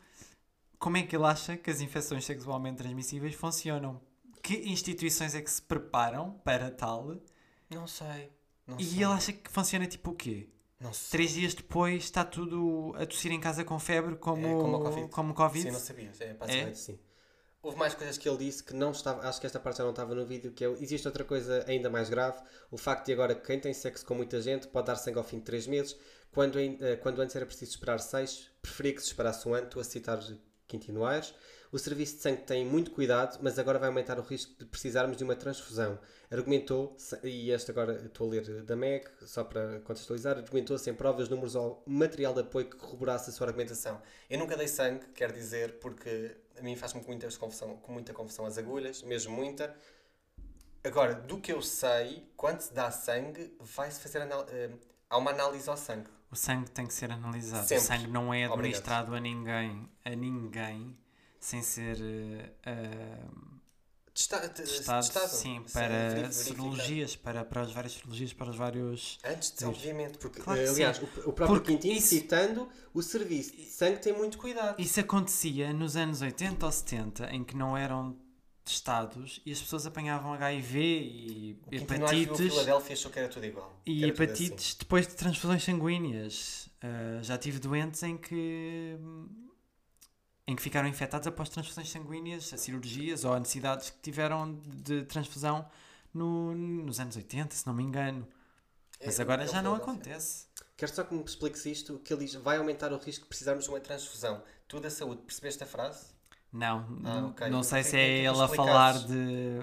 como 0.79 0.97
é 0.97 1.03
que 1.03 1.15
ele 1.15 1.25
acha 1.25 1.57
que 1.57 1.69
as 1.71 1.81
infecções 1.81 2.25
sexualmente 2.25 2.77
transmissíveis 2.79 3.35
funcionam. 3.35 4.01
Que 4.43 4.55
instituições 4.69 5.33
é 5.33 5.41
que 5.41 5.49
se 5.49 5.61
preparam 5.61 6.31
para 6.43 6.69
tal? 6.71 7.21
Não 7.69 7.87
sei. 7.87 8.31
Não 8.67 8.79
E 8.79 8.83
sei. 8.83 9.03
ele 9.03 9.13
acha 9.13 9.31
que 9.31 9.47
funciona 9.51 9.85
tipo 9.85 10.09
o 10.11 10.15
quê? 10.15 10.49
Não 10.79 10.93
sei. 10.93 11.11
Três 11.11 11.33
dias 11.33 11.53
depois 11.53 12.03
está 12.05 12.23
tudo 12.23 12.93
a 12.95 13.05
tossir 13.05 13.31
em 13.31 13.39
casa 13.39 13.63
com 13.65 13.77
febre 13.77 14.15
como, 14.15 14.47
É 14.47 14.51
como 14.51 14.79
Covid. 14.79 15.09
como 15.09 15.33
Covid? 15.33 15.63
Sim, 15.63 15.71
não 15.71 15.79
sabias. 15.79 16.21
É, 16.21 16.33
basicamente 16.33 16.79
sim. 16.79 16.99
Houve 17.61 17.77
mais 17.77 17.93
coisas 17.93 18.17
que 18.17 18.27
ele 18.29 18.37
disse 18.37 18.63
que 18.63 18.73
não 18.73 18.91
estava, 18.91 19.27
acho 19.27 19.41
que 19.41 19.45
esta 19.45 19.59
parte 19.59 19.79
já 19.79 19.83
não 19.83 19.91
estava 19.91 20.15
no 20.15 20.25
vídeo, 20.25 20.53
que 20.53 20.63
é, 20.63 20.69
existe 20.79 21.05
outra 21.05 21.25
coisa 21.25 21.65
ainda 21.67 21.89
mais 21.89 22.09
grave, 22.09 22.41
o 22.71 22.77
facto 22.77 23.07
de 23.07 23.11
agora 23.11 23.35
quem 23.35 23.59
tem 23.59 23.73
sexo 23.73 24.05
com 24.05 24.15
muita 24.15 24.41
gente 24.41 24.67
pode 24.69 24.87
dar 24.87 24.95
sangue 24.95 25.17
ao 25.17 25.25
fim 25.25 25.39
de 25.39 25.43
3 25.43 25.67
meses, 25.67 25.97
quando, 26.31 26.57
eh, 26.57 26.95
quando 27.01 27.19
antes 27.21 27.35
era 27.35 27.45
preciso 27.45 27.71
esperar 27.71 27.99
6, 27.99 28.49
preferia 28.61 28.93
que 28.93 29.01
se 29.01 29.07
esperasse 29.07 29.45
um 29.45 29.53
ano, 29.53 29.65
estou 29.65 29.81
a 29.81 29.83
citar 29.83 30.19
Quintino 30.69 31.03
Aires. 31.03 31.33
O 31.71 31.77
serviço 31.77 32.15
de 32.15 32.21
sangue 32.23 32.41
tem 32.41 32.65
muito 32.65 32.89
cuidado, 32.91 33.37
mas 33.43 33.59
agora 33.59 33.77
vai 33.77 33.89
aumentar 33.89 34.17
o 34.17 34.23
risco 34.23 34.53
de 34.57 34.65
precisarmos 34.65 35.15
de 35.17 35.23
uma 35.23 35.35
transfusão. 35.35 35.99
Argumentou, 36.31 36.97
e 37.23 37.51
este 37.51 37.69
agora 37.69 37.93
estou 38.05 38.27
a 38.27 38.31
ler 38.31 38.63
da 38.63 38.75
MEG, 38.75 39.05
só 39.21 39.43
para 39.43 39.79
contextualizar, 39.81 40.37
argumentou 40.37 40.77
sem 40.79 40.93
provas, 40.95 41.29
números 41.29 41.53
ou 41.55 41.83
material 41.85 42.33
de 42.33 42.41
apoio 42.41 42.65
que 42.67 42.75
corroborasse 42.75 43.29
a 43.29 43.33
sua 43.33 43.47
argumentação. 43.47 44.01
Eu 44.27 44.39
nunca 44.39 44.57
dei 44.57 44.67
sangue, 44.67 45.05
quer 45.13 45.31
dizer, 45.31 45.79
porque 45.79 46.35
a 46.57 46.61
mim 46.63 46.75
faz-me 46.75 47.01
com 47.01 47.11
muita 47.11 47.29
confusão, 47.37 47.77
com 47.77 47.91
muita 47.91 48.13
confusão 48.13 48.45
as 48.47 48.57
agulhas, 48.57 49.03
mesmo 49.03 49.31
muita. 49.35 49.75
Agora, 50.83 51.13
do 51.13 51.39
que 51.39 51.51
eu 51.51 51.61
sei, 51.61 52.27
quando 52.35 52.61
se 52.61 52.73
dá 52.73 52.89
sangue, 52.89 53.53
vai-se 53.59 53.99
fazer 54.01 54.21
anal- 54.21 54.45
eh, 54.49 54.71
há 55.09 55.17
uma 55.17 55.31
análise 55.31 55.69
ao 55.69 55.77
sangue. 55.77 56.09
O 56.31 56.35
sangue 56.35 56.69
tem 56.71 56.85
que 56.87 56.93
ser 56.93 57.11
analisado. 57.11 57.67
Sempre. 57.67 57.83
O 57.83 57.87
sangue 57.87 58.07
não 58.07 58.33
é 58.33 58.47
Obrigado. 58.47 58.53
administrado 58.59 59.15
a 59.15 59.19
ninguém, 59.19 59.89
a 60.05 60.09
ninguém, 60.15 60.97
sem 61.39 61.61
ser 61.61 61.97
eh, 62.65 63.19
Testa- 64.13 64.49
te- 64.49 64.63
testado, 64.63 65.05
testado. 65.05 65.29
sim, 65.29 65.63
Sim, 65.65 65.73
para 65.73 65.87
verificado. 66.09 66.33
serologias, 66.33 67.15
para, 67.15 67.45
para 67.45 67.61
as 67.61 67.71
várias 67.71 67.93
serologias, 67.93 68.33
para 68.33 68.49
os 68.49 68.55
vários... 68.57 69.17
Antes 69.23 69.51
de, 69.57 69.63
obviamente, 69.65 70.17
porque, 70.17 70.41
Claro 70.41 70.59
eh, 70.59 70.67
aliás, 70.69 70.99
o, 70.99 71.03
o 71.05 71.07
próprio 71.31 71.47
Porque 71.47 71.71
Quintino, 71.73 71.93
isso- 71.97 72.07
citando, 72.09 72.67
o 72.93 73.01
serviço 73.01 73.55
de 73.55 73.63
sangue 73.65 73.99
tem 74.01 74.11
muito 74.11 74.37
cuidado. 74.37 74.79
Isso 74.81 74.99
acontecia 74.99 75.71
nos 75.71 75.95
anos 75.95 76.21
80 76.21 76.65
ou 76.65 76.71
70, 76.71 77.29
em 77.33 77.43
que 77.45 77.55
não 77.55 77.77
eram 77.77 78.17
testados 78.65 79.41
e 79.45 79.51
as 79.53 79.59
pessoas 79.61 79.85
apanhavam 79.87 80.33
HIV 80.33 80.79
e 80.79 81.59
O 81.71 81.75
hepatites... 81.75 82.37
Filadélfia 82.53 82.93
achou 82.93 83.09
que 83.11 83.19
era 83.19 83.29
tudo 83.29 83.45
igual. 83.45 83.81
E 83.85 84.03
hepatites 84.03 84.75
depois 84.75 85.07
de 85.07 85.15
transfusões 85.15 85.63
sanguíneas. 85.63 86.67
Uh, 86.83 87.23
já 87.23 87.37
tive 87.37 87.57
doentes 87.59 88.03
em 88.03 88.15
que 88.17 88.95
em 90.49 90.55
que 90.55 90.61
ficaram 90.63 90.87
infectados 90.87 91.27
após 91.27 91.49
transfusões 91.49 91.89
sanguíneas, 91.89 92.51
a 92.53 92.57
cirurgias 92.57 93.23
ou 93.23 93.33
a 93.33 93.39
necessidades 93.39 93.89
que 93.91 93.99
tiveram 94.01 94.59
de 94.65 95.03
transfusão 95.05 95.69
no- 96.13 96.55
nos 96.55 96.99
anos 96.99 97.15
80, 97.15 97.55
se 97.55 97.67
não 97.67 97.73
me 97.73 97.83
engano. 97.83 98.27
Mas 99.05 99.19
É, 99.19 99.21
agora 99.21 99.43
é 99.43 99.45
o 99.45 99.51
já 99.51 99.61
não 99.61 99.75
acontece. 99.75 100.47
Quero 100.75 100.93
só 100.93 101.03
que 101.03 101.13
me 101.13 101.23
expliques 101.23 101.65
isto, 101.65 101.99
que 101.99 102.11
ele 102.13 102.25
diz, 102.25 102.33
vai 102.35 102.57
aumentar 102.57 102.91
o 102.91 102.97
risco 102.97 103.23
de 103.23 103.29
precisarmos 103.29 103.65
de 103.65 103.69
uma 103.69 103.79
transfusão. 103.79 104.41
Tu 104.67 104.79
da 104.79 104.89
saúde, 104.89 105.21
percebeste 105.21 105.63
a 105.63 105.67
frase? 105.67 106.07
Não, 106.51 106.79
Ah, 107.03 107.17
n- 107.19 107.27
ok. 107.27 107.49
não 107.49 107.61
sei 107.63 107.83
se 107.83 107.95
é 107.95 107.99
que 108.23 108.23
tu 108.23 108.33
ele 108.33 108.41
a 108.43 108.47
falar 108.47 108.93
de 109.05 109.59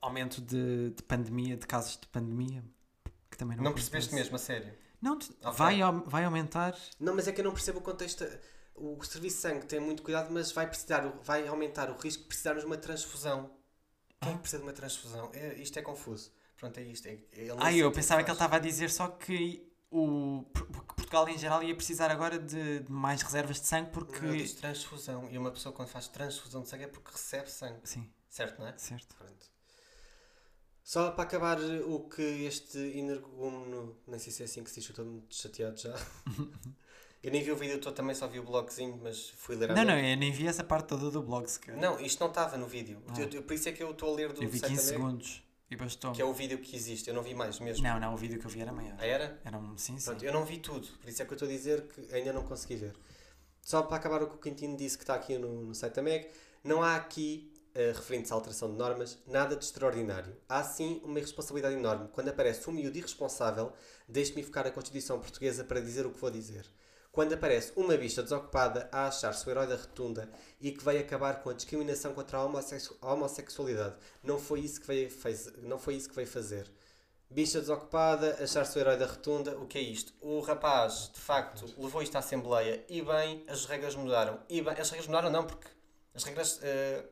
aumento 0.00 0.40
de, 0.40 0.90
de 0.90 1.02
pandemia, 1.04 1.56
de 1.56 1.66
casos 1.66 1.96
de 2.00 2.06
pandemia. 2.08 2.64
Que 3.30 3.36
também 3.38 3.56
não, 3.56 3.64
Não, 3.64 3.72
percebeste 3.72 4.14
mesmo, 4.14 4.34
a 4.34 4.38
sério? 4.38 4.72
Não, 5.00 5.18
te- 5.18 5.30
Ok. 5.44 5.52
vai, 5.52 5.78
vai 6.06 6.24
aumentar. 6.24 6.76
Não, 6.98 7.14
mas 7.14 7.28
é 7.28 7.32
que 7.32 7.40
eu 7.40 7.44
não 7.44 7.52
percebo 7.52 7.78
o 7.78 7.82
contexto. 7.82 8.24
O 8.80 9.02
serviço 9.04 9.36
de 9.36 9.42
sangue 9.42 9.66
tem 9.66 9.78
muito 9.80 10.02
cuidado, 10.02 10.32
mas 10.32 10.52
vai, 10.52 10.66
precisar, 10.68 11.00
vai 11.22 11.46
aumentar 11.46 11.90
o 11.90 11.96
risco 11.96 12.22
de 12.22 12.28
precisarmos 12.28 12.62
de 12.62 12.66
uma 12.66 12.76
transfusão. 12.78 13.50
Quem 14.20 14.32
é 14.32 14.34
que 14.34 14.40
precisa 14.40 14.58
de 14.62 14.66
uma 14.68 14.72
transfusão? 14.72 15.30
É- 15.34 15.54
isto 15.56 15.78
é 15.78 15.82
confuso. 15.82 16.32
Pronto, 16.56 16.78
é 16.78 16.82
isto. 16.82 17.06
É, 17.08 17.18
ele 17.32 17.54
não 17.54 17.60
Ah, 17.60 17.72
eu 17.72 17.90
que 17.90 17.96
pensava 17.96 18.22
que 18.22 18.30
ele 18.30 18.36
faz. 18.36 18.38
estava 18.38 18.56
a 18.56 18.58
dizer 18.58 18.90
só 18.90 19.08
que 19.08 19.66
o 19.90 20.44
que 20.54 20.94
Portugal 20.94 21.28
em 21.28 21.36
geral 21.38 21.62
ia 21.62 21.74
precisar 21.74 22.10
agora 22.10 22.38
de, 22.38 22.80
de 22.80 22.92
mais 22.92 23.22
reservas 23.22 23.60
de 23.60 23.66
sangue 23.66 23.90
porque. 23.90 24.20
Não, 24.20 24.36
diz 24.36 24.54
transfusão. 24.54 25.28
E 25.30 25.38
uma 25.38 25.50
pessoa 25.50 25.72
quando 25.74 25.88
faz 25.88 26.08
transfusão 26.08 26.62
de 26.62 26.68
sangue 26.68 26.84
é 26.84 26.88
porque 26.88 27.10
recebe 27.12 27.50
sangue. 27.50 27.80
Sim, 27.84 28.08
Certo, 28.28 28.58
não 28.60 28.68
é? 28.68 28.74
certo. 28.78 29.14
Pronto. 29.16 29.50
Só 30.82 31.10
para 31.12 31.24
acabar 31.24 31.58
o 31.60 32.08
que 32.08 32.22
este 32.22 32.78
energúmeno, 32.78 33.96
nem 34.06 34.18
sei 34.18 34.32
se 34.32 34.42
é 34.42 34.44
assim 34.46 34.64
que 34.64 34.70
se 34.70 34.80
diz, 34.80 34.88
eu 34.88 34.92
estou 34.92 35.04
muito 35.04 35.34
chateado 35.34 35.78
já. 35.80 35.94
eu 37.22 37.30
nem 37.30 37.42
vi 37.42 37.52
o 37.52 37.56
vídeo 37.56 37.78
todo 37.80 37.94
também, 37.94 38.14
só 38.14 38.26
vi 38.26 38.38
o 38.38 38.42
blogzinho, 38.42 38.98
mas 39.02 39.30
fui 39.30 39.56
ler 39.56 39.70
a 39.70 39.74
Não, 39.74 39.84
não, 39.84 39.98
eu 39.98 40.16
nem 40.16 40.32
vi 40.32 40.46
essa 40.46 40.64
parte 40.64 40.86
toda 40.88 41.10
do 41.10 41.22
blog 41.22 41.46
sequer. 41.48 41.76
Não, 41.76 42.00
isto 42.00 42.20
não 42.20 42.28
estava 42.28 42.56
no 42.56 42.66
vídeo. 42.66 43.02
Ah. 43.08 43.20
Eu- 43.20 43.28
eu- 43.30 43.42
por 43.42 43.52
isso 43.54 43.68
é 43.68 43.72
que 43.72 43.82
eu 43.82 43.90
estou 43.90 44.12
a 44.12 44.16
ler 44.16 44.32
do 44.32 44.42
eu 44.42 44.48
vi 44.48 44.58
site 44.58 44.70
15 44.72 44.86
da 44.92 44.98
Meg, 44.98 45.02
segundos 45.02 45.42
e 45.70 45.76
bastou. 45.76 46.12
que 46.12 46.22
é 46.22 46.24
o 46.24 46.32
vídeo 46.32 46.58
que 46.58 46.74
existe. 46.74 47.08
Eu 47.08 47.14
não 47.14 47.22
vi 47.22 47.34
mais 47.34 47.58
mesmo. 47.60 47.82
Não, 47.84 48.00
não, 48.00 48.14
o 48.14 48.16
vídeo 48.16 48.38
que 48.38 48.46
eu 48.46 48.50
vi 48.50 48.60
era 48.60 48.72
maior. 48.72 48.94
Ah, 48.98 49.06
era? 49.06 49.40
Era 49.44 49.58
um 49.58 49.76
sim, 49.76 49.98
sim. 49.98 50.06
Pronto, 50.06 50.24
eu 50.24 50.32
não 50.32 50.44
vi 50.44 50.58
tudo, 50.58 50.86
por 50.98 51.08
isso 51.08 51.20
é 51.22 51.24
que 51.24 51.32
eu 51.32 51.36
estou 51.36 51.48
a 51.48 51.50
dizer 51.50 51.82
que 51.88 52.14
ainda 52.14 52.32
não 52.32 52.42
consegui 52.44 52.76
ver. 52.76 52.94
Só 53.62 53.82
para 53.82 53.96
acabar 53.98 54.22
o 54.22 54.26
que 54.28 54.36
o 54.36 54.38
Quintino 54.38 54.76
disse 54.76 54.96
que 54.96 55.04
está 55.04 55.14
aqui 55.14 55.36
no, 55.36 55.66
no 55.66 55.74
site 55.74 55.94
da 55.94 56.02
MEG, 56.02 56.28
não 56.64 56.82
há 56.82 56.96
aqui, 56.96 57.52
eh, 57.74 57.92
referente 57.94 58.32
à 58.32 58.34
alteração 58.34 58.70
de 58.70 58.76
normas, 58.76 59.18
nada 59.26 59.54
de 59.54 59.64
extraordinário. 59.64 60.34
Há 60.48 60.64
sim 60.64 61.00
uma 61.04 61.18
irresponsabilidade 61.18 61.74
enorme. 61.76 62.08
Quando 62.12 62.28
aparece 62.28 62.68
um 62.68 62.72
miúdo 62.72 62.96
irresponsável, 62.98 63.72
deixe-me 64.08 64.42
focar 64.42 64.66
a 64.66 64.70
Constituição 64.70 65.20
Portuguesa 65.20 65.62
para 65.62 65.80
dizer 65.80 66.06
o 66.06 66.10
que 66.10 66.18
vou 66.18 66.30
dizer. 66.30 66.66
Quando 67.12 67.32
aparece 67.32 67.72
uma 67.74 67.96
bicha 67.96 68.22
desocupada 68.22 68.88
a 68.92 69.06
achar-se 69.08 69.46
o 69.46 69.50
herói 69.50 69.66
da 69.66 69.74
rotunda 69.76 70.30
e 70.60 70.70
que 70.70 70.84
vai 70.84 70.96
acabar 70.98 71.42
com 71.42 71.50
a 71.50 71.52
discriminação 71.54 72.14
contra 72.14 72.38
a 72.38 72.44
homossexu- 72.44 72.96
a 73.02 73.12
homossexualidade, 73.12 73.96
não 74.22 74.38
foi 74.38 74.60
isso 74.60 74.80
que 74.80 74.86
veio, 74.86 75.10
fez, 75.10 75.52
não 75.62 75.78
foi 75.78 75.94
isso 75.96 76.08
que 76.08 76.14
veio 76.14 76.28
fazer. 76.28 76.70
Bicha 77.28 77.60
desocupada, 77.60 78.38
achar-se 78.42 78.76
o 78.76 78.80
herói 78.80 78.96
da 78.96 79.06
rotunda, 79.06 79.56
o 79.58 79.66
que 79.66 79.78
é 79.78 79.80
isto? 79.80 80.12
O 80.20 80.40
rapaz, 80.40 81.10
de 81.12 81.20
facto, 81.20 81.64
levou 81.78 82.02
isto 82.02 82.14
à 82.16 82.20
Assembleia 82.20 82.84
e 82.88 83.02
bem, 83.02 83.44
as 83.48 83.64
regras 83.66 83.94
mudaram. 83.94 84.40
E 84.48 84.60
bem, 84.62 84.72
as 84.74 84.90
regras 84.90 85.06
mudaram 85.06 85.30
não, 85.30 85.44
porque 85.44 85.66
as 86.14 86.22
regras 86.24 86.58
eh, 86.62 87.04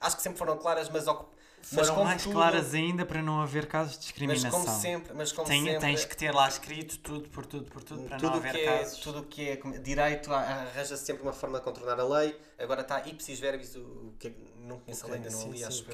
acho 0.00 0.16
que 0.16 0.22
sempre 0.22 0.38
foram 0.38 0.56
claras, 0.58 0.88
mas, 0.88 1.06
ocu- 1.06 1.28
mas 1.28 1.41
Foram 1.62 2.04
mais 2.04 2.22
tudo- 2.22 2.32
claras 2.34 2.74
ainda 2.74 3.04
para 3.06 3.22
não 3.22 3.40
haver 3.40 3.66
casos 3.66 3.92
de 3.92 3.98
Mas 3.98 4.04
discriminação. 4.04 4.50
como 4.50 4.80
sempre, 4.80 5.12
mas 5.14 5.32
como 5.32 5.46
Tem- 5.48 5.62
sempre 5.64 5.80
tens 5.80 6.04
que 6.04 6.16
ter 6.16 6.32
lá 6.34 6.48
escrito 6.48 6.98
tudo 6.98 7.28
por 7.28 7.46
tudo 7.46 7.70
por 7.70 7.82
tudo 7.82 8.02
para 8.02 8.18
não 8.18 8.20
tudo 8.20 8.34
o 8.34 8.36
haver 8.38 8.52
que 8.52 8.60
é, 8.60 8.78
casos. 8.78 8.98
tudo 8.98 9.18
o 9.20 9.24
que 9.24 9.48
é 9.48 9.56
direito 9.80 10.32
a- 10.32 10.40
arranja 10.40 10.96
sempre 10.96 11.22
uma 11.22 11.32
forma 11.32 11.58
de 11.58 11.64
contornar 11.64 11.98
a 12.00 12.04
lei. 12.04 12.38
Agora 12.58 12.82
está 12.82 13.06
ipsis 13.06 13.38
verbis, 13.40 13.74
o, 13.76 13.80
o 13.80 14.14
que 14.18 14.28
é 14.28 14.30
que- 14.30 14.52
não 14.60 14.78
conheço 14.80 15.04
a 15.04 15.08
lei, 15.08 15.16
ainda 15.18 15.30
não 15.30 15.50
li, 15.50 15.64
acho 15.64 15.84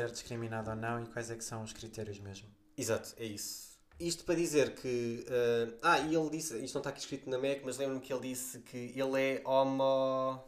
eu. 0.00 0.06
é 0.06 0.10
discriminado 0.10 0.70
ou 0.70 0.76
não 0.76 1.02
e 1.02 1.06
quais 1.06 1.30
é 1.30 1.36
que 1.36 1.44
são 1.44 1.62
os 1.62 1.72
critérios 1.72 2.18
mesmo. 2.18 2.48
Exato, 2.76 3.14
é 3.18 3.24
isso. 3.24 3.64
Isto 4.00 4.24
para 4.24 4.34
dizer 4.34 4.74
que. 4.74 5.24
eh, 5.28 5.68
ah, 5.82 5.98
e 6.00 6.14
ele 6.16 6.28
disse, 6.30 6.54
isto 6.58 6.74
não 6.74 6.80
está 6.80 6.90
aqui 6.90 6.98
escrito 6.98 7.30
na 7.30 7.38
MEC, 7.38 7.62
mas 7.64 7.76
lembro-me 7.78 8.00
que 8.00 8.12
ele 8.12 8.28
disse 8.28 8.58
que 8.60 8.92
ele 8.96 9.20
é 9.20 9.42
homo. 9.44 10.42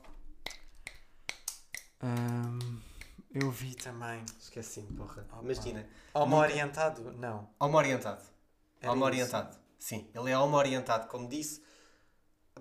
Hum, 2.02 2.80
eu 3.38 3.50
vi 3.50 3.74
também. 3.74 4.24
Esqueci-me, 4.40 4.96
porra. 4.96 5.26
Opa. 5.30 5.42
Imagina. 5.42 5.86
Homo-orientado? 6.14 7.12
Não. 7.12 7.48
Homo-orientado. 7.60 8.22
Era 8.80 8.92
Homo-orientado. 8.92 9.54
Sim, 9.78 10.08
ele 10.14 10.30
é 10.30 10.38
homo-orientado, 10.38 11.06
como 11.08 11.28
disse. 11.28 11.62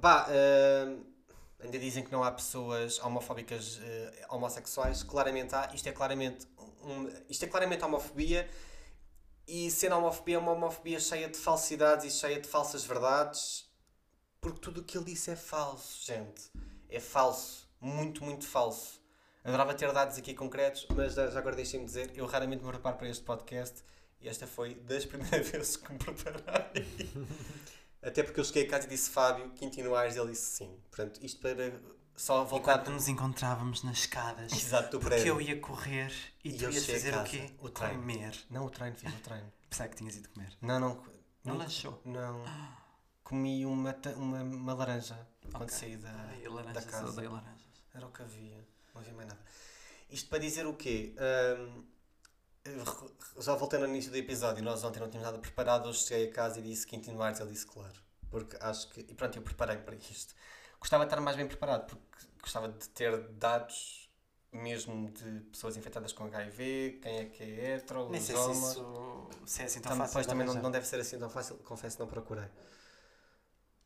Pá, 0.01 0.27
eh, 0.29 0.97
ainda 1.61 1.79
dizem 1.79 2.03
que 2.03 2.11
não 2.11 2.25
há 2.25 2.31
pessoas 2.31 2.99
homofóbicas 2.99 3.79
eh, 3.81 4.25
homossexuais. 4.29 5.01
Claramente 5.01 5.55
há. 5.55 5.73
Isto 5.73 5.87
é 5.87 5.93
claramente, 5.93 6.45
um, 6.83 7.09
isto 7.29 7.43
é 7.43 7.47
claramente 7.47 7.83
homofobia. 7.85 8.49
E 9.47 9.71
sendo 9.71 9.95
homofobia, 9.95 10.35
é 10.35 10.39
uma 10.39 10.51
homofobia 10.51 10.99
cheia 10.99 11.29
de 11.29 11.37
falsidades 11.37 12.05
e 12.05 12.11
cheia 12.11 12.41
de 12.41 12.49
falsas 12.49 12.83
verdades. 12.83 13.65
Porque 14.41 14.59
tudo 14.59 14.81
o 14.81 14.83
que 14.83 14.97
ele 14.97 15.05
disse 15.05 15.31
é 15.31 15.37
falso, 15.37 16.05
gente. 16.05 16.51
É 16.89 16.99
falso. 16.99 17.65
Muito, 17.79 18.25
muito 18.25 18.45
falso. 18.45 19.04
Adorava 19.45 19.73
ter 19.75 19.91
dados 19.93 20.17
aqui 20.17 20.33
concretos, 20.33 20.87
mas 20.95 21.13
já 21.13 21.25
agora 21.37 21.55
deixem-me 21.55 21.85
dizer, 21.85 22.11
eu 22.15 22.25
raramente 22.25 22.63
me 22.63 22.69
preparo 22.71 22.97
para 22.97 23.07
este 23.07 23.23
podcast 23.23 23.83
e 24.19 24.27
esta 24.27 24.47
foi 24.47 24.73
das 24.75 25.05
primeiras 25.07 25.47
vezes 25.49 25.77
que 25.77 25.93
me 25.93 25.99
preparei. 25.99 26.85
Até 28.01 28.23
porque 28.23 28.39
eu 28.39 28.43
cheguei 28.43 28.65
a 28.65 28.69
casa 28.69 28.85
e 28.87 28.89
disse 28.89 29.09
Fábio, 29.09 29.51
e 29.61 29.65
ele 29.65 30.31
disse 30.31 30.57
sim. 30.57 30.77
Portanto, 30.89 31.19
isto 31.23 31.39
para 31.41 31.73
só 32.15 32.43
voltar. 32.43 32.73
Enquanto 32.73 32.91
nos 32.91 33.07
encontrávamos 33.07 33.83
nas 33.83 33.99
escadas. 33.99 34.51
Exato, 34.51 34.91
do 34.91 34.99
Porque 34.99 35.15
prédio. 35.15 35.33
eu 35.33 35.41
ia 35.41 35.59
correr 35.59 36.11
e, 36.43 36.49
E 36.49 36.57
tu 36.57 36.63
ias 36.69 36.85
fazer 36.85 37.15
o 37.15 37.23
quê? 37.23 37.49
o 37.59 37.69
treino. 37.69 37.99
Comer. 37.99 38.35
Não, 38.49 38.65
o 38.65 38.69
treino, 38.69 38.95
fiz 38.95 39.13
o 39.13 39.17
treino. 39.19 39.51
Pensava 39.69 39.89
que 39.89 39.95
tinhas 39.97 40.15
ido 40.15 40.29
comer. 40.29 40.51
Não, 40.61 40.79
não. 40.79 41.03
Não 41.43 41.57
lanchou? 41.57 42.01
Não. 42.05 42.43
Comi 43.23 43.65
uma, 43.65 43.95
uma, 44.17 44.41
uma 44.43 44.73
laranja 44.75 45.27
quando 45.51 45.63
Ok. 45.63 45.75
saí 45.75 45.97
da, 45.97 46.09
Ai, 46.11 46.73
da 46.73 46.81
casa. 46.83 47.07
odeio 47.09 47.31
laranjas. 47.31 47.65
Era 47.93 48.05
o 48.05 48.11
que 48.11 48.21
havia, 48.21 48.67
não 48.95 49.01
havia 49.01 49.13
mais 49.13 49.27
nada. 49.27 49.39
Isto 50.09 50.29
para 50.29 50.39
dizer 50.39 50.65
o 50.65 50.73
quê? 50.73 51.13
Eu 53.35 53.41
já 53.41 53.53
voltei 53.55 53.77
no 53.79 53.85
início 53.87 54.09
do 54.11 54.17
episódio, 54.17 54.63
nós 54.63 54.83
ontem 54.83 54.99
não 54.99 55.07
tínhamos 55.09 55.25
nada 55.29 55.37
preparado, 55.37 55.87
hoje 55.87 55.99
cheguei 56.05 56.29
a 56.29 56.31
casa 56.31 56.59
e 56.59 56.63
disse 56.63 56.87
Quintino 56.87 57.21
Aires, 57.21 57.39
ele 57.39 57.51
disse 57.51 57.65
claro. 57.67 57.93
Porque 58.31 58.57
acho 58.59 58.89
que. 58.89 59.01
E 59.01 59.13
pronto, 59.13 59.37
eu 59.37 59.41
preparei 59.43 59.77
para 59.77 59.95
isto. 59.95 60.33
Gostava 60.79 61.03
de 61.05 61.11
estar 61.11 61.21
mais 61.21 61.37
bem 61.37 61.47
preparado, 61.47 61.85
porque 61.85 62.27
gostava 62.41 62.67
de 62.69 62.89
ter 62.89 63.17
dados 63.33 64.09
mesmo 64.51 65.11
de 65.11 65.41
pessoas 65.51 65.75
infectadas 65.75 66.13
com 66.13 66.23
HIV, 66.25 66.99
quem 67.01 67.17
é 67.19 67.25
que 67.25 67.43
é 67.43 67.75
hetero, 67.75 68.09
Nem 68.09 68.21
sei 68.21 68.35
se 68.35 68.51
isso 68.51 69.29
se 69.45 69.61
é 69.61 69.65
assim 69.65 69.81
tão 69.81 69.91
Tam- 69.91 69.97
fácil. 69.97 70.13
Pois 70.13 70.25
também 70.27 70.47
não, 70.47 70.53
não 70.55 70.71
deve 70.71 70.87
ser 70.87 70.99
assim 70.99 71.19
tão 71.19 71.29
fácil, 71.29 71.57
confesso, 71.57 71.99
não 71.99 72.07
procurei. 72.07 72.47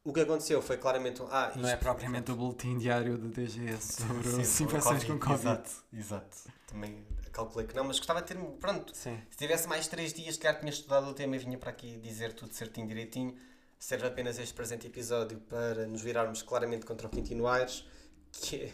O 0.03 0.13
que 0.13 0.21
aconteceu 0.21 0.61
foi 0.61 0.77
claramente 0.77 1.21
um. 1.21 1.27
Ah, 1.29 1.51
Não 1.55 1.67
é 1.67 1.73
isto- 1.73 1.81
propriamente 1.83 2.31
o 2.31 2.35
boletim 2.35 2.77
diário 2.77 3.17
do 3.17 3.27
DGS 3.29 4.01
sobre 4.01 4.23
Sim, 4.31 4.41
as 4.41 4.61
infecções 4.61 5.03
com 5.03 5.19
Covid. 5.19 5.41
Exato, 5.41 5.71
exato. 5.93 6.37
Também 6.67 7.05
calculei 7.31 7.67
que 7.67 7.75
não, 7.75 7.83
mas 7.83 7.97
gostava 7.97 8.21
de 8.21 8.27
ter. 8.27 8.37
Pronto, 8.59 8.95
Sim. 8.95 9.19
se 9.29 9.37
tivesse 9.37 9.67
mais 9.67 9.87
3 9.87 10.13
dias, 10.13 10.37
que 10.37 10.51
tinha 10.53 10.69
estudado 10.71 11.07
o 11.07 11.13
tema 11.13 11.35
e 11.35 11.39
vinha 11.39 11.57
para 11.57 11.69
aqui 11.71 11.97
dizer 11.97 12.33
tudo 12.33 12.53
certinho, 12.53 12.87
direitinho. 12.87 13.35
Serve 13.77 14.07
apenas 14.07 14.37
este 14.39 14.53
presente 14.53 14.87
episódio 14.87 15.37
para 15.39 15.85
nos 15.87 16.01
virarmos 16.01 16.41
claramente 16.41 16.85
contra 16.85 17.07
o 17.07 17.09
Quintino 17.09 17.47
Aires, 17.47 17.85
que 18.31 18.55
é 18.65 18.71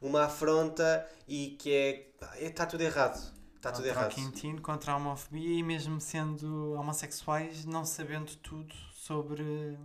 uma 0.00 0.24
afronta 0.24 1.08
e 1.26 1.56
que 1.58 1.72
é. 1.72 2.10
Está 2.46 2.66
tudo 2.66 2.82
errado. 2.82 3.16
Está 3.56 3.72
tudo 3.72 3.84
contra 3.86 4.00
errado. 4.00 4.12
o 4.12 4.14
Quintino, 4.14 4.60
contra 4.60 4.92
a 4.92 4.96
homofobia 4.96 5.58
e 5.58 5.62
mesmo 5.62 6.00
sendo 6.00 6.72
homossexuais, 6.74 7.64
não 7.64 7.84
sabendo 7.84 8.36
tudo 8.36 8.74
sobre 8.92 9.78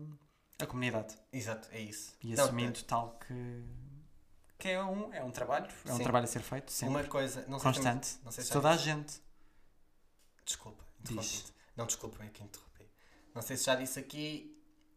a 0.59 0.65
comunidade. 0.65 1.15
Exato, 1.31 1.67
é 1.71 1.79
isso. 1.79 2.15
E 2.21 2.35
Não, 2.35 2.43
assumindo 2.45 2.83
tal 2.83 3.17
que, 3.25 3.63
que 4.57 4.67
é, 4.69 4.83
um, 4.83 5.13
é 5.13 5.23
um 5.23 5.31
trabalho, 5.31 5.67
é 5.85 5.93
um 5.93 5.97
Sim. 5.97 6.03
trabalho 6.03 6.25
a 6.25 6.27
ser 6.27 6.41
feito, 6.41 6.71
sempre, 6.71 6.95
Uma 6.95 7.03
coisa, 7.05 7.45
não 7.47 7.59
sei 7.59 7.71
se 7.73 7.79
também- 7.79 7.93
constante, 7.93 8.19
não 8.23 8.31
sei 8.31 8.43
se 8.43 8.49
já 8.49 8.53
toda 8.53 8.69
a 8.69 8.77
gente. 8.77 9.21
Desculpa, 10.45 10.83
Diz. 11.01 11.53
Não, 11.75 11.85
desculpa, 11.85 12.23
é 12.23 12.27
que 12.29 12.43
interrompi. 12.43 12.89
Não 13.33 13.41
sei 13.41 13.55
se 13.55 13.65
já 13.65 13.75
disse 13.75 13.99
aqui 13.99 14.55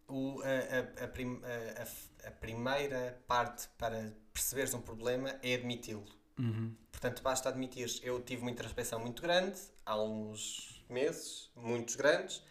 o, 0.08 0.40
a, 0.42 1.02
a, 1.02 1.04
a, 1.04 1.08
prim- 1.08 1.40
a- 1.44 2.28
a 2.28 2.30
primeira 2.32 3.22
parte 3.26 3.68
para 3.78 4.12
perceberes 4.32 4.74
um 4.74 4.80
problema 4.80 5.38
é 5.42 5.54
admiti-lo. 5.54 6.04
Uhum. 6.38 6.74
Portanto, 6.90 7.22
basta 7.22 7.48
admitir 7.50 8.00
eu 8.02 8.20
tive 8.22 8.42
uma 8.42 8.50
introspeção 8.50 8.98
muito 8.98 9.20
grande, 9.22 9.60
há 9.84 10.00
uns 10.00 10.82
meses, 10.88 11.50
muitos 11.54 11.94
grandes, 11.94 12.42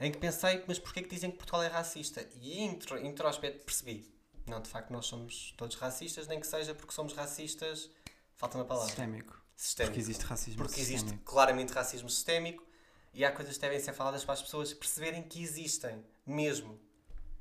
em 0.00 0.10
que 0.10 0.18
pensei, 0.18 0.64
mas 0.66 0.78
porquê 0.78 1.02
que 1.02 1.08
dizem 1.14 1.30
que 1.30 1.36
Portugal 1.36 1.62
é 1.62 1.68
racista? 1.68 2.26
E 2.40 2.60
intro, 2.62 2.98
introspecto 3.04 3.64
percebi. 3.64 4.10
Não, 4.46 4.60
de 4.60 4.68
facto, 4.68 4.90
nós 4.90 5.06
somos 5.06 5.52
todos 5.56 5.76
racistas, 5.76 6.26
nem 6.26 6.40
que 6.40 6.46
seja 6.46 6.74
porque 6.74 6.92
somos 6.92 7.12
racistas, 7.12 7.90
falta 8.36 8.56
uma 8.58 8.64
palavra. 8.64 8.88
Sistémico. 8.88 9.38
Sistémico. 9.54 9.92
Porque 9.92 10.00
existe 10.00 10.24
racismo 10.24 10.56
Porque 10.64 10.80
existe 10.80 11.00
sistémico. 11.00 11.24
claramente 11.30 11.72
racismo 11.72 12.08
sistémico 12.08 12.64
e 13.12 13.24
há 13.24 13.30
coisas 13.30 13.54
que 13.56 13.60
devem 13.60 13.78
ser 13.78 13.92
faladas 13.92 14.24
para 14.24 14.34
as 14.34 14.42
pessoas 14.42 14.72
perceberem 14.72 15.22
que 15.22 15.42
existem, 15.42 16.02
mesmo. 16.26 16.80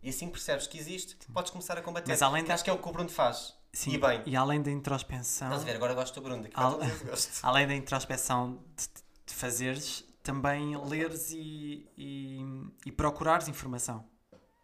E 0.04 0.10
assim 0.10 0.30
percebes 0.30 0.68
que 0.68 0.78
existe, 0.78 1.16
podes 1.34 1.52
começar 1.52 1.78
a 1.78 1.82
combater. 1.82 2.10
Mas 2.10 2.22
além 2.22 2.44
que 2.44 2.50
da- 2.50 2.56
acho 2.56 2.64
que 2.64 2.70
é 2.70 2.74
o 2.74 2.78
que 2.82 2.88
o 2.88 2.92
Bruno 2.92 3.10
faz. 3.10 3.54
Sim, 3.72 3.92
E 3.94 3.98
bem. 3.98 4.24
e 4.26 4.36
além 4.36 4.62
da 4.62 4.72
introspeção, 4.72 5.48
Estás 5.48 5.62
a 5.62 5.66
ver, 5.66 5.76
agora 5.76 5.94
gosto 5.94 6.16
do 6.16 6.22
Bruno, 6.22 6.48
Al- 6.56 6.80
além 7.44 7.68
da 7.68 7.76
introspeção 7.76 8.64
de, 8.76 8.88
de 9.28 9.34
fazeres, 9.34 10.04
também 10.32 10.78
leres 10.86 11.32
e, 11.32 11.88
e, 11.98 12.40
e 12.86 12.92
procurares 12.92 13.48
informação. 13.48 14.06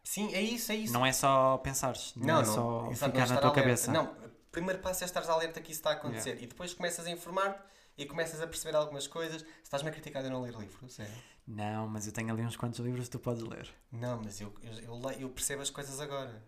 Sim, 0.04 0.34
é 0.34 0.42
isso, 0.42 0.72
é 0.72 0.76
isso. 0.76 0.94
Não 0.94 1.04
é 1.06 1.12
só 1.12 1.58
pensares, 1.58 2.14
não, 2.16 2.26
não, 2.28 2.42
é 2.42 2.46
só 2.46 2.90
exato, 2.92 3.12
ficar 3.12 3.28
não 3.28 3.36
na 3.36 3.42
tua 3.42 3.50
alerta. 3.50 3.62
cabeça. 3.62 3.92
Não, 3.92 4.06
o 4.06 4.52
primeiro 4.52 4.80
passo 4.80 5.04
é 5.04 5.06
estares 5.08 5.28
alerta 5.30 5.60
que 5.62 5.72
isso 5.72 5.80
está 5.80 5.90
a 5.92 5.94
acontecer 5.94 6.42
e 6.42 6.46
depois 6.48 6.74
começas 6.74 7.06
a 7.08 7.10
informar-te 7.10 7.60
e 7.98 8.06
começas 8.06 8.40
a 8.42 8.46
perceber 8.48 8.76
algumas 8.78 9.08
coisas. 9.08 9.44
Estás-me 9.64 9.90
a 9.90 9.92
criticar 9.92 10.22
de 10.22 10.30
não 10.30 10.42
ler 10.42 10.54
livros, 10.56 11.00
é. 11.00 11.10
Não, 11.48 11.88
mas 11.88 12.06
eu 12.08 12.14
tenho 12.14 12.32
ali 12.32 12.44
uns 12.44 12.56
quantos 12.56 12.80
livros 12.80 13.06
que 13.06 13.12
tu 13.12 13.20
podes 13.20 13.44
ler. 13.44 13.68
Não, 13.92 14.22
mas 14.24 14.40
eu, 14.42 14.54
eu, 14.62 14.74
eu, 14.80 15.12
eu 15.20 15.30
percebo 15.30 15.62
as 15.64 15.70
coisas 15.70 16.00
agora. 16.00 16.44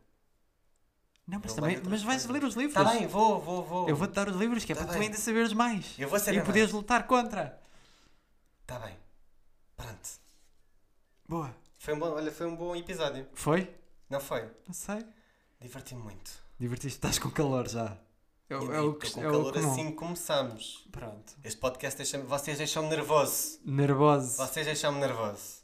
Não, 1.27 1.39
mas 1.43 1.51
Eu 1.51 1.55
também, 1.57 1.75
mas 1.89 2.03
vais 2.03 2.25
coisas. 2.25 2.29
ler 2.29 2.43
os 2.47 2.55
livros. 2.55 2.77
Está 2.77 2.93
bem, 2.93 3.07
vou, 3.07 3.41
vou, 3.41 3.63
vou. 3.63 3.89
Eu 3.89 3.95
vou-te 3.95 4.13
dar 4.13 4.29
os 4.29 4.35
livros, 4.35 4.63
que 4.63 4.71
é 4.71 4.75
Tá 4.75 4.83
para 4.83 4.93
tu 4.93 4.99
bem. 4.99 5.07
ainda 5.07 5.17
saberes 5.17 5.51
mais. 5.53 5.93
Eu 5.99 6.07
vou 6.07 6.17
saber 6.19 6.33
e 6.33 6.35
mais. 6.37 6.47
poderes 6.47 6.71
lutar 6.71 7.05
contra. 7.07 7.59
Está 8.61 8.79
bem. 8.79 8.95
Pronto. 9.77 10.09
Boa. 11.27 11.55
Foi 11.79 11.93
um 11.93 11.99
bom, 11.99 12.11
olha, 12.11 12.31
foi 12.31 12.47
um 12.47 12.55
bom 12.55 12.75
episódio. 12.75 13.27
Foi? 13.33 13.73
Não 14.09 14.19
foi? 14.19 14.49
Não 14.65 14.73
sei. 14.73 15.05
Diverti-me 15.61 16.01
muito. 16.01 16.31
Divertiste, 16.59 16.97
estás 16.97 17.19
com 17.19 17.29
calor 17.29 17.67
já. 17.69 17.97
É, 18.49 18.55
o- 18.57 18.63
E 18.63 18.65
é 18.65 18.77
estou 18.77 18.93
que 18.95 19.11
com 19.11 19.21
é 19.23 19.27
o 19.27 19.31
calor 19.31 19.53
comum. 19.53 19.71
assim 19.71 19.91
começamos. 19.91 20.87
Pronto. 20.91 21.33
Este 21.43 21.59
podcast 21.59 21.97
deixa 21.97 22.17
vocês 22.19 22.57
deixam-me 22.57 22.89
nervoso. 22.89 23.59
Nervoso. 23.65 24.37
Vocês 24.37 24.65
deixam-me 24.65 24.99
nervoso. 24.99 25.61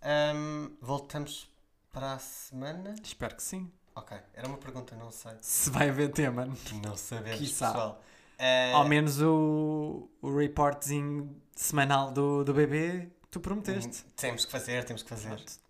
Ahm, 0.00 0.70
voltamos 0.80 1.50
para 1.92 2.14
a 2.14 2.18
semana? 2.18 2.94
Espero 3.02 3.34
que 3.36 3.42
sim. 3.42 3.70
Ok, 3.94 4.16
era 4.32 4.46
uma 4.46 4.58
pergunta, 4.58 4.94
não 4.96 5.10
sei. 5.10 5.32
Se 5.40 5.70
vai 5.70 5.88
haver 5.90 6.12
tema. 6.12 6.48
Não 6.84 6.96
sabemos, 6.96 7.40
Quiçá. 7.40 7.66
pessoal. 7.72 8.02
Ah, 8.38 8.70
Ao 8.74 8.86
menos 8.88 9.20
o, 9.20 10.08
o 10.22 10.36
reportzinho 10.36 11.36
semanal 11.56 12.12
do, 12.12 12.44
do 12.44 12.54
bebê, 12.54 13.10
tu 13.30 13.40
prometeste. 13.40 14.04
Temos 14.16 14.44
que 14.44 14.50
fazer, 14.52 14.84
temos 14.84 15.02
que 15.02 15.08
fazer. 15.08 15.28
Pronto. 15.36 15.60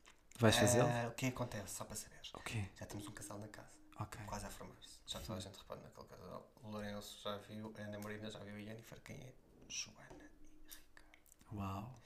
Vais 0.40 0.56
fazê-lo? 0.56 0.88
Ah, 0.88 1.08
o 1.08 1.14
que 1.14 1.26
acontece, 1.26 1.74
só 1.74 1.84
para 1.84 1.96
saber? 1.96 2.20
Ok. 2.34 2.70
Já 2.78 2.86
temos 2.86 3.06
um 3.08 3.12
casal 3.12 3.38
na 3.38 3.48
casa, 3.48 3.76
Ok. 3.98 4.20
quase 4.26 4.46
a 4.46 4.50
formar-se. 4.50 4.98
Já 5.06 5.20
toda 5.20 5.38
a 5.38 5.40
gente 5.40 5.56
repara 5.58 5.80
naquele 5.80 6.06
casal. 6.06 6.52
O 6.62 6.68
Lourenço 6.70 7.20
já 7.22 7.36
viu, 7.38 7.74
a 7.76 7.80
Ana 7.80 7.98
Marina 7.98 8.30
já 8.30 8.38
viu 8.40 8.54
a 8.54 8.60
Jennifer, 8.60 9.00
quem 9.02 9.16
é? 9.16 9.32
Joana 9.68 10.30
e 10.66 10.70
Ricardo. 10.70 11.56
Uau. 11.56 12.00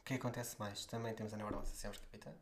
O 0.00 0.04
que 0.04 0.14
acontece 0.14 0.58
mais? 0.58 0.84
Também 0.86 1.14
temos 1.14 1.32
a 1.32 1.36
Ana 1.36 1.44
Barbosa, 1.44 1.72
sempre 1.74 1.98
capitã. 2.00 2.34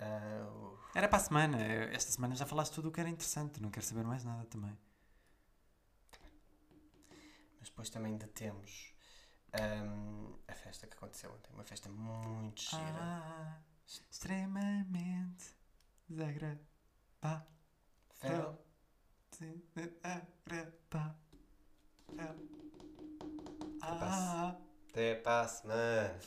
O- 0.00 0.78
Era 0.94 1.08
para 1.08 1.18
a 1.18 1.20
semana. 1.20 1.60
Esta 1.92 2.10
semana 2.12 2.34
já 2.34 2.46
falaste 2.46 2.72
tudo 2.72 2.88
o 2.88 2.92
que 2.92 3.00
era 3.00 3.08
interessante. 3.08 3.60
Não 3.60 3.70
quero 3.70 3.84
saber 3.84 4.04
mais 4.04 4.24
nada 4.24 4.44
também. 4.46 4.76
Mas 7.58 7.68
depois 7.68 7.90
também 7.90 8.12
ainda 8.12 8.26
ahm, 9.54 10.34
a 10.48 10.54
festa 10.54 10.86
que 10.86 10.96
aconteceu 10.96 11.32
ontem. 11.32 11.52
Uma 11.52 11.64
festa 11.64 11.88
muito 11.88 12.60
gira. 12.60 12.82
Ah, 13.00 13.58
extremamente 13.86 15.56
desagradável. 16.08 16.58
Desagradável. 18.20 18.58
Até 24.90 25.14
para 25.16 25.40
a 25.40 25.48
semana. 25.48 26.20